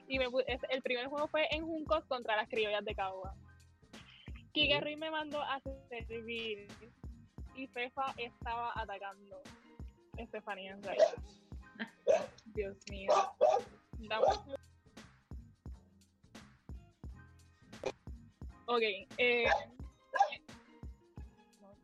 y 0.07 0.19
me, 0.19 0.25
el 0.69 0.81
primer 0.81 1.07
juego 1.07 1.27
fue 1.27 1.47
en 1.51 1.65
Juncos 1.65 2.05
contra 2.05 2.35
las 2.35 2.49
criollas 2.49 2.83
de 2.85 2.95
Cagua. 2.95 3.35
Kike 4.53 4.79
Ruiz 4.81 4.97
me 4.97 5.09
mandó 5.09 5.41
a 5.41 5.59
servir 5.89 6.67
y 7.55 7.67
Fefa 7.67 8.13
estaba 8.17 8.71
atacando. 8.75 9.41
Estefanía 10.17 10.73
en 10.73 10.83
realidad. 10.83 11.15
Dios 12.45 12.77
mío. 12.89 13.11
Ok. 18.65 18.81
Eh, 18.81 19.07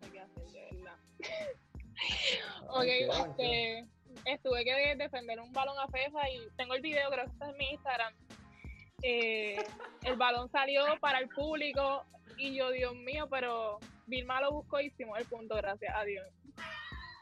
de 0.01 0.61
verdad. 0.71 0.97
ok, 2.69 2.85
este, 2.85 3.87
estuve 4.33 4.63
que 4.63 4.95
defender 4.95 5.39
un 5.39 5.51
balón 5.51 5.77
a 5.79 5.87
FEFA 5.87 6.29
y 6.29 6.47
tengo 6.57 6.73
el 6.73 6.81
video, 6.81 7.09
creo 7.09 7.25
que 7.25 7.31
está 7.31 7.49
en 7.49 7.57
mi 7.57 7.69
Instagram. 7.71 8.13
Eh, 9.01 9.63
el 10.03 10.15
balón 10.17 10.49
salió 10.49 10.83
para 10.99 11.19
el 11.19 11.29
público 11.29 12.03
y 12.37 12.55
yo, 12.55 12.71
Dios 12.71 12.95
mío, 12.95 13.27
pero 13.29 13.79
Vilma 14.07 14.41
lo 14.41 14.51
buscó 14.51 14.79
y 14.79 14.87
hicimos 14.87 15.17
el 15.19 15.25
punto, 15.25 15.55
gracias 15.55 15.93
a 15.95 16.03
Dios. 16.03 16.25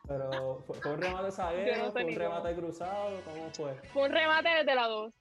Pero 0.08 0.64
fue, 0.66 0.94
un 0.94 1.02
remate 1.02 1.32
sagrado, 1.32 1.92
fue 1.92 2.06
un 2.06 2.16
remate 2.16 2.56
cruzado, 2.56 3.22
¿cómo 3.26 3.50
fue? 3.52 3.74
Fue 3.92 4.04
un 4.04 4.12
remate 4.12 4.50
desde 4.50 4.74
la 4.76 4.88
2. 4.88 5.14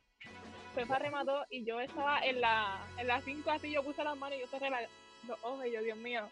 Fefa 0.74 0.99
remató 0.99 1.45
y 1.51 1.64
yo 1.64 1.80
estaba 1.80 2.20
en 2.20 2.41
la 2.41 2.87
en 2.99 3.07
la 3.07 3.20
5 3.20 3.51
así, 3.51 3.72
yo 3.72 3.82
puse 3.82 4.05
las 4.05 4.16
manos 4.16 4.39
y 4.39 4.43
yo 4.43 4.47
cerré 4.47 4.68
los 5.26 5.43
ojos 5.43 5.66
y 5.66 5.72
yo, 5.72 5.82
Dios 5.82 5.97
mío. 5.99 6.28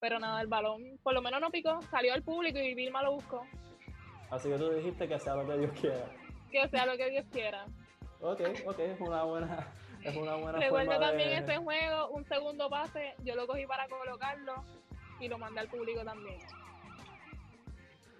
Pero 0.00 0.18
nada, 0.18 0.40
el 0.40 0.48
balón 0.48 0.98
por 1.02 1.14
lo 1.14 1.22
menos 1.22 1.40
no 1.40 1.50
picó, 1.50 1.80
salió 1.90 2.14
al 2.14 2.22
público 2.22 2.58
y 2.58 2.74
Vilma 2.74 3.02
lo 3.02 3.12
buscó. 3.12 3.46
Así 4.32 4.48
que 4.48 4.56
tú 4.56 4.70
dijiste 4.70 5.06
que 5.06 5.18
sea 5.18 5.34
lo 5.36 5.46
que 5.46 5.58
Dios 5.58 5.72
quiera. 5.78 6.06
Que 6.50 6.66
sea 6.68 6.86
lo 6.86 6.96
que 6.96 7.10
Dios 7.10 7.26
quiera. 7.30 7.66
Ok, 8.22 8.40
ok, 8.64 8.78
es 8.78 9.00
una 9.00 9.24
buena, 9.24 9.66
es 10.02 10.16
una 10.16 10.36
buena 10.36 10.58
Recuerdo 10.58 10.98
también 10.98 11.44
ese 11.44 11.58
juego, 11.58 12.08
un 12.08 12.24
segundo 12.24 12.70
pase, 12.70 13.14
yo 13.24 13.34
lo 13.34 13.46
cogí 13.46 13.66
para 13.66 13.86
colocarlo 13.88 14.54
y 15.20 15.28
lo 15.28 15.36
mandé 15.36 15.60
al 15.60 15.68
público 15.68 16.02
también. 16.02 16.38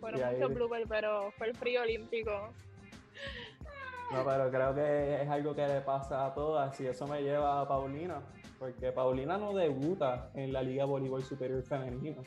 Fueron 0.00 0.20
muchos 0.34 0.54
bloopers, 0.54 0.86
pero 0.86 1.30
fue 1.38 1.48
el 1.48 1.56
frío 1.56 1.80
olímpico. 1.80 2.52
No, 4.12 4.22
pero 4.26 4.50
creo 4.50 4.74
que 4.74 5.22
es 5.22 5.28
algo 5.30 5.54
que 5.54 5.66
le 5.66 5.80
pasa 5.80 6.26
a 6.26 6.34
todas 6.34 6.78
y 6.78 6.88
eso 6.88 7.06
me 7.06 7.22
lleva 7.22 7.62
a 7.62 7.66
Paulina, 7.66 8.20
porque 8.58 8.92
Paulina 8.92 9.38
no 9.38 9.54
debuta 9.54 10.30
en 10.34 10.52
la 10.52 10.60
Liga 10.60 10.84
Voleibol 10.84 11.22
Superior 11.22 11.62
Femenino. 11.62 12.22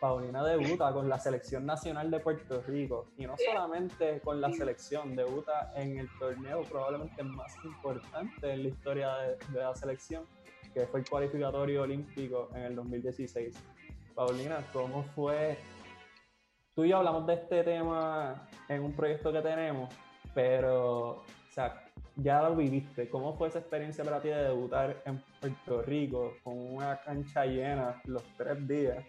Paulina 0.00 0.42
debuta 0.42 0.92
con 0.92 1.08
la 1.08 1.18
selección 1.18 1.66
nacional 1.66 2.10
de 2.10 2.20
Puerto 2.20 2.62
Rico 2.62 3.08
y 3.18 3.26
no 3.26 3.36
solamente 3.36 4.20
con 4.20 4.40
la 4.40 4.50
selección, 4.52 5.14
debuta 5.14 5.72
en 5.76 5.98
el 5.98 6.08
torneo 6.18 6.62
probablemente 6.62 7.22
más 7.22 7.54
importante 7.64 8.50
en 8.50 8.62
la 8.62 8.68
historia 8.68 9.14
de, 9.16 9.36
de 9.52 9.60
la 9.60 9.74
selección, 9.74 10.24
que 10.72 10.86
fue 10.86 11.00
el 11.00 11.08
cualificatorio 11.08 11.82
olímpico 11.82 12.48
en 12.54 12.62
el 12.62 12.76
2016. 12.76 13.54
Paulina, 14.14 14.64
¿cómo 14.72 15.02
fue 15.02 15.58
tú 16.74 16.84
y 16.84 16.88
yo 16.88 16.98
hablamos 16.98 17.26
de 17.26 17.34
este 17.34 17.62
tema 17.62 18.48
en 18.68 18.82
un 18.82 18.92
proyecto 18.92 19.32
que 19.32 19.42
tenemos, 19.42 19.92
pero, 20.34 21.10
o 21.10 21.24
sea, 21.50 21.90
ya 22.16 22.42
lo 22.42 22.56
viviste. 22.56 23.08
¿Cómo 23.08 23.36
fue 23.36 23.48
esa 23.48 23.58
experiencia 23.58 24.04
para 24.04 24.20
ti 24.20 24.28
de 24.28 24.44
debutar 24.44 25.02
en 25.04 25.22
Puerto 25.40 25.82
Rico 25.82 26.34
con 26.42 26.58
una 26.58 27.00
cancha 27.00 27.44
llena 27.44 28.00
los 28.04 28.22
tres 28.36 28.66
días? 28.66 29.04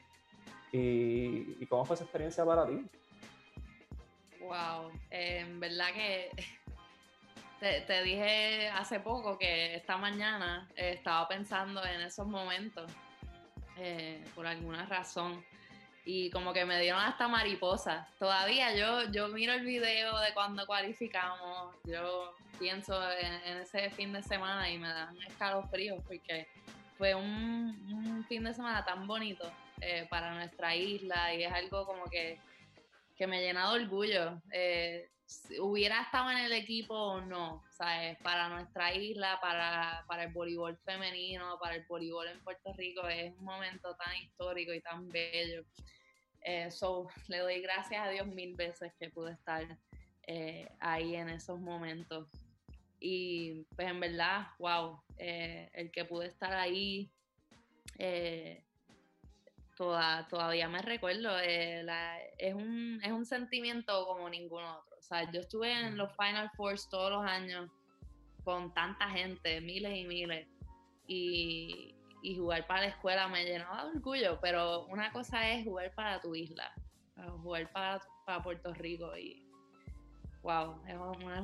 ¿Y, 0.71 1.65
cómo 1.65 1.85
fue 1.85 1.95
esa 1.95 2.03
experiencia 2.03 2.45
para 2.45 2.65
ti? 2.65 2.85
Wow, 4.39 4.91
en 5.09 5.59
verdad 5.59 5.93
que 5.93 6.29
te, 7.87 8.03
dije 8.03 8.69
hace 8.69 8.99
poco 8.99 9.37
que 9.37 9.75
esta 9.75 9.97
mañana 9.97 10.69
estaba 10.75 11.27
pensando 11.27 11.83
en 11.85 12.01
esos 12.01 12.27
momentos 12.27 12.91
eh, 13.77 14.23
por 14.35 14.47
alguna 14.47 14.85
razón 14.85 15.43
y 16.05 16.29
como 16.31 16.53
que 16.53 16.65
me 16.65 16.79
dieron 16.79 17.01
hasta 17.01 17.27
mariposa. 17.27 18.07
Todavía 18.17 18.75
yo, 18.75 19.11
yo 19.11 19.27
miro 19.29 19.53
el 19.53 19.65
video 19.65 20.17
de 20.19 20.33
cuando 20.33 20.65
cualificamos, 20.65 21.75
yo 21.83 22.33
pienso 22.59 22.99
en, 23.13 23.57
ese 23.57 23.89
fin 23.91 24.13
de 24.13 24.23
semana 24.23 24.69
y 24.69 24.77
me 24.77 24.87
dan 24.87 25.15
escalofríos 25.27 26.03
porque 26.05 26.47
fue 26.97 27.15
un, 27.15 28.25
fin 28.27 28.43
de 28.43 28.53
semana 28.53 28.83
tan 28.85 29.07
bonito 29.07 29.51
eh, 29.81 30.05
para 30.11 30.35
nuestra 30.35 30.75
isla 30.75 31.33
y 31.33 31.43
es 31.43 31.51
algo 31.51 31.87
como 31.87 32.05
que, 32.05 32.39
que 33.15 33.25
me 33.25 33.41
llena 33.41 33.71
de 33.71 33.83
orgullo. 33.83 34.39
Eh, 34.53 35.09
hubiera 35.59 36.03
estado 36.03 36.29
en 36.29 36.37
el 36.37 36.51
equipo 36.53 36.93
o 36.93 37.21
no, 37.21 37.63
¿sabes? 37.71 38.15
Para 38.19 38.47
nuestra 38.49 38.93
isla, 38.93 39.39
para, 39.41 40.05
para 40.07 40.25
el 40.25 40.33
voleibol 40.33 40.77
femenino, 40.85 41.57
para 41.59 41.75
el 41.77 41.85
voleibol 41.87 42.27
en 42.27 42.43
Puerto 42.43 42.73
Rico, 42.73 43.07
es 43.07 43.33
un 43.37 43.45
momento 43.45 43.95
tan 43.95 44.15
histórico 44.17 44.71
y 44.71 44.81
tan 44.81 45.09
bello. 45.09 45.65
Eh, 46.43 46.69
le 47.27 47.37
doy 47.39 47.61
gracias 47.61 48.05
a 48.05 48.09
Dios 48.09 48.27
mil 48.27 48.55
veces 48.55 48.93
que 48.99 49.09
pude 49.09 49.33
estar 49.33 49.65
eh, 50.27 50.69
ahí 50.79 51.15
en 51.15 51.29
esos 51.29 51.59
momentos. 51.59 52.27
Y 52.99 53.63
pues 53.75 53.87
en 53.87 53.99
verdad, 53.99 54.45
wow, 54.59 55.01
el 55.17 55.89
que 55.89 56.05
pude 56.05 56.27
estar 56.27 56.53
ahí, 56.53 57.11
todavía 59.77 60.69
me 60.69 60.81
recuerdo, 60.81 61.37
es, 61.39 62.53
un, 62.53 62.99
es 63.03 63.11
un 63.11 63.25
sentimiento 63.25 64.05
como 64.05 64.29
ningún 64.29 64.63
otro. 64.63 64.95
O 64.97 65.01
sea, 65.01 65.29
yo 65.31 65.41
estuve 65.41 65.71
en 65.71 65.97
los 65.97 66.11
Final 66.15 66.49
Fours 66.55 66.89
todos 66.89 67.11
los 67.11 67.23
años 67.23 67.69
con 68.43 68.73
tanta 68.73 69.09
gente, 69.09 69.61
miles 69.61 69.95
y 69.95 70.03
miles. 70.05 70.47
Y, 71.07 71.95
y 72.21 72.37
jugar 72.37 72.67
para 72.67 72.81
la 72.81 72.87
escuela 72.87 73.27
me 73.27 73.43
llenaba 73.43 73.85
de 73.85 73.97
orgullo, 73.97 74.39
pero 74.41 74.85
una 74.85 75.11
cosa 75.11 75.49
es 75.49 75.65
jugar 75.65 75.93
para 75.95 76.21
tu 76.21 76.35
isla, 76.35 76.71
jugar 77.41 77.71
para, 77.71 78.01
para 78.25 78.43
Puerto 78.43 78.73
Rico 78.73 79.17
y 79.17 79.51
wow, 80.43 80.81
es 80.87 80.95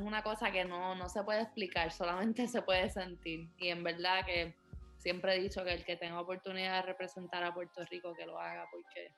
una, 0.01 0.23
cosa 0.23 0.51
que 0.51 0.65
no, 0.65 0.95
no 0.95 1.09
se 1.09 1.23
puede 1.23 1.41
explicar, 1.41 1.91
solamente 1.91 2.47
se 2.47 2.61
puede 2.61 2.89
sentir. 2.89 3.49
Y 3.57 3.69
en 3.69 3.84
verdad 3.84 4.25
que 4.25 4.55
siempre 4.98 5.36
he 5.36 5.39
dicho 5.39 5.64
que 5.64 5.74
el 5.74 5.86
que 5.86 5.95
tenga 5.95 6.20
oportunidad 6.20 6.82
de 6.82 6.88
representar 6.88 7.43
a 7.43 7.54
Puerto 7.54 7.84
Rico, 7.86 8.14
que 8.16 8.26
lo 8.26 8.39
haga, 8.39 8.66
porque 8.72 9.14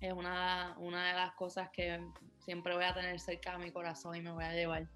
es 0.00 0.12
una, 0.12 0.76
una 0.78 1.08
de 1.08 1.14
las 1.14 1.32
cosas 1.34 1.70
que 1.72 2.04
siempre 2.38 2.74
voy 2.74 2.84
a 2.84 2.94
tener 2.94 3.18
cerca 3.20 3.52
de 3.52 3.64
mi 3.64 3.70
corazón 3.70 4.16
y 4.16 4.20
me 4.20 4.32
voy 4.32 4.44
a 4.44 4.52
llevar. 4.52 4.88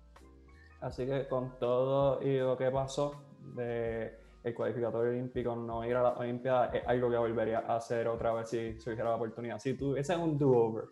Así 0.80 1.06
que 1.06 1.26
con 1.28 1.58
todo 1.58 2.20
y 2.22 2.38
lo 2.38 2.56
que 2.56 2.70
pasó 2.70 3.24
de 3.54 4.26
el 4.46 4.54
cualificatorio 4.54 5.10
olímpico, 5.10 5.56
no 5.56 5.84
ir 5.84 5.96
a 5.96 6.02
la 6.02 6.10
Olimpiada, 6.10 6.66
es 6.66 6.86
algo 6.86 7.10
que 7.10 7.16
volvería 7.16 7.58
a 7.66 7.76
hacer 7.76 8.06
otra 8.06 8.32
vez 8.32 8.48
si 8.48 8.78
se 8.78 8.94
la 8.94 9.16
oportunidad. 9.16 9.58
Si 9.58 9.74
tuviese 9.74 10.14
un 10.14 10.38
do-over, 10.38 10.84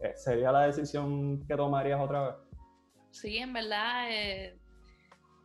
eh, 0.00 0.14
¿sería 0.16 0.50
la 0.50 0.62
decisión 0.62 1.46
que 1.46 1.54
tomarías 1.54 2.00
otra 2.00 2.28
vez? 2.28 2.36
Sí, 3.10 3.36
en 3.36 3.52
verdad, 3.52 4.10
eh, 4.10 4.58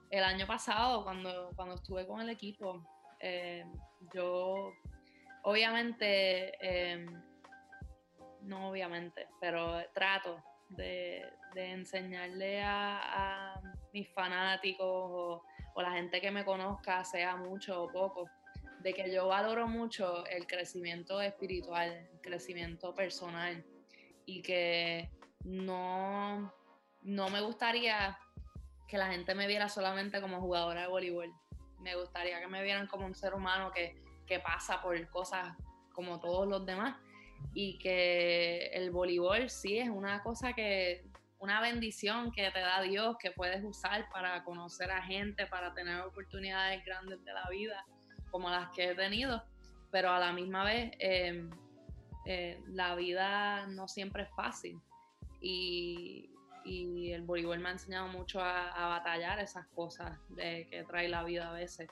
el 0.10 0.24
año 0.24 0.47
pasado, 0.47 1.03
cuando, 1.03 1.51
cuando 1.58 1.76
estuve 1.76 2.08
con 2.08 2.22
el 2.22 2.30
equipo, 2.30 2.82
eh, 3.20 3.65
yo 4.13 4.74
obviamente, 5.43 6.53
no 8.41 8.70
obviamente, 8.70 9.28
pero 9.39 9.82
trato 9.93 10.43
de, 10.70 11.24
enseñarle 11.55 12.61
a, 12.61 13.59
mis 13.93 14.07
fanáticos 14.13 14.86
o 14.86 15.43
o 15.78 15.82
la 15.84 15.91
gente 15.91 16.20
que 16.20 16.32
me 16.32 16.43
conozca, 16.43 17.05
sea 17.05 17.36
mucho 17.36 17.84
o 17.84 17.91
poco, 17.91 18.28
de 18.80 18.95
que 18.95 19.13
yo 19.13 19.28
valoro 19.28 19.68
mucho 19.68 20.26
el 20.26 20.47
crecimiento 20.47 21.22
espiritual, 21.22 22.09
el 22.11 22.20
crecimiento 22.20 22.95
personal 22.95 23.63
y 24.26 24.41
que 24.41 25.11
no, 25.43 26.51
no 27.03 27.30
me 27.30 27.41
gustaría 27.41 28.18
que 28.88 28.97
la 28.97 29.11
gente 29.11 29.36
me 29.36 29.45
viera 29.45 29.70
solamente 29.70 30.20
como 30.20 30.41
jugadora 30.41 30.82
de 30.82 30.88
voleibol. 30.88 31.32
Me 31.88 31.95
gustaría 31.95 32.41
que 32.41 32.47
me 32.47 32.61
vieran 32.63 32.85
como 32.85 33.05
un 33.05 33.15
ser 33.15 33.33
humano 33.33 33.71
que, 33.71 33.95
que 34.25 34.41
pasa 34.41 34.81
por 34.81 35.09
cosas 35.09 35.55
como 35.93 36.19
todos 36.19 36.45
los 36.45 36.65
demás. 36.65 36.97
Y 37.53 37.77
que 37.77 38.67
el 38.73 38.91
voleibol 38.91 39.49
sí 39.49 39.79
es 39.79 39.88
una 39.88 40.21
cosa 40.21 40.51
que 40.51 41.05
una 41.39 41.61
bendición 41.61 42.33
que 42.33 42.51
te 42.51 42.59
da 42.59 42.81
Dios 42.81 43.15
que 43.17 43.31
puedes 43.31 43.63
usar 43.63 44.09
para 44.09 44.43
conocer 44.43 44.91
a 44.91 45.01
gente, 45.01 45.45
para 45.45 45.73
tener 45.73 46.01
oportunidades 46.01 46.83
grandes 46.83 47.23
de 47.23 47.31
la 47.31 47.47
vida, 47.49 47.85
como 48.31 48.49
las 48.49 48.69
que 48.71 48.89
he 48.89 48.95
tenido, 48.95 49.41
pero 49.89 50.11
a 50.11 50.19
la 50.19 50.33
misma 50.33 50.65
vez 50.65 50.91
em, 50.99 51.49
eh, 52.25 52.59
la 52.67 52.95
vida 52.95 53.65
no 53.67 53.88
siempre 53.88 54.23
es 54.23 54.29
fácil. 54.35 54.77
Y, 55.39 56.31
el 56.68 57.22
voleibol 57.24 57.59
me 57.59 57.70
ha 57.70 57.72
enseñado 57.74 58.07
mucho 58.07 58.41
a, 58.41 58.70
a, 58.70 58.88
batallar 58.89 59.39
esas 59.39 59.68
cosas 59.68 60.20
de, 60.30 60.68
que 60.70 60.84
trae 60.84 61.07
la 61.07 61.24
vida 61.24 61.49
a 61.49 61.53
veces. 61.53 61.89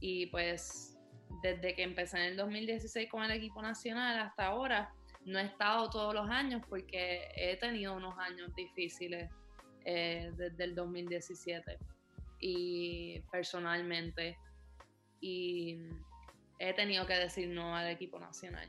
Y 0.00 0.26
pues 0.26 0.98
desde 1.42 1.74
que 1.74 1.82
empecé 1.82 2.18
en 2.18 2.24
el 2.24 2.36
2016 2.36 3.10
con 3.10 3.22
el 3.22 3.30
equipo 3.32 3.62
nacional 3.62 4.18
hasta 4.18 4.46
ahora, 4.46 4.92
no 5.24 5.38
he 5.38 5.44
estado 5.44 5.90
todos 5.90 6.14
los 6.14 6.28
años 6.30 6.62
porque 6.68 7.28
he 7.34 7.56
tenido 7.56 7.96
unos 7.96 8.18
años 8.18 8.54
difíciles 8.54 9.30
eh, 9.84 10.32
desde 10.36 10.64
el 10.64 10.74
2017 10.74 11.78
y 12.40 13.20
personalmente 13.30 14.38
y 15.20 15.78
he 16.58 16.72
tenido 16.74 17.06
que 17.06 17.14
decir 17.14 17.48
no 17.48 17.76
al 17.76 17.88
equipo 17.88 18.18
nacional. 18.18 18.68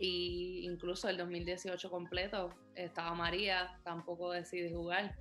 Y 0.00 0.62
incluso 0.64 1.08
el 1.10 1.18
2018 1.18 1.90
completo 1.90 2.48
estaba 2.74 3.14
María, 3.14 3.78
tampoco 3.84 4.32
decidí 4.32 4.72
jugar. 4.72 5.14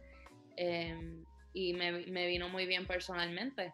Em, 0.55 1.25
y 1.53 1.73
me, 1.73 1.91
me, 2.07 2.27
vino 2.27 2.47
muy 2.47 2.65
bien 2.65 2.87
personalmente. 2.87 3.73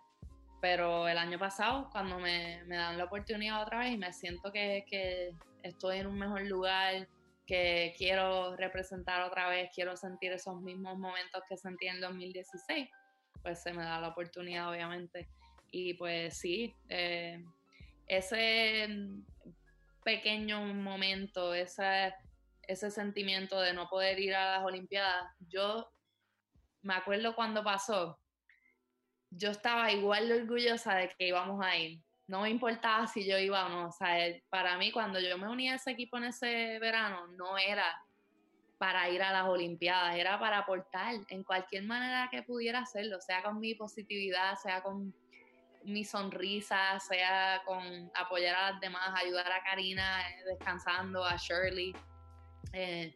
Pero 0.61 1.07
el 1.07 1.19
año 1.19 1.37
pasado, 1.37 1.89
cuando 1.91 2.17
me, 2.17 2.63
me, 2.65 2.75
dan 2.75 2.97
la 2.97 3.03
oportunidad 3.03 3.61
otra 3.61 3.79
vez 3.79 3.93
y 3.93 3.97
me 3.97 4.11
siento 4.13 4.51
que, 4.51 4.83
que 4.89 5.35
estoy 5.61 5.99
en 5.99 6.07
un 6.07 6.17
mejor 6.17 6.41
lugar, 6.41 7.07
que 7.45 7.93
quiero 7.97 8.55
representar 8.55 9.21
otra 9.21 9.47
vez, 9.49 9.69
quiero 9.73 9.95
sentir 9.95 10.31
esos 10.31 10.59
mismos 10.61 10.97
momentos 10.97 11.43
que 11.47 11.57
sentí 11.57 11.87
en 11.87 12.01
2016, 12.01 12.89
pues 13.43 13.61
se 13.61 13.73
me 13.73 13.83
da 13.83 14.01
la 14.01 14.07
oportunidad, 14.07 14.71
obviamente. 14.71 15.27
Y 15.71 15.93
pues 15.93 16.37
sí, 16.37 16.73
eh, 16.89 17.43
ese 18.07 18.87
pequeño 20.05 20.61
momento, 20.61 21.53
ese, 21.55 22.13
ese 22.61 22.91
sentimiento 22.91 23.59
de 23.59 23.73
no 23.73 23.89
poder 23.89 24.19
ir 24.19 24.35
a 24.35 24.51
las 24.51 24.63
Olimpiadas, 24.63 25.33
yo 25.49 25.91
me 26.83 26.93
acuerdo 26.93 27.35
cuando 27.35 27.63
pasó, 27.63 28.19
yo 29.31 29.49
estaba 29.49 29.91
igual 29.91 30.31
orgullosa 30.31 30.95
de 30.95 31.09
que 31.09 31.27
íbamos 31.27 31.59
a 31.65 31.75
ir. 31.75 32.01
No 32.27 32.41
me 32.41 32.49
importaba 32.51 33.07
si 33.07 33.25
yo 33.25 33.37
iba 33.39 33.65
o 33.65 33.69
no. 33.69 33.87
O 33.87 33.91
sea, 33.91 34.33
para 34.49 34.77
mí 34.77 34.91
cuando 34.91 35.19
yo 35.19 35.37
me 35.37 35.49
uní 35.49 35.69
a 35.69 35.75
ese 35.75 35.91
equipo 35.91 36.17
en 36.17 36.25
ese 36.25 36.79
verano, 36.79 37.27
no 37.27 37.57
era 37.57 37.85
para 38.77 39.09
ir 39.09 39.23
a 39.23 39.31
las 39.31 39.45
Olimpiadas, 39.45 40.15
era 40.15 40.39
para 40.39 40.59
aportar 40.59 41.15
en 41.29 41.43
cualquier 41.43 41.83
manera 41.83 42.29
que 42.31 42.43
pudiera 42.43 42.79
hacerlo, 42.79 43.19
sea 43.21 43.41
con 43.41 43.59
mi 43.59 43.73
positividad, 43.73 44.55
sea 44.55 44.83
con 44.83 45.13
mi 45.85 46.03
sonrisa, 46.03 46.99
sea 46.99 47.61
con 47.65 48.11
apoyar 48.15 48.55
a 48.55 48.71
las 48.71 48.81
demás, 48.81 49.09
ayudar 49.15 49.51
a 49.51 49.63
Karina 49.63 50.21
eh, 50.21 50.43
descansando, 50.49 51.23
a 51.23 51.35
Shirley. 51.37 51.93
Eh, 52.73 53.15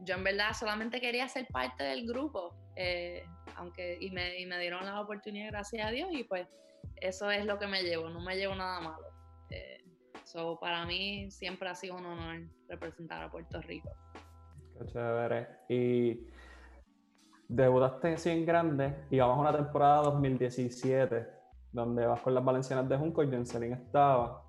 yo 0.00 0.16
en 0.16 0.24
verdad 0.24 0.52
solamente 0.52 1.00
quería 1.00 1.28
ser 1.28 1.46
parte 1.46 1.84
del 1.84 2.06
grupo, 2.06 2.54
eh, 2.76 3.26
aunque 3.56 3.96
y 4.00 4.10
me, 4.10 4.38
y 4.38 4.46
me, 4.46 4.58
dieron 4.58 4.84
la 4.84 5.00
oportunidad, 5.00 5.50
gracias 5.50 5.86
a 5.86 5.90
Dios, 5.90 6.08
y 6.12 6.24
pues 6.24 6.46
eso 6.96 7.30
es 7.30 7.44
lo 7.44 7.58
que 7.58 7.66
me 7.66 7.82
llevo, 7.82 8.08
no 8.08 8.20
me 8.20 8.36
llevo 8.36 8.54
nada 8.54 8.80
malo. 8.80 9.06
Eh, 9.50 9.84
para 10.60 10.84
mí 10.84 11.30
siempre 11.30 11.68
ha 11.68 11.74
sido 11.74 11.96
un 11.96 12.06
honor 12.06 12.42
representar 12.68 13.22
a 13.22 13.30
Puerto 13.30 13.60
Rico. 13.62 13.90
Qué 14.78 14.86
chévere. 14.86 15.48
Y 15.68 16.26
debutaste 17.48 18.16
en 18.32 18.44
grande 18.44 18.94
y 19.10 19.18
vamos 19.18 19.38
a 19.38 19.40
una 19.40 19.56
temporada 19.56 20.02
2017 20.02 21.33
donde 21.74 22.06
vas 22.06 22.20
con 22.20 22.34
las 22.34 22.44
Valencianas 22.44 22.88
de 22.88 22.96
Junco 22.96 23.22
y 23.22 23.28
Jenselin 23.28 23.72
estaba 23.72 24.44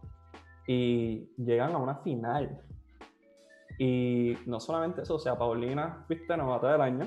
y 0.67 1.33
llegan 1.37 1.73
a 1.73 1.77
una 1.77 1.95
final. 1.95 2.61
Y 3.77 4.37
no 4.45 4.59
solamente 4.59 5.01
eso, 5.01 5.15
o 5.15 5.19
sea, 5.19 5.37
Paulina 5.37 6.05
fuiste 6.07 6.37
novata 6.37 6.71
del 6.71 6.81
año, 6.81 7.05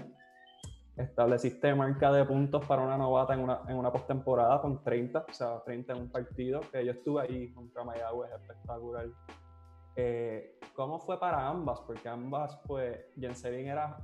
estableciste 0.96 1.74
marca 1.74 2.12
de 2.12 2.24
puntos 2.24 2.66
para 2.66 2.82
una 2.82 2.98
novata 2.98 3.32
en 3.32 3.40
una, 3.40 3.62
en 3.68 3.76
una 3.76 3.92
postemporada 3.92 4.60
con 4.60 4.82
30, 4.82 5.26
o 5.30 5.32
sea, 5.32 5.62
30 5.64 5.92
en 5.92 5.98
un 6.00 6.10
partido, 6.10 6.60
que 6.72 6.84
yo 6.84 6.92
estuve 6.92 7.22
ahí 7.22 7.52
contra 7.54 7.84
Mayagüez, 7.84 8.32
espectacular. 8.32 9.06
Eh, 9.96 10.58
¿Cómo 10.74 10.98
fue 10.98 11.18
para 11.18 11.46
ambas? 11.48 11.80
Porque 11.80 12.08
ambas, 12.08 12.58
pues, 12.66 12.98
Jenselin 13.18 13.68
era 13.68 13.96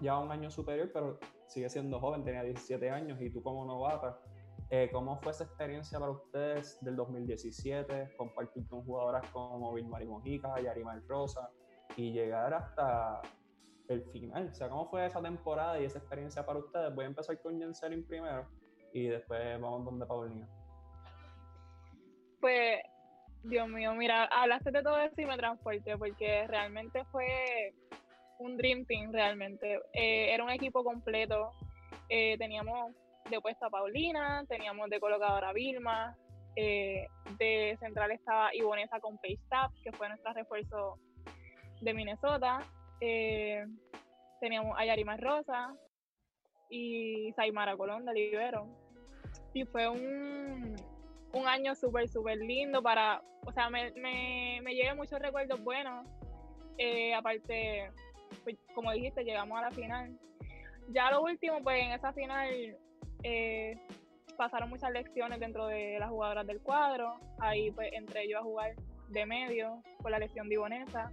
ya 0.00 0.18
un 0.18 0.30
año 0.30 0.50
superior, 0.50 0.90
pero 0.92 1.18
sigue 1.46 1.68
siendo 1.68 2.00
joven, 2.00 2.24
tenía 2.24 2.42
17 2.42 2.90
años, 2.90 3.20
y 3.20 3.30
tú 3.30 3.42
como 3.42 3.64
novata, 3.64 4.18
eh, 4.70 4.88
¿cómo 4.92 5.16
fue 5.20 5.32
esa 5.32 5.44
experiencia 5.44 5.98
para 5.98 6.12
ustedes 6.12 6.78
del 6.82 6.96
2017, 6.96 8.14
compartir 8.16 8.66
con 8.68 8.84
jugadoras 8.84 9.28
como 9.30 9.72
Vilmari 9.72 10.06
Mojica, 10.06 10.60
Yarimar 10.60 11.02
Rosa, 11.06 11.50
y 11.96 12.12
llegar 12.12 12.52
hasta 12.54 13.20
el 13.88 14.02
final. 14.10 14.48
O 14.48 14.54
sea, 14.54 14.68
¿cómo 14.68 14.88
fue 14.88 15.06
esa 15.06 15.22
temporada 15.22 15.80
y 15.80 15.84
esa 15.84 15.98
experiencia 15.98 16.44
para 16.44 16.58
ustedes? 16.58 16.94
Voy 16.94 17.04
a 17.04 17.08
empezar 17.08 17.40
con 17.40 17.58
Jenselin 17.58 18.04
primero 18.06 18.46
y 18.92 19.08
después 19.08 19.60
vamos 19.60 19.84
donde 19.84 20.06
Paulina. 20.06 20.48
Pues, 22.40 22.80
Dios 23.42 23.68
mío, 23.68 23.94
mira, 23.94 24.24
hablaste 24.24 24.70
de 24.70 24.82
todo 24.82 24.98
eso 24.98 25.20
y 25.20 25.26
me 25.26 25.36
transporté 25.36 25.96
porque 25.96 26.46
realmente 26.46 27.04
fue 27.06 27.74
un 28.38 28.56
dream 28.56 28.84
team, 28.86 29.12
realmente. 29.12 29.80
Eh, 29.92 30.32
era 30.32 30.44
un 30.44 30.50
equipo 30.50 30.82
completo. 30.84 31.52
Eh, 32.08 32.36
teníamos 32.38 32.92
de 33.30 33.40
puesta 33.40 33.66
a 33.66 33.70
Paulina, 33.70 34.44
teníamos 34.48 34.90
de 34.90 35.00
colocadora 35.00 35.52
Vilma, 35.52 36.16
eh, 36.56 37.06
de 37.38 37.76
central 37.80 38.12
estaba 38.12 38.54
Ivonesa 38.54 39.00
con 39.00 39.16
Pace 39.16 39.40
que 39.82 39.92
fue 39.92 40.08
nuestro 40.08 40.32
refuerzo 40.32 40.98
de 41.80 41.94
Minnesota. 41.94 42.58
Eh, 43.00 43.64
teníamos 44.40 44.78
a 44.78 44.84
Yarima 44.84 45.16
Rosa 45.16 45.74
y 46.70 47.32
Saimara 47.32 47.76
Colón 47.76 48.04
de 48.04 48.14
Libero. 48.14 48.68
Y 49.52 49.64
fue 49.64 49.88
un, 49.88 50.76
un 51.32 51.48
año 51.48 51.74
súper, 51.74 52.08
súper 52.08 52.38
lindo 52.38 52.82
para, 52.82 53.22
o 53.46 53.52
sea, 53.52 53.70
me, 53.70 53.90
me, 53.92 54.60
me 54.62 54.94
muchos 54.94 55.18
recuerdos 55.18 55.62
buenos. 55.62 56.06
Eh, 56.76 57.14
aparte, 57.14 57.90
pues, 58.42 58.56
como 58.74 58.92
dijiste, 58.92 59.24
llegamos 59.24 59.58
a 59.58 59.62
la 59.62 59.70
final. 59.70 60.18
Ya 60.88 61.10
lo 61.10 61.22
último, 61.22 61.62
pues 61.62 61.82
en 61.82 61.92
esa 61.92 62.12
final 62.12 62.76
eh, 63.22 63.78
pasaron 64.36 64.68
muchas 64.68 64.90
lecciones 64.90 65.40
dentro 65.40 65.66
de 65.66 65.98
las 65.98 66.10
jugadoras 66.10 66.46
del 66.46 66.60
cuadro. 66.60 67.14
Ahí 67.38 67.70
pues 67.70 67.92
entré 67.92 68.28
yo 68.28 68.38
a 68.38 68.42
jugar 68.42 68.74
de 69.08 69.26
medio 69.26 69.82
por 70.00 70.10
la 70.10 70.18
lesión 70.18 70.48
de 70.48 70.54
Ibonesa. 70.54 71.10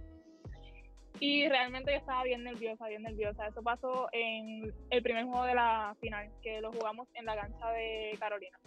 Y 1.20 1.48
realmente 1.48 1.92
yo 1.92 1.98
estaba 1.98 2.24
bien 2.24 2.42
nerviosa, 2.42 2.88
bien 2.88 3.02
nerviosa. 3.02 3.46
Eso 3.46 3.62
pasó 3.62 4.08
en 4.12 4.74
el 4.90 5.02
primer 5.02 5.24
juego 5.24 5.44
de 5.44 5.54
la 5.54 5.94
final, 6.00 6.28
que 6.42 6.60
lo 6.60 6.72
jugamos 6.72 7.08
en 7.14 7.26
la 7.26 7.36
cancha 7.36 7.70
de 7.70 8.16
Carolina. 8.18 8.58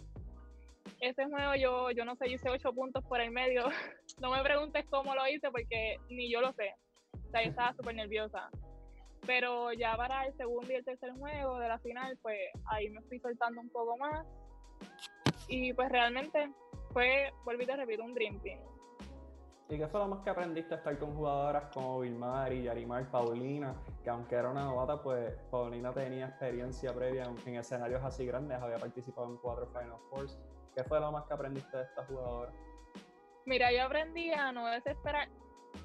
Ese 1.00 1.26
juego 1.26 1.54
yo, 1.56 1.90
yo 1.90 2.04
no 2.04 2.16
sé, 2.16 2.28
yo 2.28 2.36
hice 2.36 2.48
ocho 2.48 2.72
puntos 2.72 3.04
por 3.04 3.20
el 3.20 3.30
medio. 3.30 3.62
no 4.20 4.30
me 4.30 4.42
preguntes 4.42 4.86
cómo 4.88 5.14
lo 5.14 5.28
hice 5.28 5.50
porque 5.50 5.98
ni 6.08 6.30
yo 6.30 6.40
lo 6.40 6.52
sé. 6.54 6.74
O 7.12 7.30
sea, 7.30 7.42
yo 7.42 7.50
estaba 7.50 7.74
súper 7.74 7.94
nerviosa. 7.94 8.48
Pero 9.26 9.72
ya 9.72 9.96
para 9.96 10.26
el 10.26 10.36
segundo 10.36 10.70
y 10.70 10.76
el 10.76 10.84
tercer 10.84 11.12
juego 11.12 11.58
de 11.58 11.68
la 11.68 11.78
final, 11.78 12.16
pues 12.22 12.38
ahí 12.70 12.88
me 12.90 13.02
fui 13.02 13.18
soltando 13.18 13.60
un 13.60 13.70
poco 13.70 13.96
más. 13.98 14.26
Y 15.48 15.72
pues 15.72 15.88
realmente 15.88 16.50
fue, 16.92 17.32
vuelvo 17.44 17.62
y 17.62 17.66
te 17.66 17.76
repito, 17.76 18.04
un 18.04 18.14
dream 18.14 18.40
team 18.40 18.60
¿Y 19.68 19.78
qué 19.78 19.88
fue 19.88 19.98
lo 19.98 20.06
más 20.06 20.20
que 20.20 20.30
aprendiste 20.30 20.74
a 20.74 20.76
estar 20.76 20.96
con 20.96 21.16
jugadoras 21.16 21.64
como 21.74 22.00
Vilmar 22.00 22.52
y 22.52 22.62
Yarimar, 22.62 23.10
Paulina? 23.10 23.74
Que 24.04 24.10
aunque 24.10 24.36
era 24.36 24.48
una 24.48 24.64
novata, 24.64 25.02
pues 25.02 25.34
Paulina 25.50 25.92
tenía 25.92 26.26
experiencia 26.26 26.94
previa 26.94 27.24
en, 27.24 27.56
escenarios 27.56 28.04
así 28.04 28.24
grandes, 28.24 28.60
había 28.62 28.78
participado 28.78 29.28
en 29.28 29.38
cuatro 29.38 29.66
Final 29.66 29.98
Fours. 30.08 30.38
¿Qué 30.72 30.84
fue 30.84 31.00
lo 31.00 31.10
más 31.10 31.24
que 31.24 31.34
aprendiste 31.34 31.76
de 31.76 31.82
esta 31.82 32.04
jugadora? 32.04 32.52
Mira, 33.44 33.72
yo 33.72 33.84
aprendí 33.84 34.30
a 34.30 34.52
no 34.52 34.66
desesperar. 34.66 35.28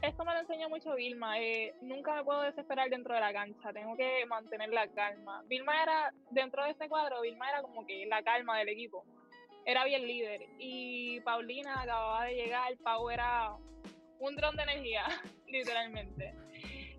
Esto 0.01 0.25
me 0.25 0.33
lo 0.33 0.39
enseñó 0.39 0.69
mucho 0.69 0.95
Vilma. 0.95 1.39
Eh, 1.39 1.73
nunca 1.81 2.15
me 2.15 2.23
puedo 2.23 2.41
desesperar 2.41 2.89
dentro 2.89 3.13
de 3.13 3.19
la 3.19 3.33
cancha. 3.33 3.73
Tengo 3.73 3.95
que 3.95 4.25
mantener 4.25 4.69
la 4.69 4.87
calma. 4.87 5.43
Vilma 5.47 5.81
era, 5.81 6.13
dentro 6.29 6.63
de 6.63 6.71
este 6.71 6.89
cuadro, 6.89 7.21
Vilma 7.21 7.49
era 7.49 7.61
como 7.61 7.85
que 7.85 8.05
la 8.05 8.23
calma 8.23 8.57
del 8.59 8.69
equipo 8.69 9.05
era 9.65 9.85
bien 9.85 10.05
líder. 10.05 10.41
Y 10.59 11.19
Paulina 11.21 11.81
acababa 11.81 12.25
de 12.25 12.35
llegar, 12.35 12.77
Pau 12.83 13.09
era 13.09 13.55
un 14.19 14.35
dron 14.35 14.55
de 14.55 14.63
energía, 14.63 15.05
literalmente. 15.47 16.33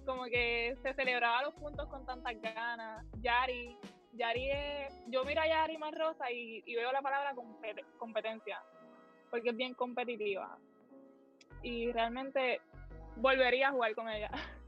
Como 0.05 0.25
que 0.25 0.77
se 0.83 0.95
celebraba 0.95 1.43
los 1.43 1.55
puntos 1.55 1.89
con 1.89 2.05
tantas 2.05 2.41
ganas. 2.41 3.05
Yari, 3.21 3.77
Yari 4.13 4.51
es, 4.51 5.05
yo 5.09 5.25
miro 5.25 5.41
a 5.41 5.47
Yari 5.47 5.79
más 5.79 5.95
rosa 5.95 6.31
y, 6.31 6.63
veo 6.75 6.91
la 6.93 7.03
palabra 7.03 7.35
competencia, 7.99 8.61
porque 9.31 9.51
es 9.51 9.57
bien 9.57 9.75
competitiva. 9.75 10.59
Y 11.63 11.93
realmente 11.93 12.61
volvería 13.17 13.69
a 13.69 13.73
jugar 13.73 13.95
con 13.95 14.09
ella. 14.09 14.31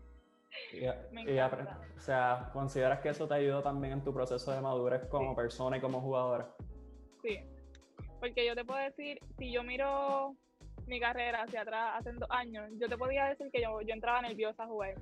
o 1.96 2.00
sea, 2.00 2.50
¿consideras 2.52 3.00
que 3.00 3.08
eso 3.08 3.26
te 3.26 3.34
ayudó 3.34 3.62
también 3.62 3.94
en 3.94 4.04
tu 4.04 4.12
proceso 4.12 4.52
de 4.52 4.60
madurez 4.60 5.06
como 5.08 5.34
persona 5.34 5.76
y 5.76 5.80
como 5.80 6.00
jugadora? 6.00 6.54
Sí, 7.22 7.40
porque 8.20 8.46
yo 8.46 8.54
te 8.54 8.64
puedo 8.64 8.80
decir, 8.80 9.18
si 9.38 9.50
yo 9.50 9.62
miro 9.62 10.36
mi 10.86 11.00
carrera 11.00 11.42
hacia 11.42 11.62
atrás 11.62 11.94
hace 11.96 12.12
dos 12.12 12.30
años, 12.30 12.70
yo 12.78 12.88
te 12.88 12.96
podría 12.96 13.26
decir 13.26 13.50
que 13.52 13.62
yo, 13.62 13.80
yo 13.80 13.94
entraba 13.94 14.22
nerviosa 14.22 14.64
a 14.64 14.66
jugar. 14.66 14.94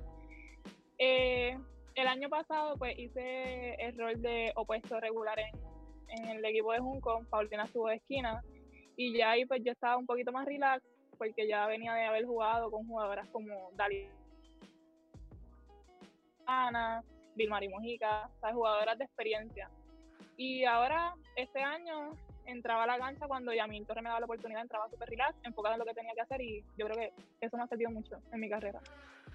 Eh, 0.97 1.57
el 1.95 2.07
año 2.07 2.29
pasado 2.29 2.75
pues 2.77 2.97
hice 2.97 3.75
el 3.75 3.97
rol 3.97 4.21
de 4.21 4.51
opuesto 4.55 4.99
regular 4.99 5.37
en, 5.39 5.53
en 6.07 6.29
el 6.37 6.45
equipo 6.45 6.71
de 6.71 6.79
Junco, 6.79 7.25
Paulina 7.29 7.65
estuvo 7.65 7.87
de 7.89 7.95
esquina 7.95 8.41
y 8.95 9.17
ya 9.17 9.31
ahí 9.31 9.45
pues 9.45 9.61
yo 9.63 9.71
estaba 9.71 9.97
un 9.97 10.05
poquito 10.05 10.31
más 10.31 10.45
relax 10.45 10.83
porque 11.17 11.47
ya 11.47 11.67
venía 11.67 11.93
de 11.93 12.05
haber 12.05 12.25
jugado 12.25 12.69
con 12.71 12.87
jugadoras 12.87 13.27
como 13.29 13.71
Dali 13.75 14.09
Ana, 16.45 17.03
Vilmari 17.35 17.69
Mojica, 17.69 18.29
jugadoras 18.53 18.97
de 18.97 19.05
experiencia. 19.05 19.69
Y 20.37 20.65
ahora, 20.65 21.13
este 21.35 21.61
año, 21.61 22.11
entraba 22.45 22.83
a 22.83 22.87
la 22.87 22.97
cancha 22.97 23.27
cuando 23.27 23.53
Yamil 23.53 23.85
Torre 23.85 24.01
me 24.01 24.09
daba 24.09 24.19
la 24.19 24.25
oportunidad, 24.25 24.61
entraba 24.61 24.89
súper 24.89 25.09
relax, 25.09 25.35
enfocada 25.43 25.75
en 25.75 25.79
lo 25.79 25.85
que 25.85 25.93
tenía 25.93 26.13
que 26.13 26.21
hacer 26.21 26.41
y 26.41 26.63
yo 26.77 26.87
creo 26.87 26.97
que 26.97 27.13
eso 27.41 27.57
me 27.57 27.63
ha 27.63 27.67
servido 27.67 27.91
mucho 27.91 28.17
en 28.31 28.39
mi 28.39 28.49
carrera. 28.49 28.81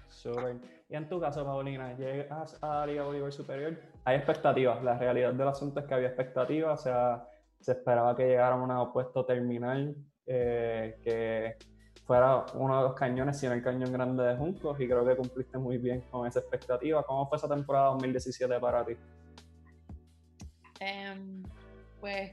Súper. 0.09 0.57
Y 0.89 0.95
en 0.95 1.07
tu 1.07 1.19
caso, 1.19 1.45
Paulina, 1.45 1.95
llegas 1.95 2.61
a 2.63 2.79
la 2.79 2.87
Liga 2.87 3.03
Bolívar 3.03 3.31
Superior, 3.31 3.79
hay 4.05 4.17
expectativas. 4.17 4.83
La 4.83 4.97
realidad 4.97 5.33
del 5.33 5.47
asunto 5.47 5.79
es 5.79 5.85
que 5.85 5.93
había 5.93 6.07
expectativas, 6.07 6.79
o 6.79 6.83
sea, 6.83 7.27
se 7.59 7.73
esperaba 7.73 8.15
que 8.15 8.25
llegara 8.25 8.55
a 8.55 8.83
un 8.83 8.91
puesto 8.91 9.25
terminal, 9.25 9.95
eh, 10.31 10.99
que 11.03 11.55
fuera 12.05 12.45
uno 12.53 12.77
de 12.77 12.83
los 12.83 12.93
cañones, 12.93 13.39
sino 13.39 13.53
el 13.53 13.63
cañón 13.63 13.91
grande 13.91 14.23
de 14.23 14.35
Juncos, 14.37 14.79
y 14.79 14.85
creo 14.85 15.03
que 15.03 15.15
cumpliste 15.15 15.57
muy 15.57 15.79
bien 15.79 16.01
con 16.11 16.27
esa 16.27 16.39
expectativa. 16.39 17.01
¿Cómo 17.03 17.27
fue 17.27 17.39
esa 17.39 17.49
temporada 17.49 17.87
2017 17.87 18.59
para 18.59 18.85
ti? 18.85 18.93
Em, 20.79 21.43
pues, 21.99 22.31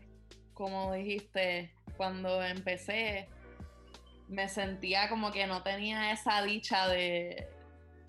como 0.52 0.92
dijiste, 0.92 1.72
cuando 1.96 2.42
empecé, 2.42 3.28
me 4.28 4.46
sentía 4.50 5.08
como 5.08 5.32
que 5.32 5.46
no 5.46 5.62
tenía 5.62 6.12
esa 6.12 6.42
dicha 6.42 6.88
de, 6.88 7.48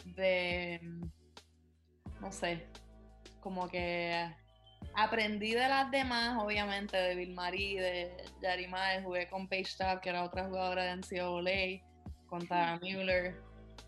de 0.03 0.81
no 2.19 2.31
sé, 2.31 2.67
como 3.39 3.69
que 3.69 4.35
aprendí 4.95 5.51
de 5.53 5.67
las 5.67 5.91
demás, 5.91 6.41
obviamente, 6.41 6.97
de 6.97 7.15
Bill 7.15 7.33
Marie, 7.33 7.81
de 7.81 8.11
Yarimar, 8.41 9.03
jugué 9.03 9.27
con 9.27 9.47
Paige 9.47 9.75
Tapp, 9.77 10.01
que 10.01 10.09
era 10.09 10.23
otra 10.23 10.45
jugadora 10.45 10.83
de 10.83 10.97
NCAA, 10.97 11.85
con 12.27 12.47
Tara 12.47 12.79
Mueller. 12.79 13.35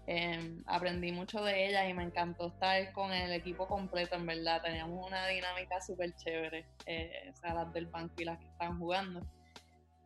Em, 0.07 0.63
aprendí 0.65 1.11
mucho 1.11 1.43
de 1.43 1.67
ella 1.67 1.87
y 1.87 1.93
me 1.93 2.03
encantó 2.03 2.47
estar 2.47 2.91
con 2.93 3.13
el 3.13 3.31
equipo 3.31 3.67
completo, 3.67 4.15
en 4.15 4.25
verdad. 4.25 4.61
Teníamos 4.63 5.05
una 5.05 5.27
dinámica 5.27 5.79
súper 5.81 6.15
chévere, 6.15 6.65
eh, 6.87 7.31
o 7.31 7.35
sea, 7.35 7.53
las 7.53 7.71
del 7.73 7.85
banco 7.85 8.15
y 8.17 8.25
las 8.25 8.39
que 8.39 8.47
estaban 8.47 8.79
jugando. 8.79 9.21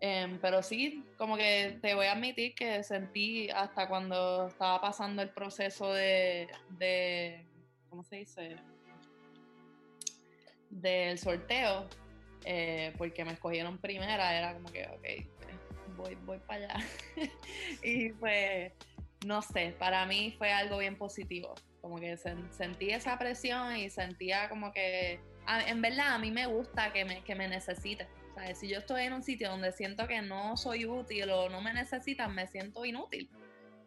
Em, 0.02 0.38
pero 0.42 0.62
sí, 0.62 1.06
como 1.18 1.38
que 1.38 1.80
te 1.82 1.96
voy 1.96 2.08
a 2.08 2.12
admitir 2.12 2.54
que 2.56 2.84
sentí 2.84 3.50
hasta 3.50 3.88
cuando 3.88 4.48
estaba 4.48 4.82
pasando 4.82 5.22
el 5.22 5.30
proceso 5.30 5.94
de, 5.94 6.50
de 6.72 7.48
¿cómo 7.90 8.04
se 8.04 8.18
dice? 8.18 8.58
Del 10.82 11.18
sorteo, 11.20 11.88
eh, 12.46 12.94
porque 12.98 13.24
me 13.26 13.34
escogieron 13.34 13.78
primera, 13.78 14.38
era 14.38 14.54
como 14.54 14.72
que, 14.72 14.86
ok, 14.88 15.96
voy, 15.96 16.16
voy 16.26 16.40
para 16.40 16.66
allá. 16.66 16.86
y 17.84 18.10
pues, 18.14 18.72
no 19.26 19.42
sé, 19.42 19.76
para 19.78 20.06
mí 20.06 20.36
fue 20.38 20.52
algo 20.52 20.78
bien 20.80 20.98
positivo. 20.98 21.56
Como 21.82 21.98
que 21.98 22.18
sentí 22.18 22.92
esa 22.92 23.18
presión 23.18 23.76
y 23.76 23.90
sentía 23.90 24.48
como 24.50 24.72
que, 24.72 25.20
en 25.68 25.82
verdad, 25.82 26.14
a 26.14 26.18
mí 26.18 26.32
me 26.32 26.46
gusta 26.46 26.94
que 26.94 27.04
me, 27.04 27.24
que 27.24 27.36
me 27.36 27.48
necesiten. 27.48 28.08
Si 28.56 28.68
yo 28.68 28.80
estoy 28.80 29.04
en 29.04 29.14
un 29.14 29.22
sitio 29.22 29.50
donde 29.50 29.72
siento 29.72 30.08
que 30.08 30.22
no 30.22 30.58
soy 30.58 30.86
útil 30.86 31.30
o 31.30 31.50
no 31.50 31.62
me 31.62 31.74
necesitan, 31.74 32.34
me 32.34 32.48
siento 32.48 32.84
inútil. 32.84 33.30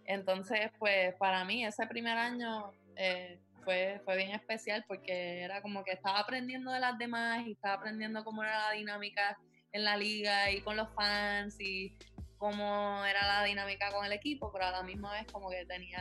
Entonces, 0.04 0.70
pues 0.78 1.14
para 1.14 1.44
mí 1.44 1.64
ese 1.64 1.86
primer 1.86 2.16
año 2.16 2.70
eh, 2.94 3.40
fue, 3.66 4.00
fue 4.04 4.16
bien 4.16 4.30
especial 4.30 4.84
porque 4.86 5.42
era 5.42 5.60
como 5.60 5.82
que 5.82 5.90
estaba 5.90 6.20
aprendiendo 6.20 6.70
de 6.70 6.78
las 6.78 6.96
demás 6.96 7.44
y 7.46 7.52
estaba 7.52 7.74
aprendiendo 7.74 8.24
cómo 8.24 8.44
era 8.44 8.68
la 8.68 8.70
dinámica 8.70 9.36
en 9.72 9.82
la 9.82 9.96
liga 9.96 10.52
y 10.52 10.60
con 10.60 10.76
los 10.76 10.88
fans 10.94 11.60
y 11.60 11.98
cómo 12.38 13.04
era 13.04 13.26
la 13.26 13.44
dinámica 13.44 13.90
con 13.90 14.06
el 14.06 14.12
equipo, 14.12 14.52
pero 14.52 14.66
a 14.66 14.70
la 14.70 14.82
misma 14.84 15.12
vez 15.12 15.26
como 15.32 15.50
que 15.50 15.66
tenía 15.66 15.98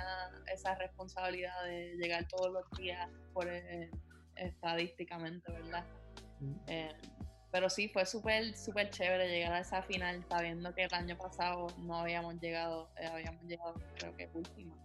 esa 0.53 0.75
responsabilidad 0.75 1.63
de 1.63 1.95
llegar 1.97 2.27
todos 2.27 2.53
los 2.53 2.69
días 2.77 3.09
por 3.33 3.47
eh, 3.47 3.89
estadísticamente, 4.35 5.51
¿verdad? 5.51 5.85
Eh, 6.67 6.93
pero 7.51 7.67
sí, 7.67 7.89
fue 7.89 8.05
súper, 8.05 8.55
súper 8.55 8.91
chévere 8.91 9.27
llegar 9.27 9.53
a 9.53 9.61
esa 9.61 9.81
final, 9.81 10.23
sabiendo 10.29 10.75
que 10.75 10.83
el 10.83 10.93
año 10.93 11.17
pasado 11.17 11.67
no 11.79 11.95
habíamos 11.95 12.39
llegado, 12.39 12.91
eh, 12.99 13.07
habíamos 13.07 13.43
llegado 13.45 13.73
creo 13.95 14.15
que 14.15 14.29
última. 14.35 14.84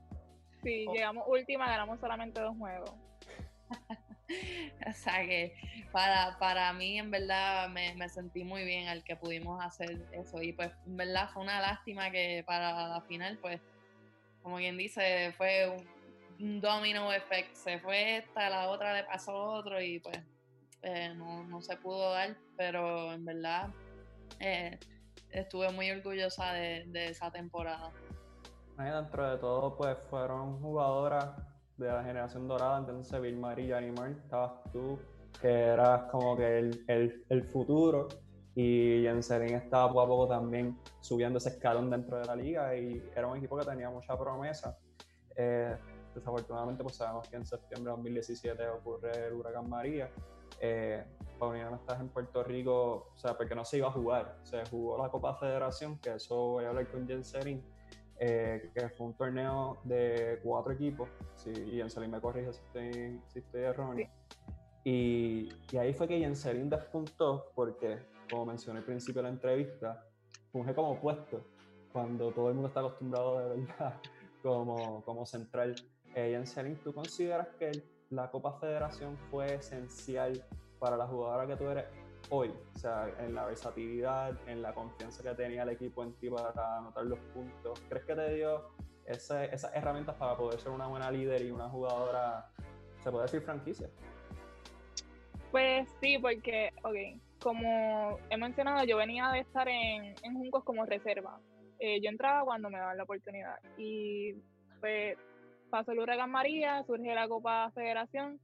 Sí, 0.63 0.87
llegamos 0.93 1.25
última, 1.27 1.67
ganamos 1.69 2.01
solamente 2.01 2.41
dos 2.41 2.57
juegos. 2.57 2.93
o 4.87 4.93
sea 4.93 5.25
que 5.25 5.55
para, 5.93 6.39
para 6.39 6.73
mí 6.73 6.99
en 6.99 7.11
verdad 7.11 7.69
me, 7.69 8.09
sentí 8.09 8.45
muy 8.45 8.65
bien 8.65 8.89
al 8.89 9.03
que 9.03 9.17
pudimos 9.17 9.65
hacer 9.65 10.07
eso. 10.13 10.43
Y 10.43 10.53
pues 10.53 10.71
en 10.87 10.97
verdad 10.97 11.31
fue 11.33 11.43
una 11.43 11.61
lástima 11.61 12.11
que 12.11 12.45
para 12.47 12.89
la 12.89 13.01
final 13.03 13.39
pues 13.39 13.61
como 14.43 14.57
quien 14.57 14.77
dice 14.77 15.33
fue 15.37 15.69
un, 16.39 16.61
domino 16.61 17.13
effect, 17.13 17.55
se 17.55 17.79
fue 17.81 18.17
esta, 18.17 18.49
la 18.49 18.71
otra 18.71 18.95
le 18.95 19.05
pasó 19.05 19.35
otro 19.35 19.79
y 19.79 20.01
pues 20.01 20.19
eh, 20.83 21.13
no, 21.15 21.61
se 21.61 21.77
pudo 21.77 22.13
dar, 22.13 22.35
pero 22.57 23.13
en 23.13 23.27
verdad 23.27 23.69
eh, 24.39 24.79
estuve 25.33 25.71
muy 25.71 25.91
orgullosa 25.91 26.55
de 26.55 27.09
esa 27.09 27.31
temporada 27.31 27.93
dentro 28.89 29.31
de 29.31 29.39
todo, 29.39 29.77
pues 29.77 29.99
fueron 30.09 30.61
jugadoras 30.61 31.31
de 31.77 31.89
la 31.89 32.03
generación 32.03 32.49
dorada, 32.49 32.79
entonces 32.79 33.21
Bill 33.21 33.37
Marie 33.37 33.87
y 33.87 33.91
Mar, 33.93 34.11
estabas 34.11 34.53
tú, 34.73 34.99
que 35.41 35.49
eras 35.49 36.11
como 36.11 36.37
que 36.37 36.59
el, 36.59 37.25
el, 37.29 37.45
futuro, 37.45 38.09
y 38.55 39.03
Jenselin 39.03 39.55
estaba 39.55 39.89
poco 39.89 40.01
a 40.01 40.07
poco 40.07 40.29
también 40.29 40.79
subiendo 41.01 41.39
ese 41.39 41.51
escalón 41.51 41.91
dentro 41.91 42.19
de 42.19 42.27
la 42.27 42.37
liga, 42.37 42.77
y 42.77 43.03
era 43.15 43.27
un 43.27 43.39
equipo 43.39 43.57
que 43.57 43.65
tenía 43.65 43.89
mucha 43.91 44.17
promesa. 44.19 44.77
Eh, 45.37 45.77
desafortunadamente, 46.15 46.83
pues 46.83 46.97
sabemos 46.97 47.29
que 47.29 47.37
en 47.37 47.47
septiembre 47.47 47.91
de 47.91 47.97
2017 47.97 48.69
ocurre 48.69 49.27
el 49.27 49.35
huracán 49.35 49.69
María. 49.69 50.11
Eh, 50.61 51.03
Paulina 51.39 51.71
no 51.71 51.77
estás 51.77 52.01
en 52.01 52.09
Puerto 52.09 52.43
Rico, 52.43 53.13
o 53.15 53.19
sea, 53.19 53.37
porque 53.37 53.55
no 53.55 53.65
se 53.65 53.79
iba 53.79 53.89
a 53.89 53.93
jugar, 53.93 54.37
se 54.43 54.63
jugó 54.67 54.99
la 54.99 55.09
Copa 55.09 55.35
Federación, 55.37 55.99
que 55.99 56.15
eso 56.15 56.35
voy 56.35 56.65
a 56.65 56.69
hablar 56.69 56.91
con 56.91 57.07
Jenselin 57.07 57.65
eh, 58.23 58.71
que 58.75 58.89
fue 58.91 59.07
un 59.07 59.15
torneo 59.15 59.79
de 59.83 60.41
cuatro 60.43 60.73
equipos, 60.73 61.09
sí, 61.37 61.51
y 61.51 61.77
Jenselin 61.79 62.11
me 62.11 62.21
corrige 62.21 62.53
si 62.53 62.61
estoy, 62.61 63.21
si 63.29 63.39
estoy 63.39 63.63
erróneo. 63.63 64.09
Y, 64.85 65.49
y, 65.73 65.77
ahí 65.79 65.95
fue 65.95 66.07
que 66.07 66.19
Jenselin 66.19 66.69
despuntó 66.69 67.51
porque, 67.55 67.99
como 68.31 68.47
mencioné 68.47 68.81
al 68.81 68.85
principio 68.85 69.23
de 69.23 69.29
la 69.29 69.35
entrevista, 69.35 70.07
funge 70.53 70.75
como 70.75 71.01
puesto 71.01 71.45
cuando 71.93 72.31
todo 72.31 72.49
el 72.49 72.55
mundo 72.55 72.69
está 72.69 72.81
acostumbrado 72.81 73.39
de 73.39 73.57
verdad 73.57 74.01
como, 74.43 75.03
como 75.05 75.25
central. 75.25 75.75
Eh, 76.15 76.43
¿tú 76.85 76.93
consideras 76.93 77.49
que 77.59 77.71
la 78.11 78.31
Copa 78.31 78.53
Federación 78.61 79.17
fue 79.31 79.55
esencial 79.55 80.45
para 80.79 80.97
la 80.97 81.07
jugadora 81.07 81.47
que 81.47 81.57
tú 81.57 81.69
eres 81.71 81.87
hoy, 82.31 82.53
o 82.75 82.79
sea, 82.79 83.13
en 83.19 83.35
la 83.35 83.45
versatilidad, 83.45 84.37
en 84.49 84.63
la 84.63 84.73
confianza 84.73 85.23
que 85.23 85.35
tenía 85.35 85.65
el 85.65 85.71
equipo 85.71 86.03
en 86.03 86.15
ti 86.15 86.31
para 86.31 86.79
anotar 86.79 87.05
los 87.05 87.19
puntos. 87.35 87.81
¿Crees 87.89 88.05
que 88.05 88.15
te 88.15 88.35
dio 88.35 88.71
esas 89.05 89.71
herramientas 89.75 90.15
para 90.17 90.37
poder 90.37 90.61
ser 90.61 90.73
una 90.73 90.87
buena 90.87 91.11
líder 91.11 91.43
y 91.43 91.51
una 91.51 91.69
jugadora, 91.69 92.49
se 93.03 93.11
puede 93.11 93.25
decir 93.25 93.43
franquicia? 93.43 93.89
Pues 95.51 95.89
sí, 96.01 96.19
porque, 96.19 96.73
ok, 96.85 97.21
como 97.43 98.19
he 98.31 98.37
mencionado, 98.37 98.85
yo 98.85 98.97
venía 98.97 99.29
de 99.31 99.41
estar 99.41 99.69
en, 99.69 100.15
en 100.23 100.35
Juncos 100.35 100.63
como 100.63 100.87
reserva. 100.87 101.41
Eh, 101.81 102.01
yo 102.01 102.11
entraba 102.11 102.45
cuando 102.45 102.71
me 102.71 102.79
daban 102.79 102.97
la 102.97 103.05
oportunidad 103.05 103.57
y 103.79 104.35
pues 104.81 105.17
pasó 105.71 105.93
el 105.93 106.01
huracán 106.01 106.31
María, 106.31 106.85
surge 106.85 107.15
la 107.15 107.27
Copa 107.27 107.71
Federación 107.75 108.39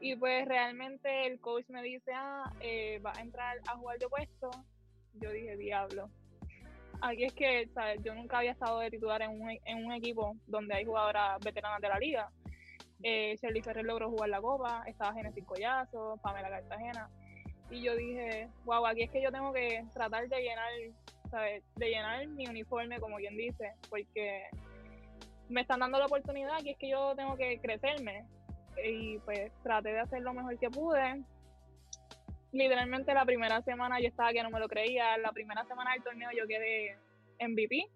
y 0.00 0.14
pues 0.16 0.46
realmente 0.46 1.26
el 1.26 1.40
coach 1.40 1.68
me 1.68 1.82
dice, 1.82 2.12
ah, 2.14 2.52
eh, 2.60 3.00
va 3.04 3.12
a 3.16 3.20
entrar 3.20 3.58
a 3.66 3.76
jugar 3.76 3.98
de 3.98 4.08
puesto. 4.08 4.50
Yo 5.14 5.30
dije, 5.30 5.56
diablo. 5.56 6.10
Aquí 7.00 7.24
es 7.24 7.32
que, 7.32 7.68
¿sabes? 7.74 8.02
Yo 8.02 8.14
nunca 8.14 8.38
había 8.38 8.52
estado 8.52 8.80
de 8.80 8.90
titular 8.90 9.22
en 9.22 9.30
un, 9.30 9.50
en 9.50 9.84
un 9.84 9.92
equipo 9.92 10.36
donde 10.46 10.74
hay 10.74 10.84
jugadoras 10.84 11.38
veteranas 11.40 11.80
de 11.80 11.88
la 11.88 11.98
liga. 11.98 12.30
Eh, 13.02 13.36
Shirley 13.40 13.62
Ferrer 13.62 13.84
logró 13.84 14.10
jugar 14.10 14.28
la 14.30 14.40
copa, 14.40 14.82
estaba 14.86 15.14
Genesis 15.14 15.44
Collazo, 15.44 16.18
Pamela 16.22 16.48
Cartagena. 16.48 17.10
Y 17.70 17.82
yo 17.82 17.96
dije, 17.96 18.48
wow, 18.64 18.86
aquí 18.86 19.02
es 19.02 19.10
que 19.10 19.22
yo 19.22 19.30
tengo 19.30 19.52
que 19.52 19.84
tratar 19.92 20.28
de 20.28 20.40
llenar, 20.40 20.70
¿sabes? 21.30 21.62
De 21.74 21.88
llenar 21.88 22.26
mi 22.28 22.46
uniforme, 22.46 23.00
como 23.00 23.16
quien 23.16 23.36
dice, 23.36 23.74
porque 23.90 24.44
me 25.48 25.62
están 25.62 25.80
dando 25.80 25.98
la 25.98 26.06
oportunidad, 26.06 26.62
y 26.62 26.70
es 26.70 26.78
que 26.78 26.88
yo 26.88 27.14
tengo 27.16 27.36
que 27.36 27.58
crecerme 27.60 28.24
y 28.84 29.18
pues 29.18 29.52
traté 29.62 29.90
de 29.90 30.00
hacer 30.00 30.22
lo 30.22 30.34
mejor 30.34 30.58
que 30.58 30.70
pude. 30.70 31.22
Literalmente 32.52 33.12
la 33.12 33.24
primera 33.24 33.60
semana 33.62 34.00
yo 34.00 34.08
estaba 34.08 34.32
que 34.32 34.42
no 34.42 34.50
me 34.50 34.60
lo 34.60 34.68
creía, 34.68 35.18
la 35.18 35.32
primera 35.32 35.64
semana 35.66 35.92
del 35.92 36.02
torneo 36.02 36.30
yo 36.36 36.46
quedé 36.46 36.96
MVP 37.40 37.86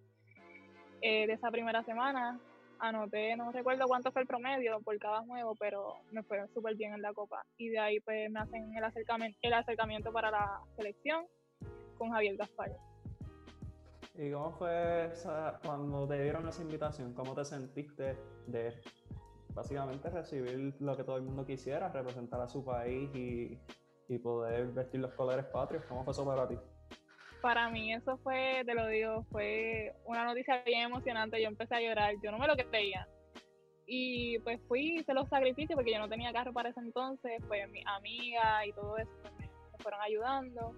eh, 1.02 1.26
de 1.26 1.32
esa 1.32 1.50
primera 1.50 1.82
semana. 1.84 2.38
Anoté, 2.78 3.36
no 3.36 3.52
recuerdo 3.52 3.86
cuánto 3.86 4.10
fue 4.10 4.22
el 4.22 4.28
promedio 4.28 4.80
por 4.80 4.98
cada 4.98 5.20
juego, 5.20 5.54
pero 5.54 5.96
me 6.12 6.22
fue 6.22 6.46
súper 6.54 6.76
bien 6.76 6.94
en 6.94 7.02
la 7.02 7.12
copa. 7.12 7.44
Y 7.58 7.68
de 7.68 7.78
ahí 7.78 8.00
pues 8.00 8.30
me 8.30 8.40
hacen 8.40 8.74
el 8.74 8.84
acercamiento, 8.84 9.38
el 9.42 9.52
acercamiento 9.52 10.12
para 10.12 10.30
la 10.30 10.60
selección 10.76 11.26
con 11.98 12.10
Javier 12.10 12.36
Gaspar. 12.36 12.70
¿Y 14.14 14.30
cómo 14.32 14.52
fue 14.52 15.12
cuando 15.64 16.06
te 16.08 16.22
dieron 16.22 16.48
esa 16.48 16.62
invitación? 16.62 17.14
¿Cómo 17.14 17.34
te 17.34 17.44
sentiste 17.44 18.16
de 18.46 18.74
básicamente 19.54 20.10
recibir 20.10 20.74
lo 20.80 20.96
que 20.96 21.04
todo 21.04 21.16
el 21.16 21.22
mundo 21.22 21.44
quisiera, 21.44 21.88
representar 21.88 22.40
a 22.40 22.48
su 22.48 22.64
país 22.64 23.10
y, 23.14 23.58
y 24.08 24.18
poder 24.18 24.68
vestir 24.68 25.00
los 25.00 25.12
colores 25.14 25.44
patrios. 25.46 25.84
¿Cómo 25.88 26.04
fue 26.04 26.12
eso 26.12 26.24
para 26.24 26.48
ti? 26.48 26.56
Para 27.40 27.70
mí 27.70 27.94
eso 27.94 28.18
fue, 28.18 28.62
te 28.66 28.74
lo 28.74 28.86
digo, 28.88 29.24
fue 29.30 29.94
una 30.04 30.24
noticia 30.24 30.62
bien 30.64 30.82
emocionante. 30.82 31.40
Yo 31.40 31.48
empecé 31.48 31.74
a 31.76 31.80
llorar, 31.80 32.14
yo 32.22 32.30
no 32.30 32.38
me 32.38 32.46
lo 32.46 32.54
creía. 32.54 33.08
Y 33.86 34.38
pues 34.40 34.60
fui, 34.68 34.98
hice 34.98 35.14
los 35.14 35.28
sacrificios 35.28 35.74
porque 35.74 35.92
yo 35.92 35.98
no 35.98 36.08
tenía 36.08 36.32
carro 36.32 36.52
para 36.52 36.68
ese 36.68 36.80
entonces, 36.80 37.42
pues 37.48 37.68
mi 37.70 37.82
amiga 37.86 38.64
y 38.66 38.72
todo 38.72 38.96
eso 38.98 39.10
me, 39.36 39.50
fueron 39.78 40.00
ayudando. 40.00 40.74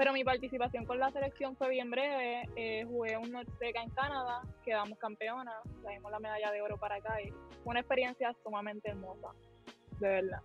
Pero 0.00 0.14
mi 0.14 0.24
participación 0.24 0.86
con 0.86 0.98
la 0.98 1.12
selección 1.12 1.54
fue 1.56 1.68
bien 1.68 1.90
breve. 1.90 2.48
Eh, 2.56 2.86
jugué 2.88 3.18
un 3.18 3.30
Norteca 3.32 3.82
en 3.82 3.90
Canadá, 3.90 4.40
quedamos 4.64 4.98
campeonas, 4.98 5.54
trajimos 5.82 6.10
la 6.10 6.18
medalla 6.18 6.50
de 6.52 6.62
oro 6.62 6.78
para 6.78 6.94
acá 6.94 7.20
y 7.20 7.28
fue 7.28 7.72
una 7.72 7.80
experiencia 7.80 8.34
sumamente 8.42 8.88
hermosa, 8.88 9.28
de 10.00 10.08
verdad. 10.08 10.40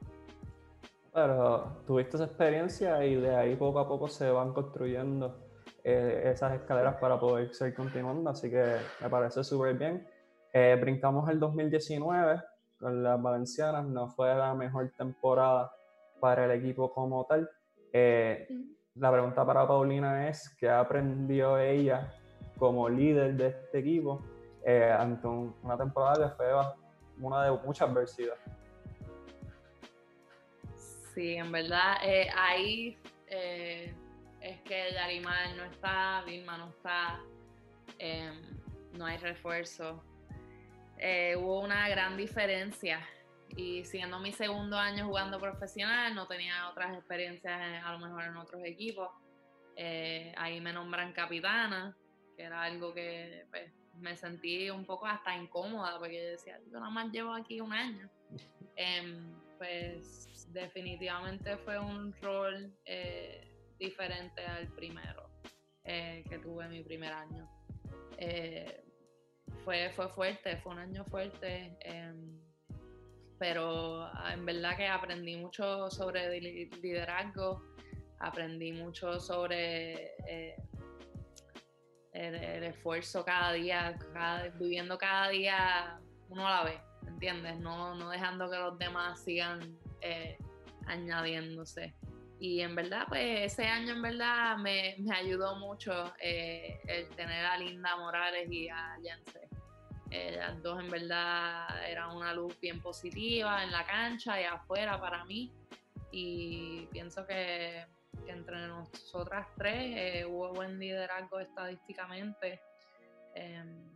Pero 1.13 1.83
tuviste 1.87 2.17
esa 2.17 2.25
experiencia 2.25 3.05
y 3.05 3.15
de 3.15 3.33
ahí 3.33 3.55
poco 3.55 3.79
a 3.79 3.87
poco 3.87 4.09
se 4.09 4.29
van 4.29 4.51
construyendo 4.51 5.47
eh, 5.85 6.23
esas 6.33 6.51
escaleras 6.55 6.97
para 6.97 7.17
poder 7.17 7.53
seguir 7.55 7.75
continuando, 7.75 8.29
así 8.31 8.49
que 8.49 8.75
me 8.99 9.09
parece 9.09 9.41
súper 9.41 9.75
bien. 9.75 10.05
Eh, 10.51 10.77
brincamos 10.81 11.29
el 11.29 11.39
2019 11.39 12.41
con 12.77 13.01
las 13.01 13.21
Valencianas, 13.21 13.85
no 13.85 14.09
fue 14.09 14.35
la 14.35 14.53
mejor 14.53 14.91
temporada 14.97 15.71
para 16.19 16.43
el 16.43 16.51
equipo 16.51 16.93
como 16.93 17.23
tal. 17.23 17.49
Eh, 17.93 18.49
la 18.95 19.11
pregunta 19.11 19.45
para 19.45 19.67
Paulina 19.67 20.29
es, 20.29 20.49
¿qué 20.57 20.69
aprendió 20.69 21.59
ella 21.59 22.13
como 22.57 22.87
líder 22.87 23.35
de 23.35 23.47
este 23.47 23.79
equipo 23.79 24.23
eh, 24.65 24.89
ante 24.97 25.27
una 25.27 25.77
temporada 25.77 26.29
que 26.29 26.35
fue 26.35 26.47
una 27.19 27.43
de 27.43 27.51
mucha 27.51 27.85
adversidad? 27.85 28.35
Sí, 31.13 31.35
en 31.35 31.51
verdad, 31.51 31.97
eh, 32.03 32.29
ahí 32.37 32.97
eh, 33.27 33.93
es 34.41 34.61
que 34.61 34.93
Yarimar 34.93 35.55
no 35.57 35.65
está, 35.65 36.23
Vilma 36.25 36.57
no 36.57 36.69
está, 36.69 37.19
em, 37.99 38.41
no 38.93 39.05
hay 39.05 39.17
refuerzo. 39.17 40.01
hubo 41.37 41.59
una 41.59 41.89
gran 41.89 42.15
diferencia 42.15 43.01
y 43.49 43.85
siendo 43.85 44.19
mi 44.19 44.33
segundo 44.33 44.77
año 44.77 45.05
jugando 45.05 45.39
profesional, 45.39 46.13
no 46.13 46.27
tenía 46.27 46.69
otras 46.69 46.97
experiencias 46.97 47.83
a 47.83 47.91
lo 47.93 47.99
mejor 47.99 48.23
en 48.23 48.37
otros 48.37 48.61
equipos. 48.65 49.09
Eh, 49.75 50.33
ahí 50.37 50.59
me 50.59 50.73
nombran 50.73 51.13
capitana, 51.13 51.95
que 52.35 52.43
era 52.43 52.63
algo 52.63 52.93
que 52.93 53.45
pues, 53.49 53.71
me 53.99 54.15
sentí 54.17 54.69
un 54.69 54.85
poco 54.85 55.05
hasta 55.05 55.35
incómoda, 55.35 55.97
porque 55.99 56.21
yo 56.21 56.31
decía, 56.31 56.59
yo 56.71 56.79
nada 56.79 56.89
más 56.89 57.11
llevo 57.11 57.33
aquí 57.33 57.61
un 57.61 57.73
año. 57.73 58.09
Em, 58.77 59.33
pues 59.57 60.51
definitivamente 60.51 61.55
fue 61.59 61.79
un 61.79 62.13
rol 62.21 62.73
eh, 62.83 63.49
diferente 63.79 64.45
al 64.45 64.67
primero 64.73 65.29
eh, 65.85 66.25
que 66.29 66.39
tuve 66.39 66.67
mi 66.67 66.83
primer 66.83 67.13
año. 67.13 67.49
fue, 69.63 69.91
fue 69.91 70.09
fuerte, 70.09 70.57
fue 70.57 70.73
un 70.73 70.79
año 70.79 71.05
fuerte. 71.05 71.77
Pero 73.37 74.03
ah, 74.03 74.31
en 74.33 74.45
verdad 74.45 74.77
que 74.77 74.87
aprendí 74.87 75.35
mucho 75.37 75.89
sobre 75.89 76.39
liderazgo, 76.39 77.61
aprendí 78.19 78.71
mucho 78.71 79.19
sobre 79.19 80.13
eh, 80.27 80.55
el, 82.13 82.63
esfuerzo 82.63 83.25
cada 83.25 83.53
día, 83.53 83.97
viviendo 84.57 84.97
cada 84.97 85.29
día 85.29 85.99
uno 86.29 86.47
a 86.47 86.51
la 86.51 86.63
vez, 86.63 86.81
¿entiendes? 87.07 87.59
No, 87.59 87.95
no 87.95 88.09
dejando 88.09 88.49
que 88.49 88.57
los 88.57 88.79
demás 88.79 89.23
sigan 89.23 89.77
eh, 90.01 90.37
añadiéndose. 90.87 91.93
Y 92.39 92.61
en 92.61 92.75
verdad, 92.75 93.05
pues 93.07 93.53
ese 93.53 93.65
año 93.65 93.93
en 93.93 94.01
verdad 94.01 94.57
me, 94.57 94.95
ayudó 95.13 95.57
mucho 95.57 96.13
eh, 96.21 96.79
el 96.87 97.07
tener 97.15 97.45
a 97.45 97.57
Linda 97.57 97.95
Morales 97.97 98.49
y 98.49 98.67
a 98.69 98.97
Jensen 99.01 99.44
eh, 100.15 100.31
las 100.37 100.63
dos 100.63 100.79
en 100.81 100.89
verdad 100.89 101.67
eran 101.89 102.15
una 102.15 102.33
luz 102.33 102.57
bien 102.61 102.81
positiva 102.81 103.63
en 103.63 103.71
la 103.71 103.85
cancha 103.85 104.39
y 104.39 104.45
afuera 104.45 104.99
para 104.99 105.25
mí. 105.25 105.51
Y 106.11 106.87
pienso 106.91 107.27
que, 107.27 107.85
entre 108.27 108.67
nosotras 108.67 109.47
tres 109.57 109.75
eh, 109.75 110.25
hubo 110.25 110.53
buen 110.53 110.79
liderazgo 110.79 111.39
estadísticamente. 111.39 112.61
Em, 113.33 113.89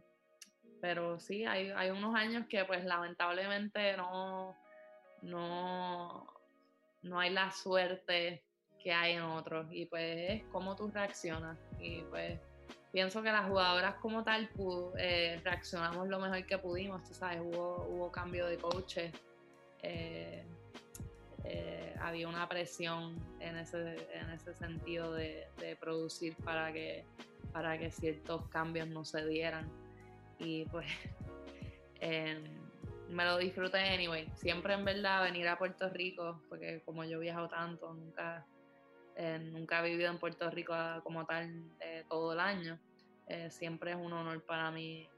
pero 0.81 1.19
sí, 1.19 1.45
hay, 1.45 1.69
hay, 1.69 1.89
unos 1.89 2.13
años 2.15 2.45
que 2.49 2.65
pues 2.65 2.83
lamentablemente 2.83 3.95
no, 3.95 4.57
no, 5.21 6.27
no 7.01 7.19
hay 7.19 7.29
la 7.29 7.49
suerte 7.51 8.43
que 8.83 8.91
hay 8.91 9.13
en 9.13 9.23
otros. 9.23 9.67
Y 9.71 9.85
pues 9.85 10.31
es 10.31 10.43
cómo 10.51 10.75
tú 10.75 10.91
reaccionas. 10.91 11.57
Y 11.79 12.01
pues 12.03 12.41
pienso 12.91 13.21
que 13.21 13.31
las 13.31 13.47
jugadoras 13.47 13.95
como 13.95 14.23
tal 14.23 14.49
eh, 14.97 15.39
reaccionamos 15.43 16.07
lo 16.07 16.19
mejor 16.19 16.45
que 16.45 16.57
pudimos, 16.57 17.03
tú 17.03 17.13
sabes, 17.13 17.41
hubo, 17.41 17.85
hubo 17.89 18.11
cambio 18.11 18.47
de 18.47 18.57
coaches, 18.57 19.13
eh, 19.81 20.43
eh, 21.43 21.95
había 22.01 22.27
una 22.27 22.47
presión 22.49 23.15
en 23.39 23.57
ese, 23.57 24.07
en 24.13 24.29
ese 24.31 24.53
sentido 24.55 25.13
de, 25.13 25.47
producir 25.79 26.35
para 26.37 26.73
que, 26.73 27.05
para 27.51 27.77
que 27.77 27.91
ciertos 27.91 28.47
cambios 28.49 28.87
no 28.87 29.05
se 29.05 29.25
dieran. 29.25 29.69
Y 30.39 30.65
pues 30.65 30.87
em, 31.99 32.43
me 33.09 33.25
lo 33.25 33.37
disfruté 33.37 33.79
anyway, 33.79 34.29
siempre 34.35 34.73
en 34.73 34.85
verdad 34.85 35.23
venir 35.23 35.47
a 35.47 35.57
Puerto 35.57 35.89
Rico, 35.89 36.41
porque 36.49 36.81
como 36.85 37.03
yo 37.03 37.17
he 37.17 37.21
viajado 37.21 37.47
tanto, 37.49 37.93
nunca 37.93 38.45
eh, 39.21 39.37
nunca 39.37 39.79
he 39.79 39.89
vivido 39.89 40.09
en 40.09 40.17
Puerto 40.17 40.49
Rico 40.49 40.71
ah, 40.73 41.01
como 41.03 41.25
tal 41.25 41.51
eh, 41.81 42.05
todo 42.07 42.31
el 42.31 42.39
año. 42.39 42.79
Eh, 43.27 43.51
siempre 43.51 43.91
es 43.91 43.97
un 43.97 44.13
honor 44.13 44.41
para 44.45 44.71
mí 44.71 45.09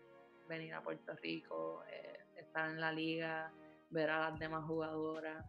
venir 0.50 0.74
a 0.74 0.82
Puerto 0.82 1.14
Rico, 1.22 1.84
estar 2.36 2.72
en 2.72 2.82
la 2.82 2.92
liga, 2.92 3.54
ver 3.92 4.10
a 4.10 4.32
las 4.32 4.40
demás 4.40 4.66
jugadoras. 4.66 5.46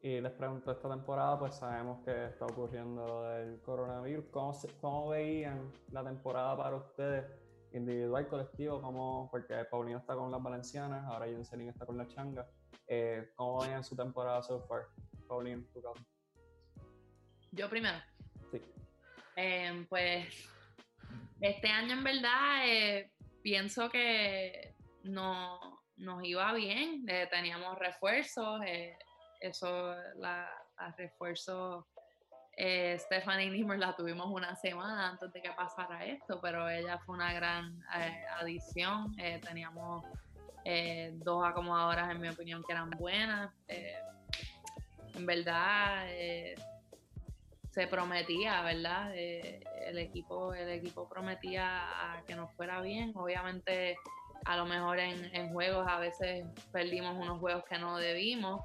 Y 0.00 0.20
les 0.20 0.32
pregunto, 0.32 0.70
esta 0.70 0.88
temporada 0.88 1.36
pues 1.36 1.56
sabemos 1.56 1.98
que 2.04 2.26
está 2.26 2.46
ocurriendo 2.46 3.36
el 3.36 3.60
coronavirus. 3.60 4.26
¿Cómo, 4.30 4.56
cómo 4.80 5.08
veían 5.08 5.68
la 5.90 6.04
temporada 6.04 6.56
para 6.56 6.76
ustedes, 6.76 7.24
individual, 7.72 8.28
colectivo? 8.28 8.80
¿Cómo, 8.80 9.28
porque 9.32 9.64
Paulino 9.64 9.98
está 9.98 10.14
con 10.14 10.30
las 10.30 10.42
Valencianas, 10.42 11.04
ahora 11.06 11.26
Jensen 11.26 11.68
está 11.68 11.84
con 11.84 11.98
la 11.98 12.06
Changa. 12.06 12.48
¿Cómo 13.34 13.62
veían 13.62 13.82
su 13.82 13.96
temporada 13.96 14.42
so 14.42 14.60
far? 14.60 14.86
Paulino, 15.26 15.64
tu 15.74 15.82
caso. 15.82 16.04
Yo 17.52 17.68
primero. 17.68 17.98
Sí. 18.50 18.60
Em, 19.36 19.86
pues 19.86 20.50
este 21.40 21.68
año 21.68 21.94
en 21.94 22.04
verdad 22.04 22.66
eh, 22.66 23.10
pienso 23.42 23.88
que 23.88 24.74
no, 25.04 25.82
nos 25.96 26.22
iba 26.22 26.52
bien, 26.52 27.04
eh, 27.08 27.28
teníamos 27.30 27.78
refuerzos, 27.78 28.60
eh, 28.66 28.98
eso, 29.40 29.94
la, 30.16 30.48
refuerzo 30.96 31.86
Stephanie 32.56 33.50
Nimmer 33.50 33.78
la 33.78 33.96
tuvimos 33.96 34.26
una 34.26 34.54
semana 34.54 35.10
antes 35.10 35.32
de 35.32 35.40
que 35.40 35.50
pasara 35.52 36.04
esto, 36.04 36.40
pero 36.42 36.68
ella 36.68 36.98
fue 36.98 37.14
una 37.14 37.32
gran 37.32 37.82
adición, 38.38 39.14
teníamos 39.42 40.04
dos 41.24 41.46
acomodadoras 41.46 42.10
en 42.10 42.20
mi 42.20 42.28
opinión 42.28 42.62
que 42.66 42.72
eran 42.72 42.90
buenas, 42.90 43.50
en 43.68 45.24
verdad 45.24 46.06
se 47.80 47.86
prometía, 47.86 48.60
¿verdad? 48.60 49.10
Eh, 49.14 49.64
el, 49.86 49.96
equipo, 49.96 50.52
el 50.52 50.68
equipo 50.68 51.08
prometía 51.08 52.18
a 52.18 52.22
que 52.26 52.34
nos 52.34 52.52
fuera 52.52 52.82
bien. 52.82 53.12
Obviamente, 53.16 53.96
a 54.44 54.56
lo 54.58 54.66
mejor 54.66 54.98
en, 54.98 55.50
juegos 55.50 55.86
a 55.88 55.98
veces 55.98 56.44
perdimos 56.72 57.16
unos 57.16 57.38
juegos 57.40 57.64
que 57.64 57.78
no 57.78 57.96
debimos 57.96 58.60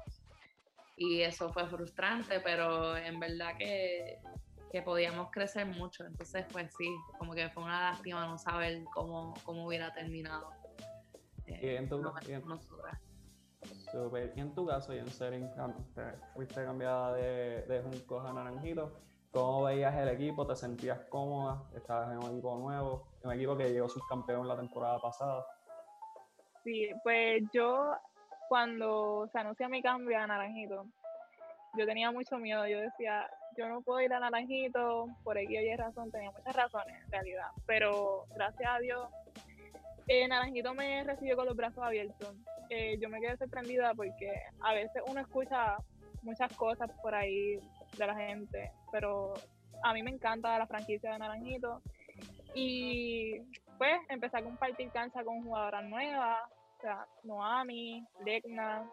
y 0.98 1.22
eso 1.22 1.50
fue 1.50 1.66
frustrante, 1.66 2.40
pero 2.40 2.94
en 2.94 3.18
verdad 3.18 3.56
que, 3.58 4.18
podíamos 4.84 5.30
crecer 5.30 5.64
mucho. 5.64 6.04
Entonces, 6.04 6.44
pues 6.52 6.70
sí, 6.76 6.94
como 7.18 7.32
que 7.32 7.48
fue 7.48 7.62
una 7.62 7.92
lástima 7.92 8.26
no 8.26 8.36
saber 8.36 8.84
cómo, 8.92 9.32
cómo 9.44 9.66
hubiera 9.66 9.94
terminado. 9.94 10.50
Eh, 11.46 11.76
en 11.76 11.88
tu, 11.88 12.02
Super. 13.90 14.32
Y 14.36 14.40
en 14.40 14.54
tu 14.54 14.66
caso, 14.66 14.94
y 14.94 14.98
en 14.98 15.08
Sering, 15.08 15.48
fuiste 16.34 16.64
cambiada 16.64 17.14
de, 17.14 17.62
de 17.62 17.82
Juncos 17.82 18.24
a 18.24 18.32
Naranjito. 18.32 19.00
¿Cómo 19.32 19.64
veías 19.64 19.94
el 19.96 20.08
equipo? 20.08 20.46
¿Te 20.46 20.56
sentías 20.56 20.98
cómoda? 21.10 21.62
¿Estabas 21.74 22.10
en 22.10 22.18
un 22.18 22.30
equipo 22.32 22.56
nuevo? 22.56 23.06
Un 23.22 23.32
equipo 23.32 23.56
que 23.56 23.70
llegó 23.70 23.88
subcampeón 23.88 24.48
la 24.48 24.56
temporada 24.56 24.98
pasada. 24.98 25.44
Sí, 26.64 26.88
pues 27.02 27.42
yo 27.52 27.92
cuando 28.48 29.28
se 29.30 29.38
anuncia 29.38 29.68
mi 29.68 29.82
cambio 29.82 30.18
a 30.18 30.26
Naranjito, 30.26 30.86
yo 31.76 31.86
tenía 31.86 32.10
mucho 32.10 32.38
miedo. 32.38 32.66
Yo 32.66 32.80
decía, 32.80 33.28
yo 33.56 33.68
no 33.68 33.82
puedo 33.82 34.00
ir 34.00 34.12
a 34.12 34.20
Naranjito, 34.20 35.08
por 35.22 35.38
aquí 35.38 35.56
hay 35.56 35.76
razón, 35.76 36.10
tenía 36.10 36.30
muchas 36.30 36.56
razones 36.56 37.04
en 37.04 37.10
realidad. 37.10 37.48
Pero 37.66 38.24
gracias 38.34 38.70
a 38.70 38.78
Dios, 38.78 39.08
eh, 40.08 40.28
Naranjito 40.28 40.74
me 40.74 41.02
recibió 41.04 41.36
con 41.36 41.46
los 41.46 41.56
brazos 41.56 41.82
abiertos. 41.82 42.34
Eh, 42.70 42.98
yo 43.00 43.08
me 43.08 43.20
quedé 43.20 43.36
sorprendida 43.36 43.92
porque 43.94 44.32
a 44.60 44.72
veces 44.72 45.02
uno 45.08 45.20
escucha 45.20 45.76
muchas 46.22 46.52
cosas 46.56 46.90
por 47.02 47.14
ahí 47.14 47.58
de 47.96 48.06
la 48.06 48.14
gente, 48.14 48.72
pero 48.92 49.34
a 49.82 49.92
mí 49.92 50.02
me 50.02 50.10
encanta 50.10 50.58
la 50.58 50.66
franquicia 50.66 51.12
de 51.12 51.18
Naranjito. 51.18 51.82
Y 52.54 53.40
pues 53.78 53.98
empecé 54.08 54.38
a 54.38 54.42
compartir 54.42 54.90
cancha 54.90 55.24
con 55.24 55.42
jugadoras 55.42 55.84
nuevas, 55.84 56.38
o 56.78 56.80
sea, 56.80 57.06
Noami, 57.24 58.04
Legna, 58.24 58.88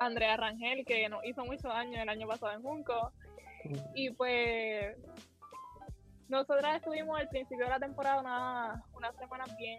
Andrea 0.00 0.36
Rangel, 0.36 0.84
que 0.84 1.08
nos 1.08 1.24
hizo 1.24 1.44
mucho 1.44 1.68
daño 1.68 2.02
el 2.02 2.08
año 2.08 2.26
pasado 2.26 2.52
en 2.52 2.62
Junco, 2.62 3.12
Y 3.94 4.10
pues 4.10 4.96
nosotras 6.28 6.76
estuvimos 6.76 7.18
al 7.18 7.28
principio 7.28 7.64
de 7.64 7.70
la 7.70 7.78
temporada 7.78 8.20
una, 8.20 8.84
unas 8.94 9.16
semanas 9.16 9.56
bien 9.56 9.78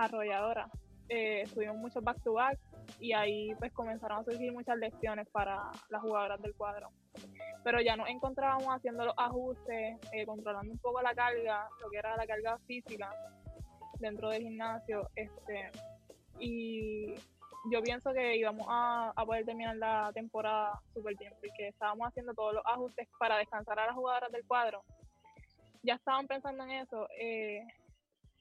arrolladoras. 0.00 0.70
Eh, 1.08 1.42
estuvimos 1.42 1.76
muchos 1.76 2.04
back 2.04 2.22
to 2.22 2.34
back 2.34 2.58
y 3.00 3.12
ahí 3.12 3.52
pues 3.58 3.72
comenzaron 3.72 4.18
a 4.18 4.24
surgir 4.24 4.52
muchas 4.52 4.78
lecciones 4.78 5.28
para 5.30 5.70
las 5.88 6.02
jugadoras 6.02 6.40
del 6.40 6.54
cuadro. 6.54 6.90
Pero 7.64 7.80
ya 7.80 7.96
nos 7.96 8.08
encontrábamos 8.08 8.68
haciendo 8.68 9.04
los 9.04 9.14
ajustes, 9.16 9.98
eh, 10.12 10.24
controlando 10.24 10.72
un 10.72 10.78
poco 10.78 11.02
la 11.02 11.14
carga, 11.14 11.68
lo 11.80 11.90
que 11.90 11.98
era 11.98 12.16
la 12.16 12.26
carga 12.26 12.58
física 12.66 13.12
dentro 13.98 14.30
del 14.30 14.42
gimnasio. 14.42 15.10
Este, 15.14 15.70
y 16.38 17.14
yo 17.70 17.82
pienso 17.82 18.12
que 18.12 18.36
íbamos 18.36 18.66
a, 18.70 19.12
poder 19.26 19.44
terminar 19.44 19.76
la 19.76 20.10
temporada 20.14 20.80
súper 20.94 21.16
bien, 21.16 21.32
porque 21.40 21.68
estábamos 21.68 22.08
haciendo 22.08 22.32
todos 22.34 22.54
los 22.54 22.62
ajustes 22.64 23.08
para 23.18 23.36
descansar 23.36 23.78
a 23.78 23.86
las 23.86 23.94
jugadoras 23.94 24.32
del 24.32 24.46
cuadro. 24.46 24.82
Ya 25.82 25.94
estaban 25.94 26.26
pensando 26.26 26.64
en 26.64 26.70
eso. 26.70 27.06
Eh, 27.18 27.62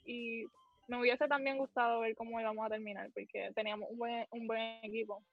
y 0.06 0.46
me 0.90 1.00
hubiese 1.00 1.28
también 1.28 1.58
gustado 1.58 2.02
ver 2.02 2.16
cómo 2.16 2.40
íbamos 2.42 2.66
a 2.66 2.70
terminar, 2.70 3.10
porque 3.14 3.52
teníamos 3.56 3.90
un 3.92 3.98
buen, 3.98 4.28
un 4.32 4.48
buen 4.48 4.84
equipo. 4.84 5.24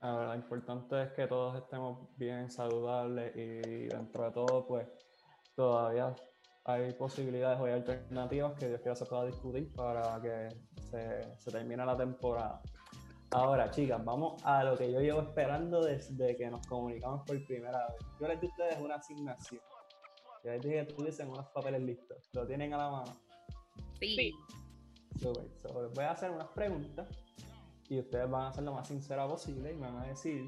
lo 0.00 0.34
importante 0.34 1.02
es 1.02 1.10
que 1.12 1.26
todos 1.26 1.58
estemos 1.60 2.16
bien 2.16 2.50
saludables 2.50 3.34
y 3.36 3.88
dentro 3.88 4.24
de 4.24 4.30
todo, 4.30 4.66
pues 4.66 4.86
todavía 5.56 6.14
hay 6.64 6.92
posibilidades 6.92 7.60
o 7.60 7.64
hay 7.64 7.72
alternativas 7.72 8.58
que 8.58 8.68
Dios 8.68 8.80
quiera 8.80 8.94
se 8.94 9.06
pueda 9.06 9.26
discutir 9.26 9.72
para 9.72 10.20
que 10.22 10.48
se, 10.82 11.38
se 11.38 11.50
termine 11.50 11.84
la 11.84 11.96
temporada. 11.96 12.62
Ahora, 13.32 13.70
chicas, 13.70 14.04
vamos 14.04 14.40
a 14.44 14.62
lo 14.62 14.76
que 14.76 14.92
yo 14.92 15.00
llevo 15.00 15.20
esperando 15.20 15.84
desde 15.84 16.36
que 16.36 16.48
nos 16.48 16.64
comunicamos 16.68 17.22
por 17.26 17.44
primera 17.44 17.88
vez. 17.88 17.96
Yo 18.20 18.28
les 18.28 18.40
di 18.40 18.46
a 18.46 18.50
ustedes 18.50 18.78
una 18.78 18.94
asignación. 18.94 19.60
Yo 20.46 20.52
les 20.52 20.62
dije 20.62 20.86
que 20.86 20.94
tuviesen 20.94 21.28
unos 21.28 21.48
papeles 21.48 21.82
listos. 21.82 22.30
¿Lo 22.32 22.46
tienen 22.46 22.72
a 22.72 22.76
la 22.76 22.88
mano? 22.88 23.20
Sí. 23.98 24.32
Super. 25.18 25.42
les 25.42 25.92
voy 25.92 26.04
a 26.04 26.12
hacer 26.12 26.30
unas 26.30 26.46
preguntas 26.50 27.08
y 27.88 27.98
ustedes 27.98 28.30
van 28.30 28.46
a 28.46 28.52
ser 28.52 28.62
lo 28.62 28.74
más 28.74 28.86
sincera 28.86 29.26
posible 29.26 29.72
y 29.72 29.74
me 29.74 29.90
van 29.90 30.04
a 30.04 30.06
decir 30.06 30.44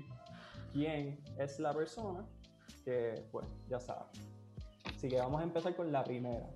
quién 0.73 1.21
es 1.37 1.59
la 1.59 1.75
persona 1.75 2.25
que, 2.85 3.27
pues, 3.33 3.49
ya 3.69 3.81
saben. 3.81 4.07
Así 4.85 5.09
que 5.09 5.19
vamos 5.19 5.41
a 5.41 5.45
empezar 5.45 5.75
con 5.75 5.91
la 5.91 6.05
primera. 6.05 6.49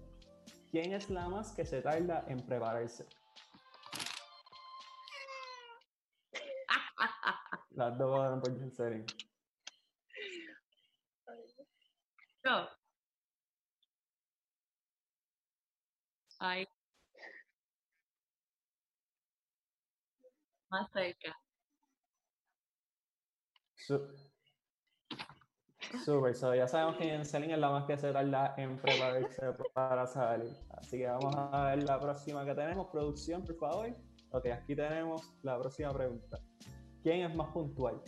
¿Quién 0.71 0.93
es 0.93 1.11
la 1.11 1.29
más 1.29 1.51
que 1.51 1.67
se 1.67 1.83
tarda 1.83 2.25
en 2.29 2.47
prepararse? 2.47 3.09
Las 7.71 7.99
dos 7.99 8.17
van 8.17 8.41
por 8.41 8.71
serio. 8.71 9.05
Yo. 12.45 12.82
Ay. 16.45 16.67
Más 20.71 20.91
cerca. 20.91 21.37
Super, 26.05 26.35
so 26.35 26.55
ya 26.55 26.67
sabemos 26.67 26.97
que 26.97 27.05
Jenselin 27.05 27.53
es 27.53 27.59
la 27.59 27.71
más 27.71 27.85
que 27.85 27.97
se 27.97 28.13
tarda 28.13 28.55
en 28.57 28.77
prepararse 28.77 29.53
para 29.73 30.07
salir. 30.09 30.53
Así 30.71 30.99
que 30.99 31.07
vamos 31.07 31.33
a 31.37 31.67
ver 31.67 31.85
la 31.85 32.01
próxima 32.01 32.45
que 32.45 32.55
tenemos. 32.57 32.89
Producción, 32.89 33.45
por 33.45 33.57
favor. 33.59 33.95
Ok, 34.33 34.47
aquí 34.47 34.75
tenemos 34.75 35.23
la 35.43 35.61
próxima 35.61 35.93
pregunta. 35.93 36.41
¿Quién 37.05 37.21
es 37.21 37.37
más 37.37 37.53
puntual? 37.53 38.03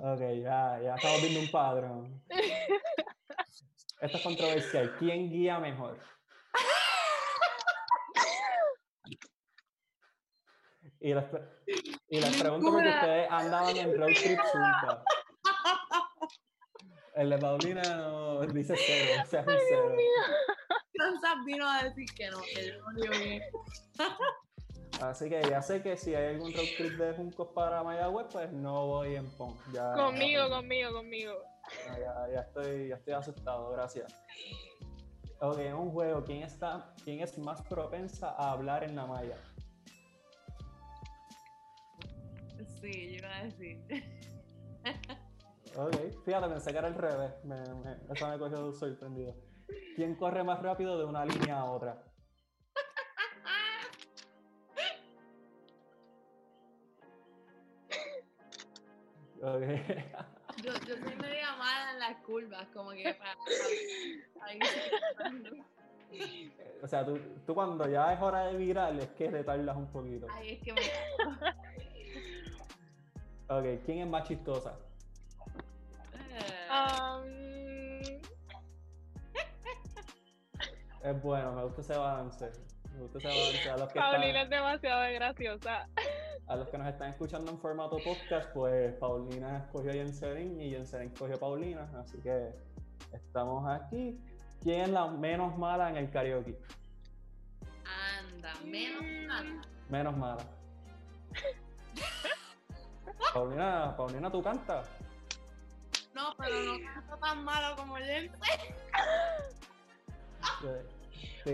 Ok, 0.00 0.20
ya, 0.42 0.80
ya 0.82 0.94
estamos 0.94 1.20
viendo 1.20 1.40
un 1.40 1.50
patrón. 1.50 2.22
Esto 4.00 4.16
es 4.18 4.22
controversial. 4.22 4.96
¿Quién 4.98 5.30
guía 5.30 5.58
mejor? 5.58 5.98
Y 11.00 11.14
les, 11.14 11.24
y 12.08 12.20
les 12.20 12.36
pregunto 12.36 12.72
porque 12.72 12.88
ustedes 12.88 13.28
andaban 13.30 13.76
en 13.76 13.96
road 13.98 14.14
trip 14.14 14.38
juntas. 14.40 15.04
El 17.14 17.30
de 17.30 17.38
Paulina 17.38 17.82
no 17.82 18.40
dice 18.46 18.74
cero, 18.76 19.22
o 19.24 19.26
sea, 19.26 19.40
un 19.40 19.56
cero. 19.68 19.96
Kansas 20.94 21.44
vino 21.46 21.68
a 21.68 21.84
decir 21.84 22.06
que 22.14 22.30
no, 22.30 22.40
que 22.42 22.66
yo 22.66 22.78
no 22.78 23.18
bien. 23.18 23.42
Así 25.00 25.28
que 25.28 25.42
ya 25.42 25.60
sé 25.60 25.82
que 25.82 25.96
si 25.96 26.14
hay 26.14 26.34
algún 26.34 26.52
road 26.52 26.68
trip 26.76 26.92
de 26.98 27.12
Juncos 27.14 27.48
para 27.54 27.82
Mayagüez, 27.82 28.26
pues 28.32 28.52
no 28.52 28.86
voy 28.86 29.16
en 29.16 29.26
PON. 29.36 29.54
Ya, 29.72 29.92
conmigo, 29.92 30.48
conmigo, 30.48 30.92
conmigo. 30.92 31.34
Ya, 31.98 32.28
ya, 32.32 32.40
estoy, 32.40 32.88
ya 32.88 32.96
estoy 32.96 33.14
asustado, 33.14 33.70
gracias. 33.72 34.12
Ok, 35.40 35.58
en 35.58 35.74
un 35.74 35.90
juego, 35.90 36.24
¿quién, 36.24 36.42
está, 36.42 36.94
¿quién 37.04 37.20
es 37.20 37.36
más 37.38 37.60
propensa 37.62 38.30
a 38.30 38.52
hablar 38.52 38.84
en 38.84 38.96
la 38.96 39.06
malla? 39.06 39.36
Sí, 42.80 43.10
yo 43.10 43.18
iba 43.18 43.36
a 43.36 43.44
decir. 43.44 43.78
ok, 45.76 46.24
fíjate, 46.24 46.48
pensé 46.48 46.72
que 46.72 46.78
era 46.78 46.86
al 46.88 46.94
revés. 46.94 47.32
Me, 47.44 47.56
me, 47.74 47.98
eso 48.10 48.28
me 48.28 48.38
cogió 48.38 48.72
sorprendido. 48.72 49.34
¿Quién 49.94 50.14
corre 50.14 50.42
más 50.42 50.62
rápido 50.62 50.98
de 50.98 51.04
una 51.04 51.26
línea 51.26 51.58
a 51.60 51.70
otra? 51.70 52.02
Okay. 59.46 59.78
Yo, 60.64 60.72
yo 60.88 60.96
soy 60.96 61.14
media 61.22 61.54
mala 61.56 61.92
en 61.92 62.00
las 62.00 62.16
curvas, 62.24 62.66
como 62.74 62.90
que 62.90 63.14
para... 63.14 63.36
o 66.82 66.88
sea, 66.88 67.04
tú, 67.04 67.16
tú, 67.46 67.54
cuando 67.54 67.88
ya 67.88 68.12
es 68.12 68.20
hora 68.20 68.46
de 68.46 68.56
virar 68.56 68.92
es 68.96 69.06
que 69.10 69.28
te 69.28 69.44
tardas 69.44 69.76
un 69.76 69.86
poquito. 69.92 70.26
Ay, 70.32 70.54
es 70.54 70.60
que 70.62 70.72
me... 70.72 70.80
ok, 73.48 73.64
¿quién 73.84 73.98
es 73.98 74.08
más 74.08 74.26
chistosa? 74.26 74.76
Um... 76.68 77.24
Es 81.04 81.22
bueno, 81.22 81.52
me 81.52 81.62
gusta 81.62 81.82
ese 81.82 81.96
balance. 81.96 82.50
Me 82.92 83.02
gusta 83.02 83.18
ese 83.18 83.28
balance. 83.28 83.70
A 83.70 83.76
los 83.76 83.92
que 83.92 84.00
Paulina 84.00 84.42
es 84.42 84.50
demasiado 84.50 85.02
graciosa. 85.14 85.88
A 86.48 86.54
los 86.54 86.68
que 86.68 86.78
nos 86.78 86.86
están 86.86 87.10
escuchando 87.10 87.50
en 87.50 87.58
formato 87.58 87.98
podcast, 88.04 88.52
pues 88.52 88.94
Paulina 88.94 89.58
escogió 89.58 89.90
a 89.90 89.94
Jenserin 89.94 90.60
y 90.60 90.70
Jenserin 90.70 91.10
escogió 91.10 91.34
a 91.34 91.40
Paulina. 91.40 91.90
Así 91.98 92.18
que 92.18 92.54
estamos 93.12 93.68
aquí. 93.68 94.20
¿Quién 94.62 94.82
es 94.82 94.88
la 94.90 95.08
menos 95.08 95.58
mala 95.58 95.90
en 95.90 95.96
el 95.96 96.10
karaoke? 96.10 96.56
Anda, 97.84 98.52
menos 98.64 99.02
mala. 99.26 99.62
Menos 99.88 100.16
mala. 100.16 100.44
Paulina, 103.34 103.96
Paulina, 103.96 104.30
¿tú 104.30 104.42
cantas? 104.42 104.88
No, 106.14 106.32
pero 106.38 106.62
no 106.62 106.78
canto 106.94 107.16
tan 107.18 107.44
malo 107.44 107.76
como 107.76 107.96
Jensen. 107.96 108.40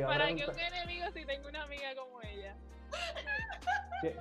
¿Para 0.06 0.26
qué 0.34 0.46
un 0.46 0.58
enemigo 0.58 1.06
si 1.14 1.24
tengo 1.24 1.48
una 1.48 1.62
amiga 1.62 1.94
como 1.96 2.20
ella? 2.22 2.54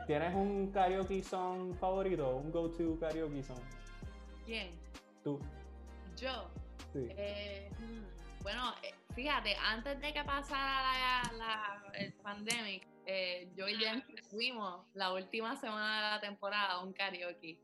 ¿Tienes 0.06 0.36
un 0.36 0.72
karaoke 0.72 1.24
song 1.24 1.74
favorito? 1.76 2.36
¿Un 2.36 2.52
go-to 2.52 3.00
karaoke 3.00 3.42
song? 3.42 3.60
¿Quién? 4.46 4.72
Tú. 5.24 5.40
¿Yo? 6.16 6.50
Sí. 6.94 7.08
Eh, 7.18 7.72
hmm, 7.80 8.44
bueno, 8.44 8.74
eh, 8.84 8.94
fíjate, 9.16 9.56
antes 9.56 10.00
de 10.00 10.14
que 10.14 10.24
pasara 10.24 11.32
la, 11.38 11.84
el 11.96 12.14
pandemic, 12.14 12.88
eh, 13.08 13.50
yo 13.56 13.68
y 13.68 13.76
Jen 13.76 14.04
fuimos 14.30 14.86
la 14.94 15.14
última 15.14 15.56
semana 15.56 15.96
de 15.96 16.16
la 16.16 16.22
temporada 16.22 16.74
a 16.74 16.84
un 16.84 16.94
karaoke. 16.94 17.60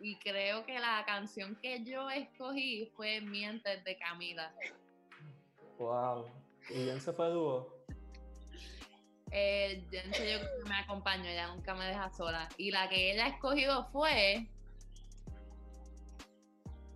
Y 0.00 0.16
creo 0.16 0.64
que 0.64 0.78
la 0.80 1.04
canción 1.06 1.56
que 1.62 1.84
yo 1.84 2.08
escogí 2.10 2.90
fue 2.96 3.20
Mientes 3.20 3.84
de 3.84 3.96
Camila. 3.98 4.52
Wow. 5.78 6.26
¿Y 6.70 6.86
Jen 6.86 7.00
se 7.00 7.12
fue 7.12 7.28
dúo? 7.28 7.81
Eh, 9.34 9.82
yo 9.90 10.00
creo 10.12 10.40
que 10.40 10.68
me 10.68 10.76
acompañó, 10.76 11.24
ella 11.24 11.48
nunca 11.48 11.74
me 11.74 11.86
deja 11.86 12.10
sola. 12.10 12.48
Y 12.58 12.70
la 12.70 12.88
que 12.88 13.12
ella 13.12 13.24
ha 13.24 13.28
escogido 13.28 13.88
fue. 13.90 14.46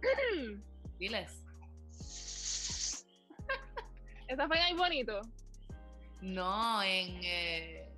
Diles. 0.98 1.42
¿Esa 4.28 4.46
fue 4.46 4.68
en 4.68 4.76
Bonito? 4.76 5.22
No, 6.20 6.82
en. 6.82 7.24
Eh, 7.24 7.88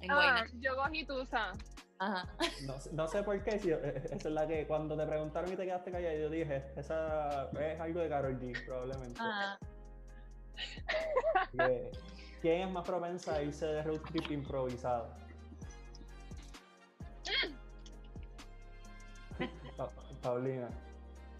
en 0.00 0.10
ah, 0.12 0.44
yo 0.60 0.76
cogí 0.76 1.04
Tusa. 1.04 1.52
Ajá. 1.98 2.28
No, 2.62 2.74
no, 2.92 3.08
sé 3.08 3.22
por 3.22 3.42
qué, 3.44 3.58
si, 3.58 3.70
eh, 3.70 4.02
esa 4.04 4.16
es 4.16 4.24
la 4.26 4.46
que 4.46 4.66
cuando 4.66 4.96
te 4.96 5.06
preguntaron 5.06 5.52
y 5.52 5.56
te 5.56 5.64
quedaste 5.64 5.90
callada, 5.92 6.14
yo 6.14 6.30
dije, 6.30 6.64
esa 6.76 7.50
es 7.52 7.80
algo 7.80 8.00
de 8.00 8.08
Carol 8.08 8.38
G, 8.40 8.64
probablemente. 8.64 9.20
Ajá. 9.20 9.58
¿Quién 12.42 12.62
es 12.62 12.70
más 12.72 12.84
propensa 12.84 13.36
a 13.36 13.42
irse 13.42 13.64
de 13.64 13.82
road 13.84 14.00
trip 14.00 14.28
improvisado? 14.32 15.08
Paulina, 20.20 20.68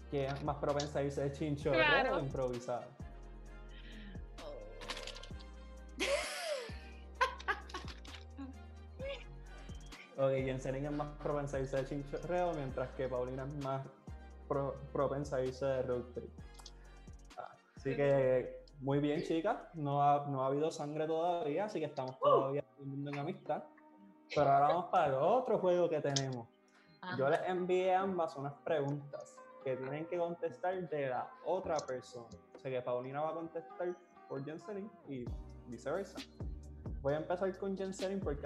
¿quién 0.09 0.33
es 0.33 0.43
más 0.45 0.55
propensa 0.57 0.99
a 0.99 1.03
irse 1.03 1.21
de 1.23 1.31
chinchorro 1.33 1.75
claro. 1.75 2.15
o 2.15 2.19
improvisado? 2.19 2.85
Ok, 10.15 10.31
Jensen 10.45 10.85
es 10.85 10.91
más 10.91 11.07
propensa 11.21 11.57
a 11.57 11.59
irse 11.59 11.77
de 11.77 11.85
chinchorreo, 11.85 12.53
mientras 12.53 12.89
que 12.91 13.09
Paulina 13.09 13.43
es 13.43 13.63
más 13.63 13.85
pro 14.47 14.79
propensa 14.93 15.35
a 15.35 15.43
irse 15.43 15.65
de 15.65 15.81
road 15.81 16.03
trip. 16.13 16.29
Ah, 17.35 17.57
así 17.75 17.93
que 17.93 18.62
muy 18.83 18.99
bien, 18.99 19.23
chicas. 19.23 19.57
No 19.73 20.03
ha, 20.03 20.25
no 20.27 20.43
ha 20.43 20.47
habido 20.47 20.69
sangre 20.69 21.07
todavía, 21.07 21.65
así 21.65 21.79
que 21.79 21.85
estamos 21.85 22.19
todavía 22.19 22.61
todo 22.63 22.83
el 22.83 22.89
mundo 22.89 23.11
en 23.11 23.19
amistad. 23.19 23.63
Pero 24.35 24.49
ahora 24.49 24.67
vamos 24.67 24.85
para 24.91 25.07
el 25.07 25.13
otro 25.13 25.57
juego 25.59 25.89
que 25.89 26.01
tenemos. 26.01 26.47
Ajá. 26.99 27.17
Yo 27.17 27.29
les 27.29 27.39
envié 27.47 27.95
a 27.95 28.01
ambas 28.01 28.35
unas 28.35 28.53
preguntas 28.65 29.37
que 29.63 29.77
tienen 29.77 30.05
que 30.07 30.17
contestar 30.17 30.89
de 30.89 31.09
la 31.09 31.31
otra 31.45 31.77
persona. 31.77 32.27
O 32.53 32.59
sea 32.59 32.69
que 32.69 32.81
Paulina 32.81 33.21
va 33.21 33.29
a 33.29 33.33
contestar 33.33 33.95
por 34.27 34.43
Jenselin 34.43 34.91
y 35.07 35.23
viceversa. 35.67 36.17
Voy 37.01 37.13
a 37.13 37.17
empezar 37.17 37.57
con 37.57 37.77
Jenselin 37.77 38.19
porque 38.19 38.45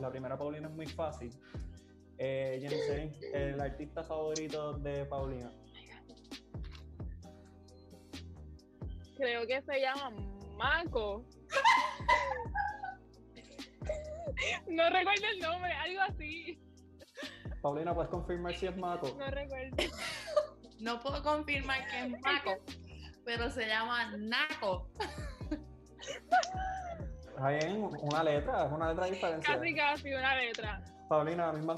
la 0.00 0.10
primera 0.10 0.36
Paulina 0.36 0.68
es 0.68 0.74
muy 0.74 0.86
fácil. 0.86 1.32
Eh, 2.18 2.58
Jenselin, 2.60 3.14
el 3.32 3.58
artista 3.58 4.04
favorito 4.04 4.74
de 4.74 5.06
Paulina. 5.06 5.50
Creo 9.18 9.46
que 9.48 9.60
se 9.62 9.80
llama 9.80 10.10
Mako. 10.56 11.24
no 14.68 14.90
recuerdo 14.90 15.26
el 15.32 15.40
nombre, 15.40 15.72
algo 15.72 16.00
así. 16.02 16.60
Paulina, 17.60 17.92
¿puedes 17.92 18.10
confirmar 18.10 18.54
si 18.54 18.66
es 18.66 18.76
Mako? 18.76 19.16
No 19.18 19.28
recuerdo. 19.28 19.76
No 20.78 21.00
puedo 21.00 21.20
confirmar 21.24 21.84
que 21.88 22.04
es 22.04 22.20
Maco, 22.20 22.54
pero 23.24 23.50
se 23.50 23.66
llama 23.66 24.16
Naco. 24.16 24.88
Está 27.28 27.48
bien, 27.48 27.90
una 28.00 28.22
letra, 28.22 28.66
es 28.66 28.72
una 28.72 28.90
letra 28.90 29.06
de 29.06 29.10
diferencia. 29.10 29.54
Casi, 29.54 29.74
casi 29.74 30.14
una 30.14 30.36
letra. 30.36 30.84
Paulina, 31.08 31.48
la 31.48 31.52
misma, 31.54 31.74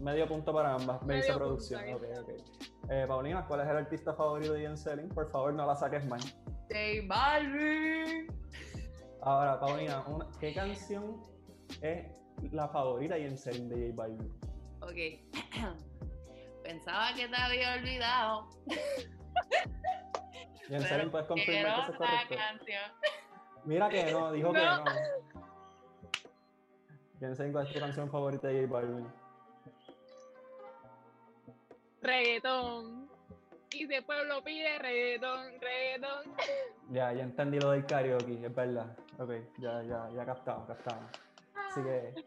medio 0.00 0.26
punto 0.26 0.52
para 0.52 0.74
ambas, 0.74 1.02
me 1.02 1.16
dice 1.16 1.32
producción. 1.34 1.82
punto, 1.84 2.06
Ok, 2.06 2.18
ok. 2.22 2.90
Eh, 2.90 3.04
Paulina, 3.06 3.46
¿cuál 3.46 3.60
es 3.60 3.68
el 3.68 3.76
artista 3.76 4.14
favorito 4.14 4.52
de 4.54 4.60
Jenselin? 4.60 5.08
Por 5.10 5.30
favor, 5.30 5.52
no 5.52 5.66
la 5.66 5.74
saques 5.74 6.06
mal. 6.06 6.20
J 6.70 7.06
Balvin. 7.06 8.26
Ahora, 9.22 9.58
Paulina, 9.60 10.02
una- 10.06 10.26
¿qué 10.40 10.54
canción 10.54 11.22
es 11.82 12.06
la 12.52 12.68
favorita 12.68 13.14
de 13.16 13.22
Jenselin 13.22 13.68
de 13.68 13.90
J 13.90 13.94
Balvin? 13.94 14.32
Ok. 14.80 15.76
Pensaba 16.62 17.08
que 17.14 17.28
te 17.28 17.36
había 17.36 17.74
olvidado. 17.74 18.48
Jenselin, 20.68 21.10
¿puedes 21.10 21.26
confirmar 21.26 21.74
que 21.74 21.80
eso 21.82 21.92
es 21.92 21.98
correcto? 21.98 22.34
canción. 22.36 22.92
Mira 23.64 23.88
que 23.88 24.12
no, 24.12 24.32
dijo 24.32 24.52
que 24.52 24.58
No. 24.64 24.84
no. 24.84 24.90
Jenselin, 27.20 27.52
¿cuál 27.52 27.66
es 27.66 27.72
tu 27.74 27.80
canción 27.80 28.10
favorita 28.10 28.48
de 28.48 28.60
J 28.66 28.72
Balvin? 28.72 29.06
Reggaetón. 32.08 33.06
Y 33.70 33.86
si 33.86 33.94
el 33.94 34.02
pueblo 34.02 34.42
pide 34.42 34.78
reggaetón, 34.78 35.60
reggaetón. 35.60 36.34
Ya, 36.90 37.12
ya 37.12 37.22
entendí 37.22 37.60
lo 37.60 37.72
del 37.72 37.84
karaoke, 37.84 38.46
es 38.46 38.54
verdad. 38.54 38.96
Ok, 39.18 39.32
ya, 39.58 39.82
ya, 39.82 40.08
ya 40.14 40.24
captamos, 40.24 40.66
captamos. 40.66 41.04
Así 41.54 41.82
que, 41.82 42.24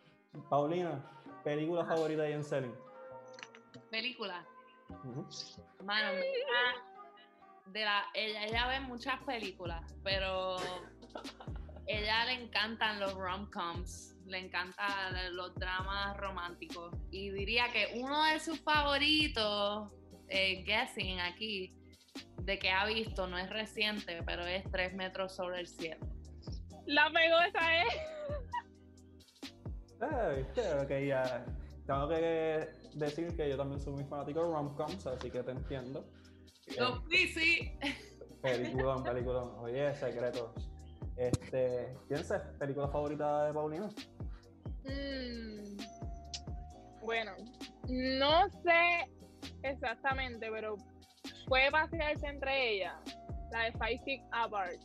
Paulina, 0.49 1.01
película 1.43 1.83
favorita 1.83 2.21
de 2.21 2.29
Jenselin. 2.29 2.75
Película. 3.89 4.45
Ujú. 5.03 5.25
Mano, 5.83 6.11
de 7.65 7.83
la, 7.83 8.03
ella, 8.13 8.45
ella 8.45 8.67
ve 8.67 8.79
muchas 8.81 9.19
películas, 9.23 9.81
pero 10.03 10.57
ella 11.87 12.25
le 12.25 12.33
encantan 12.33 12.99
los 12.99 13.15
rom-coms, 13.15 14.15
le 14.31 14.39
encantan 14.39 15.35
los 15.35 15.53
dramas 15.55 16.17
románticos. 16.17 16.95
Y 17.11 17.29
diría 17.29 17.65
que 17.71 17.99
uno 17.99 18.23
de 18.23 18.39
sus 18.39 18.59
favoritos, 18.61 19.91
eh, 20.29 20.63
guessing 20.65 21.19
aquí, 21.19 21.75
de 22.41 22.57
que 22.57 22.71
ha 22.71 22.85
visto, 22.85 23.27
no 23.27 23.37
es 23.37 23.49
reciente, 23.49 24.23
pero 24.25 24.45
es 24.45 24.63
Tres 24.71 24.93
metros 24.93 25.35
sobre 25.35 25.59
el 25.59 25.67
cielo. 25.67 26.07
La 26.85 27.11
pegó 27.11 27.39
esa 27.41 27.83
es. 27.83 27.93
Ah, 30.01 30.29
viste, 30.35 30.61
ok, 30.73 31.07
ya. 31.07 31.45
Tengo 31.85 32.07
que 32.09 32.69
decir 32.95 33.35
que 33.35 33.49
yo 33.49 33.57
también 33.57 33.79
soy 33.79 33.93
muy 33.93 34.03
fanático 34.05 34.41
de 34.41 34.53
rom-coms, 34.53 35.05
así 35.07 35.29
que 35.29 35.43
te 35.43 35.51
entiendo. 35.51 36.09
Yo, 36.77 37.03
sí, 37.09 37.27
sí. 37.27 37.79
Peliculón, 38.41 39.03
peliculón. 39.03 39.53
Oye, 39.59 39.93
secretos. 39.95 40.71
Este, 41.17 41.95
¿quién 42.07 42.19
es 42.21 42.33
película 42.57 42.87
favorita 42.87 43.45
de 43.47 43.53
Paulina? 43.53 43.89
Mm, 44.85 45.77
Bueno, 47.03 47.33
no 47.89 48.49
sé 48.63 49.09
exactamente, 49.63 50.49
pero 50.51 50.75
puede 51.47 51.69
pasearse 51.71 52.27
entre 52.27 52.75
ellas. 52.75 52.93
La 53.51 53.65
de 53.65 53.71
Five 53.73 54.01
Feet 54.05 54.21
Apart. 54.31 54.79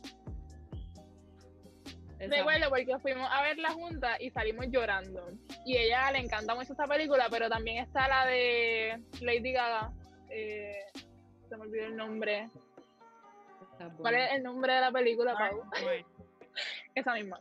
Esa- 2.19 2.35
Recuerdo 2.35 2.69
porque 2.69 2.97
fuimos 2.99 3.29
a 3.31 3.43
verla 3.43 3.69
juntas 3.71 4.17
y 4.19 4.31
salimos 4.31 4.65
llorando. 4.69 5.29
Y 5.65 5.77
a 5.77 5.81
ella 5.81 6.11
le 6.11 6.19
encanta 6.19 6.55
mucho 6.55 6.73
esta 6.73 6.87
película, 6.87 7.27
pero 7.29 7.47
también 7.49 7.77
está 7.83 8.07
la 8.07 8.25
de 8.25 9.01
Lady 9.21 9.53
Gaga. 9.53 9.93
Eh, 10.29 10.73
se 11.47 11.55
me 11.55 11.61
olvidó 11.63 11.85
el 11.85 11.95
nombre. 11.95 12.49
¿Cuál 13.97 14.15
es 14.15 14.31
el 14.33 14.43
nombre 14.43 14.73
de 14.73 14.81
la 14.81 14.91
película, 14.91 15.33
Pau? 15.33 15.63
Ay, 15.73 16.05
Esa 16.95 17.13
misma. 17.13 17.39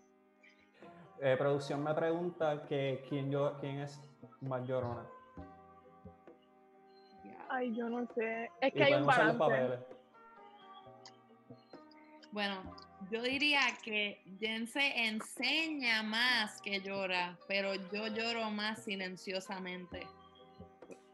Eh, 1.20 1.36
producción 1.38 1.82
me 1.82 1.94
pregunta 1.94 2.62
que 2.66 3.04
quién, 3.08 3.30
yo, 3.30 3.56
quién 3.60 3.80
es 3.80 3.98
más 4.42 4.66
llorona. 4.66 5.06
Ay, 7.48 7.74
yo 7.74 7.88
no 7.88 8.06
sé. 8.14 8.50
Es 8.60 8.68
Y 8.68 8.76
que 8.76 8.84
hay 8.84 8.94
un 8.94 9.06
balance. 9.06 9.78
Bueno, 12.32 12.62
yo 13.10 13.22
diría 13.22 13.60
que 13.82 14.20
Jen 14.38 14.66
se 14.66 15.06
enseña 15.06 16.02
más 16.02 16.60
que 16.60 16.80
llora, 16.80 17.38
pero 17.48 17.74
yo 17.74 18.08
lloro 18.08 18.50
más 18.50 18.84
silenciosamente. 18.84 20.06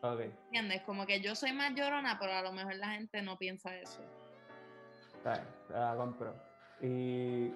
Ok. 0.00 0.20
¿Entiendes? 0.46 0.82
Como 0.82 1.06
que 1.06 1.20
yo 1.20 1.36
soy 1.36 1.52
más 1.52 1.74
llorona, 1.74 2.18
pero 2.18 2.32
a 2.32 2.42
lo 2.42 2.52
mejor 2.52 2.74
la 2.74 2.88
gente 2.88 3.22
no 3.22 3.38
piensa 3.38 3.76
eso. 3.76 4.00
Está 5.22 5.34
bien, 5.34 5.46
te 5.68 5.74
la 5.74 5.94
compro. 5.96 6.34
Y 6.80 7.54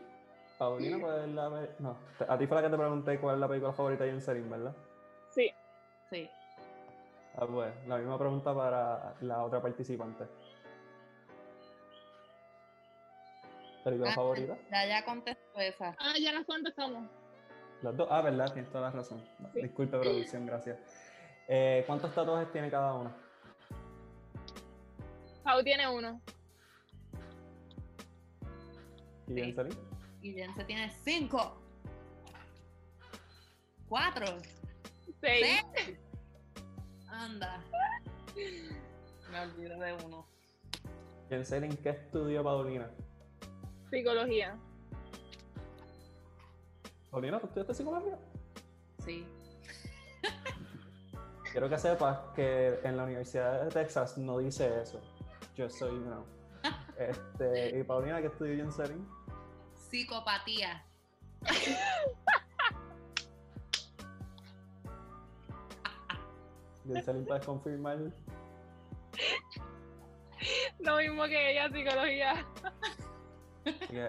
Paulina, 0.57 1.01
¿cuál 1.01 1.21
es 1.23 1.29
la 1.35 1.69
No, 1.81 1.97
a 2.29 2.39
ti 2.39 2.47
fue 2.47 2.57
la 2.57 2.63
que 2.63 2.71
te 2.71 2.77
pregunté 2.79 3.19
cuál 3.19 3.35
es 3.35 3.41
la 3.41 3.49
película 3.49 3.73
favorita 3.73 4.05
de 4.05 4.11
Jenselin, 4.11 4.49
¿verdad? 4.49 4.73
Sí. 5.31 5.51
Sí. 6.09 6.31
Ah, 7.37 7.45
pues, 7.47 7.75
la 7.89 7.97
misma 7.99 8.17
pregunta 8.19 8.55
para 8.55 9.15
la 9.21 9.43
otra 9.43 9.61
participante. 9.61 10.25
¿Película 13.83 14.11
Ah, 14.11 14.15
favorita? 14.15 14.57
Ya, 14.71 14.87
ya 14.87 15.05
contesto 15.05 15.59
esa. 15.61 15.97
Ah, 15.99 16.15
ya 16.21 16.33
las 16.33 16.47
contestamos. 16.47 17.09
Las 17.83 17.97
dos. 17.97 18.07
Ah, 18.11 18.23
¿verdad? 18.23 18.53
Tienes 18.53 18.71
toda 18.71 18.91
la 18.91 18.97
razón. 18.97 19.21
Sí. 19.53 19.63
Disculpe, 19.63 19.99
producción, 19.99 20.47
gracias. 20.47 20.79
Eh, 21.49 21.83
¿Cuántos 21.87 22.15
tatuajes 22.15 22.51
tiene 22.53 22.71
cada 22.71 22.95
una? 22.95 23.11
Pau 25.43 25.63
tiene 25.65 25.89
uno. 25.89 26.21
¿Y 29.29 29.35
Sí. 29.35 29.41
Jenselin? 29.43 29.79
Y 30.23 30.33
Jen 30.33 30.55
se 30.55 30.65
tiene 30.65 30.91
cinco. 31.05 31.61
Cuatro. 33.89 34.27
Seis. 35.21 35.63
Seis. 35.75 35.99
Anda. 37.09 37.63
Me 39.31 39.41
olvidé 39.41 39.77
de 39.77 40.05
uno. 40.05 40.27
Jenselin, 41.29 41.77
¿qué 41.79 41.91
estudió 41.91 42.43
Paulina? 42.45 42.91
Psicología. 43.91 44.57
Paulina, 47.11 47.41
¿tú 47.41 47.47
estudiaste 47.47 47.75
psicología? 47.75 48.19
Sí. 49.05 49.27
Quiero 51.53 51.69
que 51.69 51.79
sepas 51.79 52.19
que 52.35 52.81
en 52.83 52.97
la 52.97 53.05
Universidad 53.05 53.65
de 53.65 53.71
Texas 53.71 54.19
no 54.19 54.39
dice 54.39 54.83
eso. 54.83 55.01
Yo 55.55 55.69
soy, 55.71 55.93
you 55.93 56.03
know. 56.05 56.25
Este, 56.99 57.79
y 57.79 57.83
Paulina, 57.85 58.21
¿qué 58.23 58.29
estudió 58.29 58.57
Jenselin? 58.57 59.07
Psicopatía. 59.97 60.85
Jenselin, 66.87 67.25
¿puedes 67.25 67.47
confirmar? 67.47 67.97
Lo 70.81 70.99
mismo 70.99 71.25
que 71.25 71.53
ella, 71.53 71.71
psicología. 71.73 72.47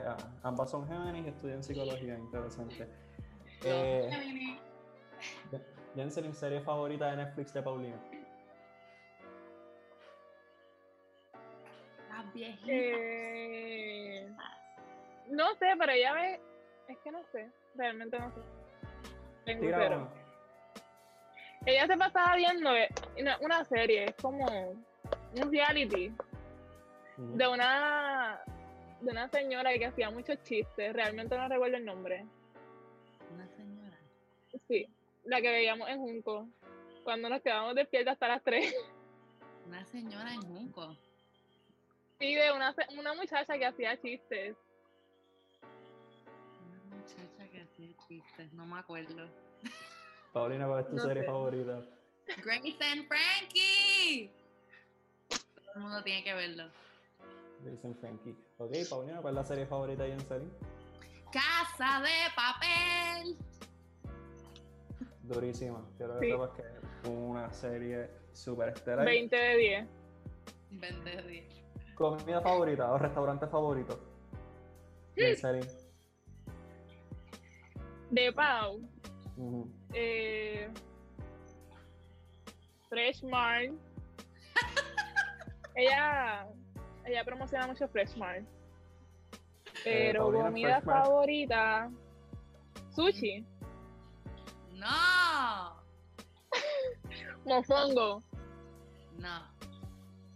Ah, 0.05 0.17
ambas 0.43 0.69
son 0.69 0.85
Géminis 0.89 1.25
y 1.25 1.29
estudian 1.29 1.63
psicología, 1.63 2.19
interesante. 2.19 2.89
Eh, 3.63 4.59
Jenselin, 5.95 6.35
serie 6.35 6.59
favorita 6.59 7.11
de 7.11 7.17
Netflix 7.17 7.53
de 7.53 7.63
Paulina. 7.63 7.97
viejita. 12.33 12.71
Eh, 12.71 13.96
no 15.30 15.55
sé, 15.55 15.67
pero 15.80 15.91
ella 15.91 16.13
ve. 16.13 16.41
Es 16.88 16.97
que 16.99 17.11
no 17.11 17.23
sé. 17.32 17.49
Realmente 17.75 18.17
no 18.19 18.32
sé. 18.32 18.41
Tengo 19.45 19.61
Tira 19.61 19.78
cero. 19.80 19.97
uno. 20.11 20.28
Ella 21.65 21.88
se 21.88 21.97
pasaba 21.97 22.36
viendo 22.36 22.73
eh, 22.75 22.88
una, 23.41 23.65
serie, 23.65 24.05
es 24.05 24.15
como 24.21 24.45
un 24.45 25.51
reality 25.51 26.13
de 27.17 27.47
una 27.47 28.41
de 29.01 29.11
una 29.11 29.28
señora 29.30 29.73
que 29.73 29.86
hacía 29.86 30.09
muchos 30.09 30.41
chistes. 30.43 30.93
Realmente 30.93 31.38
no 31.38 31.47
recuerdo 31.49 31.78
el 31.78 31.86
nombre. 31.86 32.25
Una 33.34 33.47
señora. 33.49 33.97
Sí, 34.67 34.88
la 35.25 35.41
que 35.41 35.49
veíamos 35.49 35.89
en 35.89 35.99
Junco. 35.99 36.47
Cuando 37.03 37.30
nos 37.30 37.41
quedamos 37.41 37.75
despiertas 37.75 38.13
hasta 38.13 38.28
las 38.30 38.43
3. 38.43 38.73
Una 39.67 39.86
señora 39.86 40.34
en 40.34 40.41
Junco. 40.41 40.95
Sí, 42.19 42.34
de 42.34 42.51
una, 42.53 42.73
se- 42.73 42.88
una 42.97 43.13
muchacha 43.13 43.57
que 43.57 43.65
hacía 43.65 43.99
chistes. 44.01 44.55
Que 48.22 48.28
chistes, 48.28 48.53
no 48.53 48.65
me 48.65 48.80
acuerdo. 48.80 49.28
Paulina, 50.34 50.68
¿cuál 50.68 50.82
es 50.82 50.89
tu 50.89 50.95
No 50.95 51.03
serie 51.03 51.24
sé. 51.24 51.28
favorita? 51.28 51.82
Grace 52.43 52.78
and 52.84 53.07
Frankie. 53.07 54.32
Todo 55.30 55.72
el 55.76 55.82
mundo 55.82 56.03
tiene 56.03 56.24
que 56.24 56.34
verlo. 56.34 56.63
Dicen 57.63 57.95
Frankie. 57.95 58.36
Ok, 58.57 58.72
Paulina, 58.89 59.22
¿cuál 59.22 59.34
es 59.34 59.36
la 59.36 59.43
serie 59.45 59.65
favorita 59.65 60.03
de 60.03 60.09
Jensen? 60.09 60.51
Casa 61.32 62.01
de 62.01 62.09
papel. 62.36 63.38
Durísima. 65.24 65.84
Quiero 65.97 66.20
que 66.20 66.26
Sí. 66.26 66.32
sepas 66.32 66.49
que 66.51 66.61
es 66.61 67.09
una 67.09 67.51
serie 67.53 68.09
súper 68.34 68.70
estelar. 68.70 69.05
20 69.05 69.36
de 69.36 69.57
10. 69.57 69.88
20 70.72 71.09
de 71.09 71.22
10. 71.24 71.63
¿Comida 71.95 72.41
favorita 72.41 72.91
o 72.91 72.97
restaurante 72.97 73.47
favorito? 73.47 73.99
Jensen. 75.15 75.86
De 78.12 78.32
Pau. 78.32 78.82
Ujú. 79.38 79.70
Eh, 79.93 80.70
Fresh 82.89 83.24
Mart. 83.24 83.74
ella, 85.76 86.47
ella 87.05 87.24
promociona 87.26 87.68
mucho 87.68 87.88
Fresh 87.88 88.16
Mart. 88.18 88.45
Pero 89.84 90.32
comida 90.32 90.82
Fresh 90.82 90.86
Mart. 90.86 91.05
favorita. 91.05 91.91
Sushi. 92.95 93.45
No. 94.74 95.76
Mofongo. 97.45 98.24
No. 99.18 99.58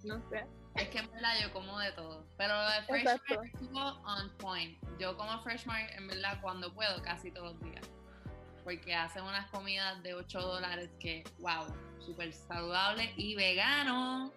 No 0.03 0.21
sé. 0.29 0.45
Es 0.75 0.87
que 0.89 0.99
en 0.99 1.11
verdad 1.11 1.33
yo 1.41 1.51
como 1.53 1.77
de 1.79 1.91
todo. 1.91 2.25
Pero 2.37 2.53
lo 2.55 2.69
de 2.69 2.81
Fresh 2.83 3.03
Mart 3.05 3.21
Exacto. 3.27 3.43
estuvo 3.43 3.79
on 3.79 4.29
point. 4.37 4.77
Yo 4.99 5.17
como 5.17 5.41
Fresh 5.43 5.65
Mart 5.65 5.91
en 5.97 6.07
verdad 6.07 6.39
cuando 6.41 6.73
puedo, 6.73 7.01
casi 7.03 7.31
todos 7.31 7.53
los 7.53 7.61
días. 7.61 7.89
Porque 8.63 8.93
hacen 8.95 9.23
unas 9.23 9.49
comidas 9.49 10.01
de 10.03 10.13
8 10.13 10.39
dólares 10.39 10.89
que, 10.99 11.23
wow, 11.39 11.65
súper 11.99 12.31
saludable 12.31 13.11
y 13.17 13.35
vegano. 13.35 14.31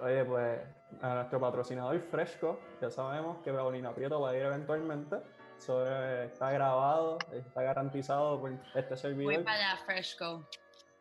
Oye, 0.00 0.24
pues 0.24 0.60
a 1.00 1.14
nuestro 1.14 1.40
patrocinador 1.40 1.98
Fresco, 2.10 2.60
ya 2.82 2.90
sabemos 2.90 3.38
que 3.42 3.52
Paulina 3.52 3.94
Prieto 3.94 4.20
va 4.20 4.30
a 4.30 4.36
ir 4.36 4.42
eventualmente. 4.42 5.16
Eso 5.58 5.86
eh, 5.86 6.26
está 6.26 6.50
grabado, 6.50 7.18
está 7.32 7.62
garantizado 7.62 8.38
por 8.40 8.52
este 8.74 8.82
Voy 8.90 8.96
servidor. 8.98 9.44
para 9.44 9.56
allá, 9.72 9.76
Freshco. 9.86 10.46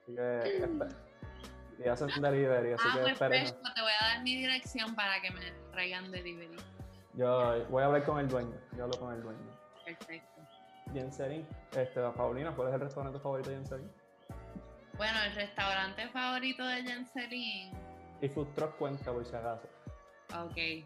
Así 0.03 0.15
que, 0.15 0.65
espe- 0.65 0.95
y 1.83 1.87
hacen 1.87 2.07
delivery, 2.21 2.73
así 2.73 2.83
Ah, 2.87 2.93
que 2.95 2.99
pues 3.01 3.13
esperen. 3.13 3.47
Freshco, 3.47 3.73
te 3.73 3.81
voy 3.81 3.91
a 3.99 4.05
dar 4.05 4.23
mi 4.23 4.35
dirección 4.35 4.95
para 4.95 5.21
que 5.21 5.31
me 5.31 5.51
traigan 5.71 6.11
delivery. 6.11 6.55
Yo 7.13 7.65
voy 7.69 7.83
a 7.83 7.85
hablar 7.85 8.03
con 8.03 8.19
el 8.19 8.27
dueño. 8.27 8.55
Yo 8.77 8.83
hablo 8.83 8.99
con 8.99 9.13
el 9.13 9.21
dueño. 9.21 9.59
Perfecto. 9.85 10.41
Jenserin, 10.93 11.47
este, 11.75 12.01
Paulina, 12.11 12.51
¿cuál 12.55 12.69
es 12.69 12.73
el 12.75 12.81
restaurante 12.81 13.19
favorito 13.19 13.49
de 13.49 13.55
Jenserin? 13.57 13.91
Bueno, 14.97 15.19
el 15.23 15.35
restaurante 15.35 16.07
favorito 16.09 16.65
de 16.65 16.83
Jenselin. 16.83 17.71
Y 18.21 18.29
Food 18.29 18.53
Truck 18.55 18.77
cuenta 18.77 19.11
por 19.11 19.25
si 19.25 19.35
acaso. 19.35 19.67
Ok. 20.33 20.85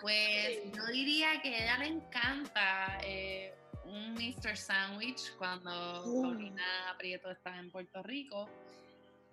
Pues 0.00 0.72
yo 0.72 0.86
diría 0.92 1.40
que 1.42 1.54
a 1.54 1.58
ella 1.64 1.78
le 1.78 1.86
encanta 1.86 2.98
eh, 3.02 3.54
un 3.84 4.12
Mr. 4.14 4.56
Sandwich 4.56 5.34
cuando. 5.38 5.70
Paulina 6.04 6.94
Prieto 6.98 7.30
está 7.30 7.58
en 7.58 7.70
Puerto 7.70 8.02
Rico. 8.02 8.48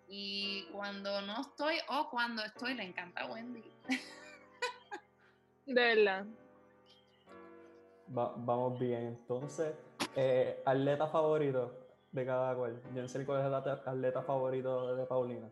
Y 0.07 0.65
cuando 0.71 1.21
no 1.21 1.41
estoy 1.41 1.77
o 1.89 2.09
cuando 2.09 2.43
estoy, 2.43 2.73
le 2.75 2.83
encanta 2.83 3.25
Wendy. 3.27 3.63
De 5.65 5.73
verdad. 5.73 6.25
Va- 8.15 8.33
vamos 8.37 8.77
bien, 8.79 9.07
entonces, 9.07 9.73
eh, 10.15 10.61
atleta 10.65 11.07
favorito 11.07 11.79
de 12.11 12.25
cada 12.25 12.53
cual. 12.55 12.81
Jensen, 12.93 13.25
¿cuál 13.25 13.39
es 13.41 13.45
el 13.47 13.53
atleta- 13.55 14.21
favorito 14.21 14.95
de 14.95 15.05
Paulina? 15.05 15.49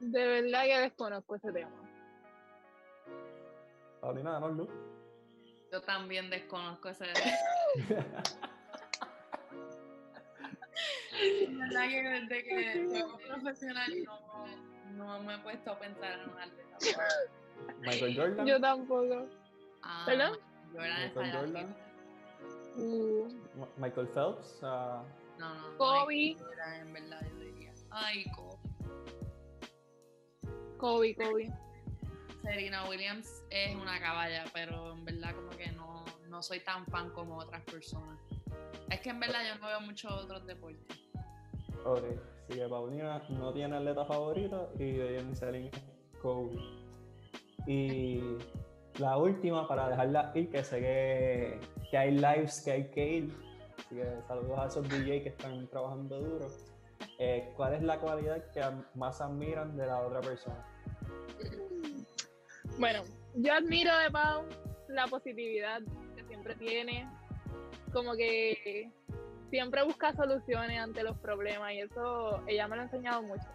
De 0.00 0.26
verdad 0.26 0.64
que 0.64 0.78
desconozco 0.80 1.36
ese 1.36 1.52
tema. 1.52 1.70
Paulina, 4.00 4.32
danos 4.32 4.52
luz. 4.56 4.68
Yo 5.70 5.80
también 5.82 6.28
desconozco 6.28 6.88
ese. 6.88 7.04
Es 11.20 11.58
verdad 11.58 11.88
que 11.88 12.02
desde 12.02 12.44
que 12.44 12.86
juego 12.88 13.18
profesional 13.18 13.92
no, 14.04 14.46
no 14.96 15.22
me 15.22 15.34
he 15.34 15.38
puesto 15.38 15.70
a 15.72 15.78
pensar 15.78 16.20
en 16.20 16.30
un 16.30 16.38
atleta. 16.38 17.04
Michael 17.80 18.16
Jordan. 18.16 18.46
Yo 18.46 18.60
tampoco. 18.60 19.28
Ah, 19.82 20.02
¿Perdón? 20.06 20.38
Michael 20.72 21.32
Jordan. 21.32 21.76
Uh, 22.76 23.28
Michael 23.76 24.08
Phelps. 24.08 24.58
ah, 24.62 25.04
No, 25.38 25.54
no. 25.54 25.76
Kobe. 25.78 26.36
Jordan, 26.38 26.80
en 26.80 26.92
verdad, 26.92 27.20
yo 27.30 27.38
diría. 27.40 27.72
Ay, 27.90 28.24
Kobe. 28.34 28.58
Kobe, 30.78 31.14
Kobe. 31.14 31.52
Serena 32.42 32.88
Williams 32.88 33.44
es 33.50 33.74
una 33.76 34.00
caballa, 34.00 34.44
pero 34.52 34.92
en 34.92 35.04
verdad 35.04 35.34
como 35.36 35.50
que 35.50 35.70
no, 35.72 36.01
no 36.32 36.42
soy 36.42 36.60
tan 36.60 36.86
fan 36.86 37.10
como 37.10 37.36
otras 37.36 37.62
personas. 37.62 38.18
Es 38.90 39.00
que 39.00 39.10
en 39.10 39.20
verdad 39.20 39.40
yo 39.46 39.60
no 39.60 39.66
veo 39.68 39.80
muchos 39.82 40.10
otros 40.10 40.44
deportes. 40.46 40.98
ok, 41.84 42.04
así 42.44 42.58
que 42.58 42.68
Paulina 42.68 43.22
no 43.28 43.52
tiene 43.52 43.76
atleta 43.76 44.04
favorito 44.06 44.72
y 44.78 44.92
de 44.92 45.16
Jensen 45.16 45.70
Kobe. 46.22 46.56
Y 47.66 48.20
la 48.98 49.18
última, 49.18 49.68
para 49.68 49.90
dejarla 49.90 50.32
ir, 50.34 50.50
que 50.50 50.64
sé 50.64 50.80
que, 50.80 51.60
que 51.90 51.98
hay 51.98 52.12
lives 52.12 52.62
que 52.64 52.72
hay 52.72 52.90
que 52.90 53.08
ir. 53.08 53.36
Así 53.78 53.94
que 53.94 54.22
saludos 54.26 54.58
a 54.58 54.66
esos 54.66 54.88
DJ 54.88 55.22
que 55.22 55.28
están 55.28 55.68
trabajando 55.68 56.18
duro. 56.18 56.48
Eh, 57.18 57.52
¿Cuál 57.56 57.74
es 57.74 57.82
la 57.82 58.00
cualidad 58.00 58.42
que 58.52 58.62
más 58.94 59.20
admiran 59.20 59.76
de 59.76 59.86
la 59.86 60.00
otra 60.00 60.20
persona? 60.22 60.64
Bueno, 62.78 63.02
yo 63.34 63.52
admiro 63.52 63.96
de 63.98 64.10
Pau 64.10 64.44
la 64.88 65.06
positividad 65.06 65.82
siempre 66.42 66.54
tiene, 66.56 67.08
como 67.92 68.16
que 68.16 68.90
siempre 69.50 69.84
busca 69.84 70.12
soluciones 70.14 70.78
ante 70.80 71.04
los 71.04 71.16
problemas 71.18 71.72
y 71.72 71.80
eso 71.80 72.42
ella 72.48 72.66
me 72.66 72.76
lo 72.76 72.82
ha 72.82 72.84
enseñado 72.86 73.22
mucho. 73.22 73.46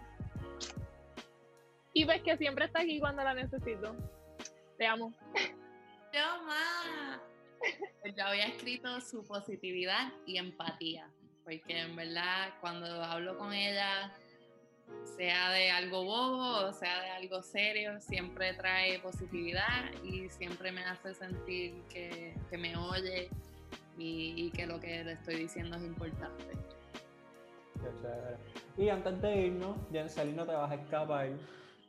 Y 1.93 2.05
pues 2.05 2.21
que 2.21 2.37
siempre 2.37 2.65
está 2.65 2.81
aquí 2.81 2.99
cuando 2.99 3.23
la 3.23 3.33
necesito. 3.33 3.95
Te 4.77 4.85
amo. 4.85 5.13
Yo 6.13 6.43
más. 6.43 7.19
Pues 8.01 8.15
Yo 8.15 8.25
había 8.25 8.45
escrito 8.45 9.01
su 9.01 9.25
positividad 9.25 10.13
y 10.25 10.37
empatía, 10.37 11.09
porque 11.43 11.79
en 11.79 11.95
verdad 11.95 12.53
cuando 12.61 13.03
hablo 13.03 13.37
con 13.37 13.51
ella, 13.51 14.13
sea 15.17 15.49
de 15.51 15.71
algo 15.71 16.03
bobo 16.05 16.67
o 16.67 16.73
sea 16.73 17.01
de 17.01 17.09
algo 17.11 17.41
serio, 17.41 17.99
siempre 17.99 18.53
trae 18.53 18.99
positividad 18.99 19.91
y 20.03 20.29
siempre 20.29 20.71
me 20.71 20.83
hace 20.85 21.13
sentir 21.13 21.81
que, 21.89 22.35
que 22.49 22.57
me 22.57 22.75
oye 22.77 23.29
y, 23.97 24.33
y 24.45 24.51
que 24.51 24.67
lo 24.67 24.79
que 24.79 25.03
le 25.03 25.13
estoy 25.13 25.35
diciendo 25.35 25.77
es 25.77 25.83
importante. 25.83 26.45
Y 28.77 28.89
antes 28.89 29.21
de 29.21 29.35
irnos, 29.47 29.77
Jensen, 29.91 30.35
no 30.35 30.45
te 30.45 30.53
vas 30.53 30.71
a 30.71 30.75
escapar. 30.75 31.29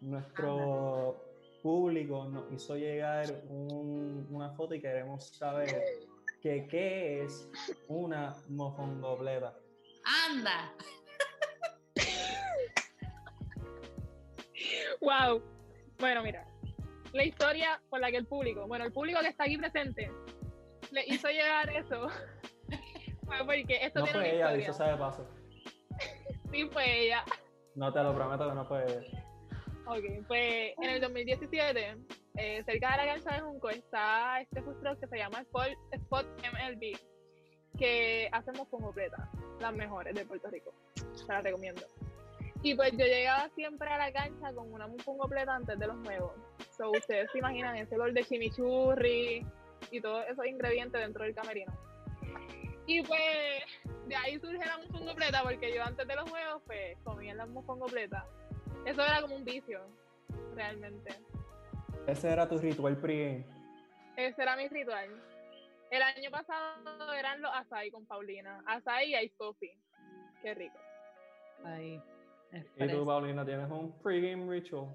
Nuestro 0.00 1.16
público 1.62 2.24
nos 2.26 2.52
hizo 2.52 2.76
llegar 2.76 3.26
un- 3.48 4.26
una 4.30 4.50
foto 4.50 4.74
y 4.74 4.80
queremos 4.80 5.24
saber 5.28 5.82
que 6.40 6.66
qué 6.68 7.24
es 7.24 7.48
una 7.88 8.34
mofondopleta. 8.48 9.54
¡Anda! 10.30 10.72
Wow. 15.00 15.42
Bueno, 15.98 16.22
mira, 16.22 16.46
la 17.12 17.24
historia 17.24 17.80
por 17.90 18.00
la 18.00 18.10
que 18.10 18.18
el 18.18 18.26
público, 18.26 18.66
bueno, 18.66 18.84
el 18.84 18.92
público 18.92 19.20
que 19.20 19.28
está 19.28 19.44
aquí 19.44 19.58
presente, 19.58 20.10
le 20.90 21.04
hizo 21.06 21.28
llegar 21.28 21.68
eso 21.70 22.08
Fue 23.28 23.36
porque 23.44 23.84
esto 23.84 24.00
No 24.00 24.04
tiene 24.06 24.20
fue 24.20 24.36
ella, 24.36 24.72
sea 24.72 24.90
de 24.92 24.96
paso. 24.96 25.28
Sí, 26.50 26.66
fue 26.72 27.02
ella. 27.02 27.24
No 27.74 27.92
te 27.92 28.02
lo 28.02 28.14
prometo 28.14 28.48
que 28.48 28.54
no 28.54 28.64
fue 28.64 28.84
ella. 28.84 29.24
Ok, 29.86 30.26
pues 30.26 30.74
en 30.78 30.90
el 30.90 31.00
2017, 31.00 31.96
eh, 32.36 32.62
cerca 32.64 32.92
de 32.92 32.96
la 32.96 33.14
cancha 33.14 33.34
de 33.34 33.40
Junco 33.40 33.68
está 33.68 34.40
este 34.40 34.62
food 34.62 34.80
truck 34.80 34.98
que 34.98 35.06
se 35.08 35.18
llama 35.18 35.40
Spot, 35.42 35.68
Spot 35.92 36.26
MLB, 36.40 36.98
que 37.78 38.30
hacemos 38.32 38.66
con 38.68 38.80
completa, 38.80 39.30
las 39.60 39.74
mejores 39.74 40.14
de 40.14 40.24
Puerto 40.24 40.48
Rico. 40.48 40.72
Se 41.14 41.26
las 41.26 41.44
recomiendo. 41.44 41.82
Y 42.62 42.74
pues 42.74 42.92
yo 42.92 43.04
llegaba 43.04 43.48
siempre 43.54 43.88
a 43.88 43.98
la 43.98 44.12
cancha 44.12 44.52
con 44.52 44.72
una 44.72 44.88
pongo 44.88 45.18
completa 45.18 45.54
antes 45.54 45.78
de 45.78 45.86
los 45.86 45.96
juegos. 46.04 46.32
So, 46.76 46.90
ustedes 46.90 47.30
se 47.30 47.38
imaginan 47.38 47.76
ese 47.76 47.94
olor 47.94 48.12
de 48.12 48.24
chimichurri 48.24 49.46
y 49.90 50.00
todos 50.00 50.24
esos 50.28 50.46
ingredientes 50.46 51.00
dentro 51.00 51.24
del 51.24 51.34
camerino. 51.34 51.72
Y 52.86 53.02
pues 53.02 53.20
de 54.06 54.16
ahí 54.16 54.38
surge 54.40 54.64
la 54.64 54.78
mufón 54.78 55.06
completa 55.06 55.42
porque 55.42 55.74
yo 55.74 55.84
antes 55.84 56.06
de 56.06 56.16
los 56.16 56.28
juegos 56.30 56.62
pues 56.66 56.96
comía 57.04 57.34
la 57.34 57.46
mufón 57.46 57.78
completa. 57.78 58.26
Eso 58.84 59.04
era 59.04 59.20
como 59.20 59.36
un 59.36 59.44
vicio, 59.44 59.80
realmente. 60.54 61.14
Ese 62.06 62.30
era 62.30 62.48
tu 62.48 62.58
ritual 62.58 62.96
pregame. 62.96 63.44
Ese 64.16 64.42
era 64.42 64.56
mi 64.56 64.66
ritual. 64.68 65.08
El 65.90 66.02
año 66.02 66.30
pasado 66.30 67.12
eran 67.12 67.40
los 67.40 67.50
açaí 67.54 67.90
con 67.90 68.06
Paulina. 68.06 68.62
Açaí 68.66 69.14
y 69.14 69.24
ice 69.24 69.34
coffee. 69.36 69.76
Qué 70.42 70.54
rico. 70.54 70.78
Ahí. 71.64 72.00
Y 72.52 72.88
tú, 72.88 73.04
Paulina, 73.04 73.44
tienes 73.44 73.70
un 73.70 73.92
pregame 74.02 74.50
ritual. 74.50 74.88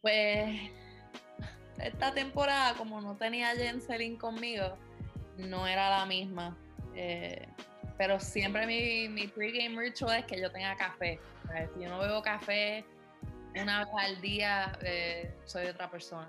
Pues 0.00 0.70
esta 1.78 2.12
temporada, 2.12 2.74
como 2.74 3.00
no 3.00 3.16
tenía 3.16 3.54
Jenselin 3.54 4.16
conmigo, 4.16 4.76
no 5.38 5.66
era 5.66 5.90
la 5.90 6.06
misma. 6.06 6.56
Eh, 6.94 7.46
pero 7.96 8.18
siempre 8.18 8.66
mi, 8.66 9.08
mi 9.08 9.28
pregame 9.28 9.78
ritual 9.78 10.20
es 10.20 10.24
que 10.26 10.40
yo 10.40 10.50
tenga 10.50 10.74
café. 10.76 11.20
Si 11.74 11.82
yo 11.82 11.88
no 11.88 11.98
bebo 11.98 12.22
café 12.22 12.84
una 13.60 13.84
vez 13.84 13.88
al 13.98 14.20
día, 14.20 14.78
eh, 14.82 15.34
soy 15.44 15.66
otra 15.66 15.90
persona. 15.90 16.28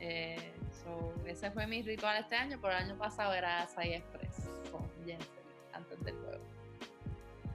Eh, 0.00 0.52
so, 0.82 1.14
ese 1.26 1.50
fue 1.50 1.66
mi 1.66 1.82
ritual 1.82 2.16
este 2.18 2.36
año, 2.36 2.58
pero 2.60 2.74
el 2.74 2.84
año 2.84 2.96
pasado 2.96 3.32
era 3.34 3.62
Açaí 3.62 3.94
Express 3.94 4.48
con 4.70 4.88
Jenselin 5.04 5.28
antes 5.72 6.02
del 6.04 6.14
juego. 6.16 6.53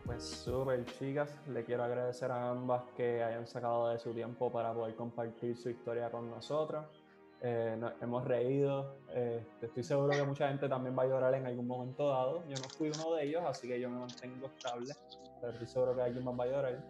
Pues 0.09 0.23
súper 0.23 0.83
chicas, 0.85 1.29
le 1.49 1.63
quiero 1.63 1.83
agradecer 1.83 2.31
a 2.31 2.49
ambas 2.49 2.81
que 2.97 3.23
hayan 3.23 3.45
sacado 3.45 3.89
de 3.89 3.99
su 3.99 4.11
tiempo 4.11 4.51
para 4.51 4.73
poder 4.73 4.95
compartir 4.95 5.55
su 5.55 5.69
historia 5.69 6.09
con 6.09 6.31
nosotros. 6.31 6.83
Eh, 7.41 7.75
nos 7.77 7.93
hemos 8.01 8.25
reído, 8.25 8.97
eh, 9.09 9.45
estoy 9.61 9.83
seguro 9.83 10.09
que 10.09 10.23
mucha 10.23 10.47
gente 10.47 10.67
también 10.67 10.97
va 10.97 11.03
a 11.03 11.05
llorar 11.05 11.35
en 11.35 11.45
algún 11.45 11.67
momento 11.67 12.09
dado. 12.09 12.43
Yo 12.47 12.55
no 12.55 12.69
fui 12.75 12.89
uno 12.89 13.13
de 13.13 13.25
ellos, 13.25 13.43
así 13.45 13.67
que 13.67 13.79
yo 13.79 13.87
me 13.87 13.99
mantengo 13.99 14.47
estable, 14.47 14.95
pero 15.39 15.53
estoy 15.53 15.67
seguro 15.67 15.95
que 15.95 16.01
alguien 16.01 16.25
más 16.25 16.39
va 16.39 16.43
a 16.43 16.47
llorar. 16.47 16.83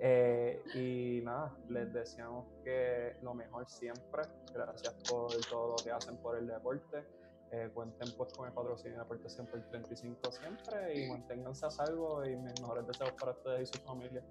Eh, 0.00 0.60
y 0.74 1.24
nada, 1.24 1.56
les 1.68 1.92
deseamos 1.92 2.44
que 2.64 3.18
lo 3.22 3.34
mejor 3.34 3.68
siempre. 3.68 4.22
Gracias 4.52 4.94
por 5.08 5.30
todo 5.48 5.76
lo 5.76 5.76
que 5.76 5.92
hacen 5.92 6.16
por 6.16 6.36
el 6.36 6.48
deporte. 6.48 7.06
Eh, 7.50 7.70
cuenten 7.72 8.08
pues 8.16 8.32
con 8.34 8.46
el 8.46 8.52
patrocinio 8.52 9.02
de 9.02 9.28
100 9.28 9.46
por 9.46 9.62
35 9.70 10.32
siempre 10.32 10.94
y 10.94 11.08
manténganse 11.08 11.64
a 11.64 11.70
salvo 11.70 12.22
y 12.26 12.36
mis 12.36 12.60
mejores 12.60 12.86
deseos 12.86 13.12
para 13.12 13.32
ustedes 13.32 13.70
y 13.70 13.78
su 13.78 13.84
familia. 13.84 14.22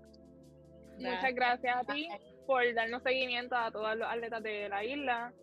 Muchas 1.00 1.34
gracias 1.34 1.78
a 1.78 1.94
ti 1.94 2.08
por 2.46 2.62
darnos 2.76 3.02
seguimiento 3.02 3.56
a 3.56 3.72
todos 3.72 3.96
los 3.96 4.08
atletas 4.08 4.44
de 4.44 4.70
la 4.70 4.84
isla 4.84 5.34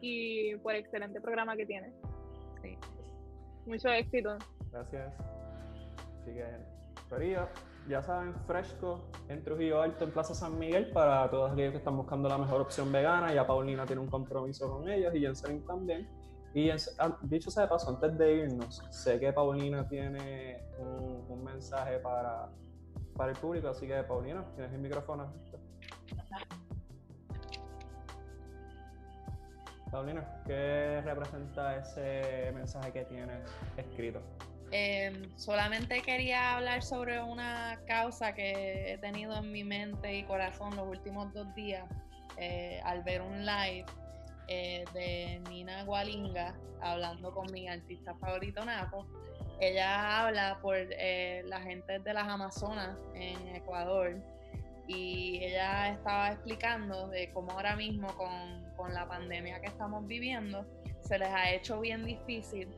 y 0.00 0.56
por 0.56 0.74
el 0.74 0.80
excelente 0.80 1.20
programa 1.20 1.56
que 1.56 1.66
tienes. 1.66 1.92
Sí. 2.62 2.78
Mucho 3.66 3.88
éxito. 3.88 4.36
Gracias. 4.70 5.12
Así 6.20 6.34
que, 6.34 6.44
Corillo, 7.08 7.48
ya 7.88 8.02
saben, 8.02 8.34
Fresco 8.46 9.08
en 9.28 9.42
Trujillo 9.42 9.82
Alto, 9.82 10.04
en 10.04 10.12
Plaza 10.12 10.34
San 10.34 10.58
Miguel, 10.58 10.90
para 10.92 11.28
todos 11.30 11.52
aquellos 11.52 11.72
que 11.72 11.78
están 11.78 11.96
buscando 11.96 12.28
la 12.28 12.38
mejor 12.38 12.60
opción 12.60 12.92
vegana. 12.92 13.32
Ya 13.34 13.46
Paulina 13.46 13.86
tiene 13.86 14.02
un 14.02 14.08
compromiso 14.08 14.70
con 14.70 14.88
ellos 14.88 15.14
y 15.14 15.20
Jensen 15.20 15.64
también. 15.64 16.08
Y 16.56 16.70
en- 16.70 16.78
ah, 17.00 17.14
dicho 17.20 17.50
sea 17.50 17.64
de 17.64 17.68
paso, 17.68 17.90
antes 17.90 18.16
de 18.16 18.32
irnos, 18.32 18.82
sé 18.88 19.20
que 19.20 19.30
Paulina 19.30 19.86
tiene 19.86 20.62
un, 20.78 21.26
un 21.28 21.44
mensaje 21.44 21.98
para, 21.98 22.48
para 23.14 23.32
el 23.32 23.36
público, 23.38 23.68
así 23.68 23.86
que 23.86 24.02
Paulina, 24.04 24.42
tienes 24.54 24.72
el 24.72 24.78
micrófono. 24.80 25.30
Paulina, 29.90 30.26
¿qué 30.46 31.02
representa 31.04 31.76
ese 31.76 32.50
mensaje 32.52 32.90
que 32.90 33.04
tienes 33.04 33.38
escrito? 33.76 34.22
Eh, 34.72 35.28
solamente 35.36 36.00
quería 36.00 36.56
hablar 36.56 36.82
sobre 36.82 37.22
una 37.22 37.78
causa 37.86 38.32
que 38.34 38.94
he 38.94 38.98
tenido 38.98 39.36
en 39.36 39.52
mi 39.52 39.62
mente 39.62 40.14
y 40.16 40.22
corazón 40.24 40.74
los 40.74 40.88
últimos 40.88 41.34
dos 41.34 41.54
días 41.54 41.84
eh, 42.38 42.80
al 42.82 43.02
ver 43.02 43.20
un 43.20 43.44
live 43.44 43.84
eh, 44.48 44.84
de 44.92 45.40
Nina 45.50 45.84
Gualinga 45.84 46.54
hablando 46.80 47.32
con 47.32 47.50
mi 47.52 47.68
artista 47.68 48.14
favorito 48.16 48.64
Napo. 48.64 49.06
Ella 49.60 50.20
habla 50.20 50.58
por 50.60 50.76
eh, 50.76 51.42
la 51.46 51.60
gente 51.60 51.98
de 51.98 52.14
las 52.14 52.28
Amazonas 52.28 52.98
en 53.14 53.56
Ecuador 53.56 54.16
y 54.86 55.42
ella 55.42 55.90
estaba 55.90 56.32
explicando 56.32 57.08
de 57.08 57.32
cómo 57.32 57.52
ahora 57.52 57.74
mismo 57.74 58.08
con, 58.16 58.64
con 58.76 58.94
la 58.94 59.08
pandemia 59.08 59.60
que 59.60 59.66
estamos 59.66 60.06
viviendo 60.06 60.64
se 61.00 61.18
les 61.18 61.28
ha 61.28 61.50
hecho 61.50 61.80
bien 61.80 62.04
difícil 62.04 62.68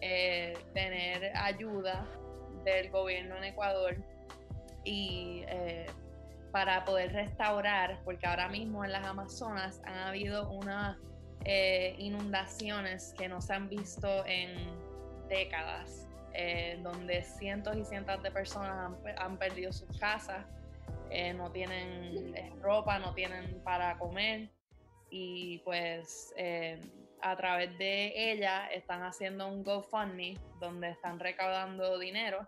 eh, 0.00 0.56
tener 0.72 1.36
ayuda 1.36 2.06
del 2.64 2.90
gobierno 2.90 3.36
en 3.36 3.44
Ecuador 3.44 3.96
y 4.84 5.44
para 6.52 6.84
poder 6.84 7.12
restaurar, 7.12 8.00
porque 8.04 8.26
ahora 8.26 8.48
mismo 8.48 8.84
en 8.84 8.92
las 8.92 9.04
Amazonas 9.04 9.80
han 9.84 9.98
habido 9.98 10.50
unas 10.50 10.96
eh, 11.44 11.94
inundaciones 11.98 13.14
que 13.16 13.28
no 13.28 13.40
se 13.40 13.54
han 13.54 13.68
visto 13.68 14.24
en 14.26 14.54
décadas, 15.28 16.06
eh, 16.34 16.78
donde 16.82 17.22
cientos 17.22 17.76
y 17.76 17.84
cientos 17.84 18.22
de 18.22 18.30
personas 18.30 18.72
han, 18.72 19.02
pe- 19.02 19.14
han 19.16 19.38
perdido 19.38 19.72
sus 19.72 19.88
casas, 19.98 20.44
eh, 21.10 21.32
no 21.34 21.50
tienen 21.50 22.34
ropa, 22.60 22.98
no 22.98 23.14
tienen 23.14 23.60
para 23.64 23.98
comer 23.98 24.48
y 25.10 25.58
pues 25.64 26.32
a 27.22 27.36
través 27.36 27.76
de 27.78 28.32
ella 28.32 28.68
están 28.68 29.02
haciendo 29.02 29.48
un 29.48 29.64
GoFundMe 29.64 30.38
donde 30.60 30.90
están 30.90 31.18
recaudando 31.18 31.98
dinero. 31.98 32.44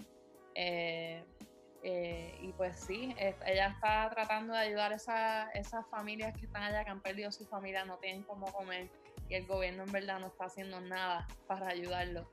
Eh, 1.83 2.39
y 2.41 2.53
pues 2.53 2.79
sí, 2.81 3.15
ella 3.19 3.69
está 3.69 4.09
tratando 4.11 4.53
de 4.53 4.61
ayudar 4.61 4.93
a 4.93 4.97
esa- 4.97 5.51
esas 5.51 5.89
familias 5.91 6.35
que 6.37 6.47
están 6.47 6.63
allá, 6.63 6.85
que 6.85 6.91
han 6.91 7.01
perdido 7.01 7.33
su 7.33 7.45
familia, 7.47 7.85
no 7.85 7.99
tienen 7.99 8.23
cómo 8.25 8.47
comer 8.53 8.89
y 9.29 9.35
el 9.35 9.47
gobierno 9.47 9.83
en 9.85 9.93
verdad 9.93 10.21
no 10.21 10.29
está 10.29 10.45
haciendo 10.45 10.81
nada 10.81 11.27
para 11.47 11.69
ayudarlos. 11.69 12.27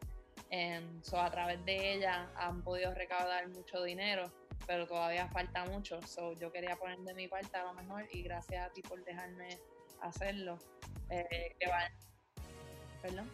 Em, 0.52 1.02
so, 1.04 1.20
a 1.20 1.30
través 1.30 1.64
de 1.66 1.94
ella 1.94 2.30
han 2.36 2.64
podido 2.64 2.94
recaudar 2.94 3.48
mucho 3.50 3.84
dinero, 3.84 4.32
pero 4.68 4.88
todavía 4.88 5.28
falta 5.30 5.66
mucho. 5.66 6.02
So, 6.02 6.34
yo 6.34 6.52
quería 6.52 6.76
poner 6.76 6.98
de 7.00 7.14
mi 7.14 7.28
parte 7.28 7.56
a 7.58 7.64
lo 7.64 7.74
mejor 7.74 8.08
y 8.12 8.24
gracias 8.24 8.68
a 8.68 8.74
ti 8.74 8.82
por 8.82 9.04
dejarme 9.04 9.48
hacerlo. 10.02 10.58
Eh, 11.10 11.56
que 11.60 11.68
vayan, 11.68 11.92
perdón, 13.02 13.30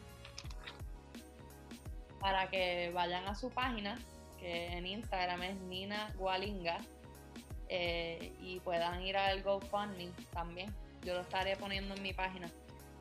para 2.20 2.50
que 2.50 2.92
vayan 2.94 3.26
a 3.28 3.36
su 3.36 3.50
página, 3.50 3.98
en 4.46 4.86
Instagram 4.86 5.44
es 5.44 5.56
Nina 5.62 6.14
Gualinga, 6.18 6.80
eh, 7.68 8.34
y 8.40 8.60
puedan 8.60 9.02
ir 9.02 9.18
al 9.18 9.42
GoFundMe 9.42 10.12
también. 10.32 10.74
Yo 11.02 11.14
lo 11.14 11.22
estaré 11.22 11.56
poniendo 11.56 11.96
en 11.96 12.04
mi 12.04 12.14
página 12.14 12.52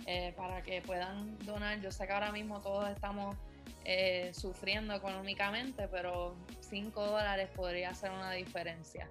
eh, 0.07 0.33
para 0.37 0.63
que 0.63 0.81
puedan 0.83 1.39
donar. 1.41 1.81
Yo 1.81 1.91
sé 1.91 2.07
que 2.07 2.13
ahora 2.13 2.33
mismo 2.33 2.61
todos 2.61 2.89
estamos 2.89 3.37
eh, 3.85 4.31
sufriendo 4.33 4.95
económicamente, 4.95 5.89
pero 5.89 6.37
5 6.61 7.07
dólares 7.07 7.51
podría 7.55 7.91
hacer 7.91 8.11
una 8.11 8.33
diferencia. 8.33 9.09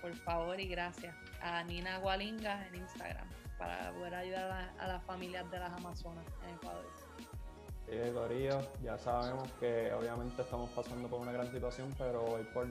Por 0.00 0.14
favor 0.14 0.60
y 0.60 0.68
gracias 0.68 1.14
a 1.42 1.64
Nina 1.64 1.98
Gualinga 1.98 2.66
en 2.68 2.76
Instagram 2.76 3.28
para 3.58 3.90
poder 3.92 4.14
ayudar 4.14 4.72
a 4.78 4.86
las 4.86 5.02
familias 5.04 5.50
de 5.50 5.58
las 5.58 5.72
Amazonas 5.72 6.24
en 6.44 6.54
Ecuador. 6.54 7.07
Sí, 7.88 7.96
Corillo, 8.12 8.60
ya 8.82 8.98
sabemos 8.98 9.50
que 9.58 9.90
obviamente 9.94 10.42
estamos 10.42 10.68
pasando 10.70 11.08
por 11.08 11.20
una 11.20 11.32
gran 11.32 11.50
situación, 11.50 11.94
pero 11.96 12.22
hoy 12.22 12.44
por 12.52 12.66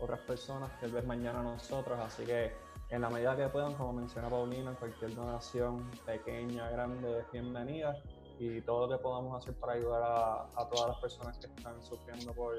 otras 0.00 0.20
personas, 0.20 0.70
tal 0.80 0.90
vez 0.90 1.04
mañana 1.04 1.42
nosotros, 1.42 1.98
así 2.00 2.24
que 2.24 2.52
en 2.88 3.02
la 3.02 3.10
medida 3.10 3.36
que 3.36 3.46
puedan, 3.48 3.74
como 3.74 3.92
menciona 3.92 4.30
Paulina, 4.30 4.72
cualquier 4.72 5.14
donación 5.14 5.90
pequeña, 6.06 6.70
grande, 6.70 7.20
es 7.20 7.30
bienvenida. 7.30 7.94
Y 8.38 8.62
todo 8.62 8.86
lo 8.86 8.96
que 8.96 9.02
podamos 9.02 9.42
hacer 9.42 9.54
para 9.54 9.74
ayudar 9.74 10.02
a, 10.02 10.68
todas 10.70 10.90
las 10.90 10.98
personas 10.98 11.36
que 11.38 11.46
están 11.48 11.82
sufriendo 11.82 12.32
por, 12.32 12.56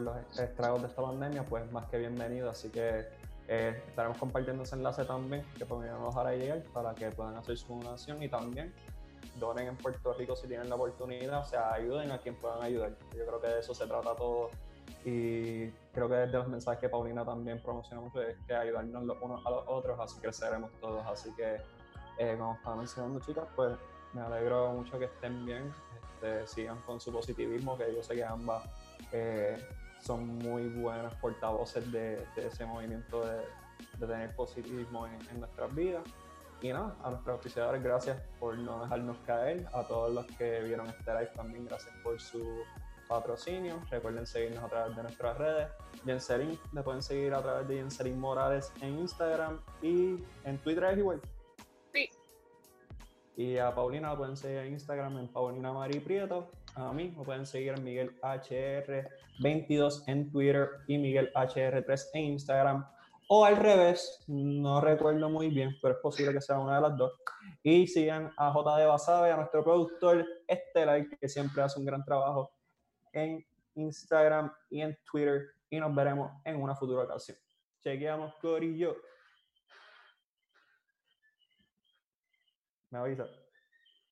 los 0.00 0.38
estragos 0.38 0.82
de 0.82 0.88
esta 0.88 1.00
pandemia, 1.00 1.44
pues 1.44 1.70
más 1.72 1.86
que 1.86 1.96
bienvenido, 1.96 2.50
así 2.50 2.68
que 2.68 3.06
eh, 3.48 3.82
estaremos 3.88 4.18
compartiendo 4.18 4.64
ese 4.64 4.74
enlace 4.74 5.04
también 5.04 5.46
que 5.56 5.64
nos 5.64 6.16
hará 6.16 6.34
llegar 6.34 6.62
para 6.74 6.94
que 6.94 7.10
puedan 7.10 7.36
hacer 7.36 7.56
su 7.56 7.68
donación 7.68 8.22
y 8.22 8.28
también 8.28 8.74
donen 9.38 9.68
en 9.68 9.76
Puerto 9.76 10.12
Rico 10.14 10.36
si 10.36 10.46
tienen 10.46 10.68
la 10.68 10.74
oportunidad, 10.74 11.40
o 11.40 11.44
sea, 11.44 11.72
ayuden 11.72 12.10
a 12.10 12.18
quien 12.18 12.36
puedan 12.36 12.62
ayudar. 12.62 12.96
Yo 13.16 13.26
creo 13.26 13.40
que 13.40 13.48
de 13.48 13.60
eso 13.60 13.74
se 13.74 13.86
trata 13.86 14.14
todo 14.14 14.50
y 15.04 15.68
creo 15.92 16.08
que 16.08 16.14
desde 16.14 16.38
los 16.38 16.48
mensajes 16.48 16.80
que 16.80 16.88
Paulina 16.88 17.24
también 17.24 17.60
promociona 17.60 18.00
mucho 18.00 18.22
es 18.22 18.36
que 18.46 18.54
ayudarnos 18.54 19.04
los 19.04 19.20
unos 19.20 19.44
a 19.44 19.50
los 19.50 19.64
otros, 19.66 19.98
así 20.00 20.18
creceremos 20.18 20.70
todos. 20.80 21.04
Así 21.06 21.30
que, 21.34 21.60
eh, 22.18 22.36
como 22.38 22.54
estaba 22.54 22.76
mencionando, 22.76 23.20
chicas, 23.20 23.44
pues 23.54 23.76
me 24.14 24.22
alegro 24.22 24.72
mucho 24.72 24.98
que 24.98 25.06
estén 25.06 25.44
bien, 25.44 25.72
este, 26.02 26.46
sigan 26.46 26.80
con 26.82 27.00
su 27.00 27.12
positivismo, 27.12 27.76
que 27.76 27.94
yo 27.94 28.02
sé 28.02 28.14
que 28.14 28.24
ambas 28.24 28.64
eh, 29.12 29.58
son 30.00 30.26
muy 30.38 30.68
buenas 30.68 31.14
portavoces 31.16 31.90
de, 31.92 32.26
ese 32.36 32.64
movimiento 32.64 33.24
de, 33.26 33.42
tener 33.98 34.34
positivismo 34.34 35.06
en, 35.06 35.40
nuestras 35.40 35.74
vidas. 35.74 36.02
Y 36.60 36.72
nada, 36.72 36.96
a 37.02 37.10
nuestros 37.10 37.38
oficiadores, 37.38 37.82
gracias 37.82 38.20
por 38.38 38.56
no 38.58 38.82
dejarnos 38.82 39.18
caer. 39.26 39.66
A 39.74 39.82
todos 39.82 40.12
los 40.14 40.26
que 40.38 40.62
vieron 40.62 40.86
este 40.88 41.12
live 41.12 41.30
también, 41.34 41.66
gracias 41.66 41.94
por 42.02 42.20
su 42.20 42.42
patrocinio. 43.08 43.80
Recuerden 43.90 44.26
seguirnos 44.26 44.64
a 44.64 44.68
través 44.68 44.96
de 44.96 45.02
nuestras 45.02 45.38
redes. 45.38 45.68
Jenserin, 46.04 46.58
le 46.72 46.82
pueden 46.82 47.02
seguir 47.02 47.34
a 47.34 47.42
través 47.42 47.68
de 47.68 47.76
Jenserin 47.76 48.18
Morales 48.18 48.72
en 48.80 48.98
Instagram 48.98 49.60
y 49.82 50.24
en 50.44 50.58
Twitter 50.58 50.84
es 50.84 50.98
igual. 50.98 51.20
Sí. 51.92 52.08
Y 53.36 53.58
a 53.58 53.74
Paulina 53.74 54.10
la 54.10 54.16
pueden 54.16 54.36
seguir 54.36 54.58
en 54.58 54.72
Instagram 54.72 55.18
en 55.18 55.28
Paulina 55.28 55.72
Mari 55.72 56.00
Prieto. 56.00 56.50
A 56.76 56.92
mí 56.92 57.14
me 57.16 57.24
pueden 57.24 57.46
seguir 57.46 57.74
en 57.76 57.84
Miguel 57.84 58.20
HR22 58.20 60.04
en 60.06 60.30
Twitter 60.30 60.70
y 60.86 60.98
Miguel 60.98 61.32
HR3 61.34 62.06
en 62.14 62.24
Instagram. 62.24 62.86
O 63.28 63.44
al 63.44 63.56
revés, 63.56 64.22
no 64.26 64.80
recuerdo 64.80 65.30
muy 65.30 65.48
bien, 65.48 65.76
pero 65.80 65.94
es 65.94 66.00
posible 66.00 66.32
que 66.32 66.40
sea 66.40 66.58
una 66.58 66.76
de 66.76 66.82
las 66.82 66.96
dos. 66.96 67.12
Y 67.62 67.86
sigan 67.86 68.32
a 68.36 68.52
JD 68.52 68.86
Basabe, 68.86 69.32
a 69.32 69.36
nuestro 69.36 69.64
productor 69.64 70.26
Estelar, 70.46 71.08
que 71.18 71.28
siempre 71.28 71.62
hace 71.62 71.78
un 71.80 71.86
gran 71.86 72.04
trabajo 72.04 72.52
en 73.12 73.44
Instagram 73.74 74.52
y 74.68 74.82
en 74.82 74.96
Twitter. 75.10 75.46
Y 75.70 75.80
nos 75.80 75.94
veremos 75.94 76.32
en 76.44 76.60
una 76.60 76.76
futura 76.76 77.04
ocasión. 77.04 77.38
Chequeamos, 77.82 78.34
Corillo. 78.36 78.96
Me 82.90 82.98
avisa. 82.98 83.43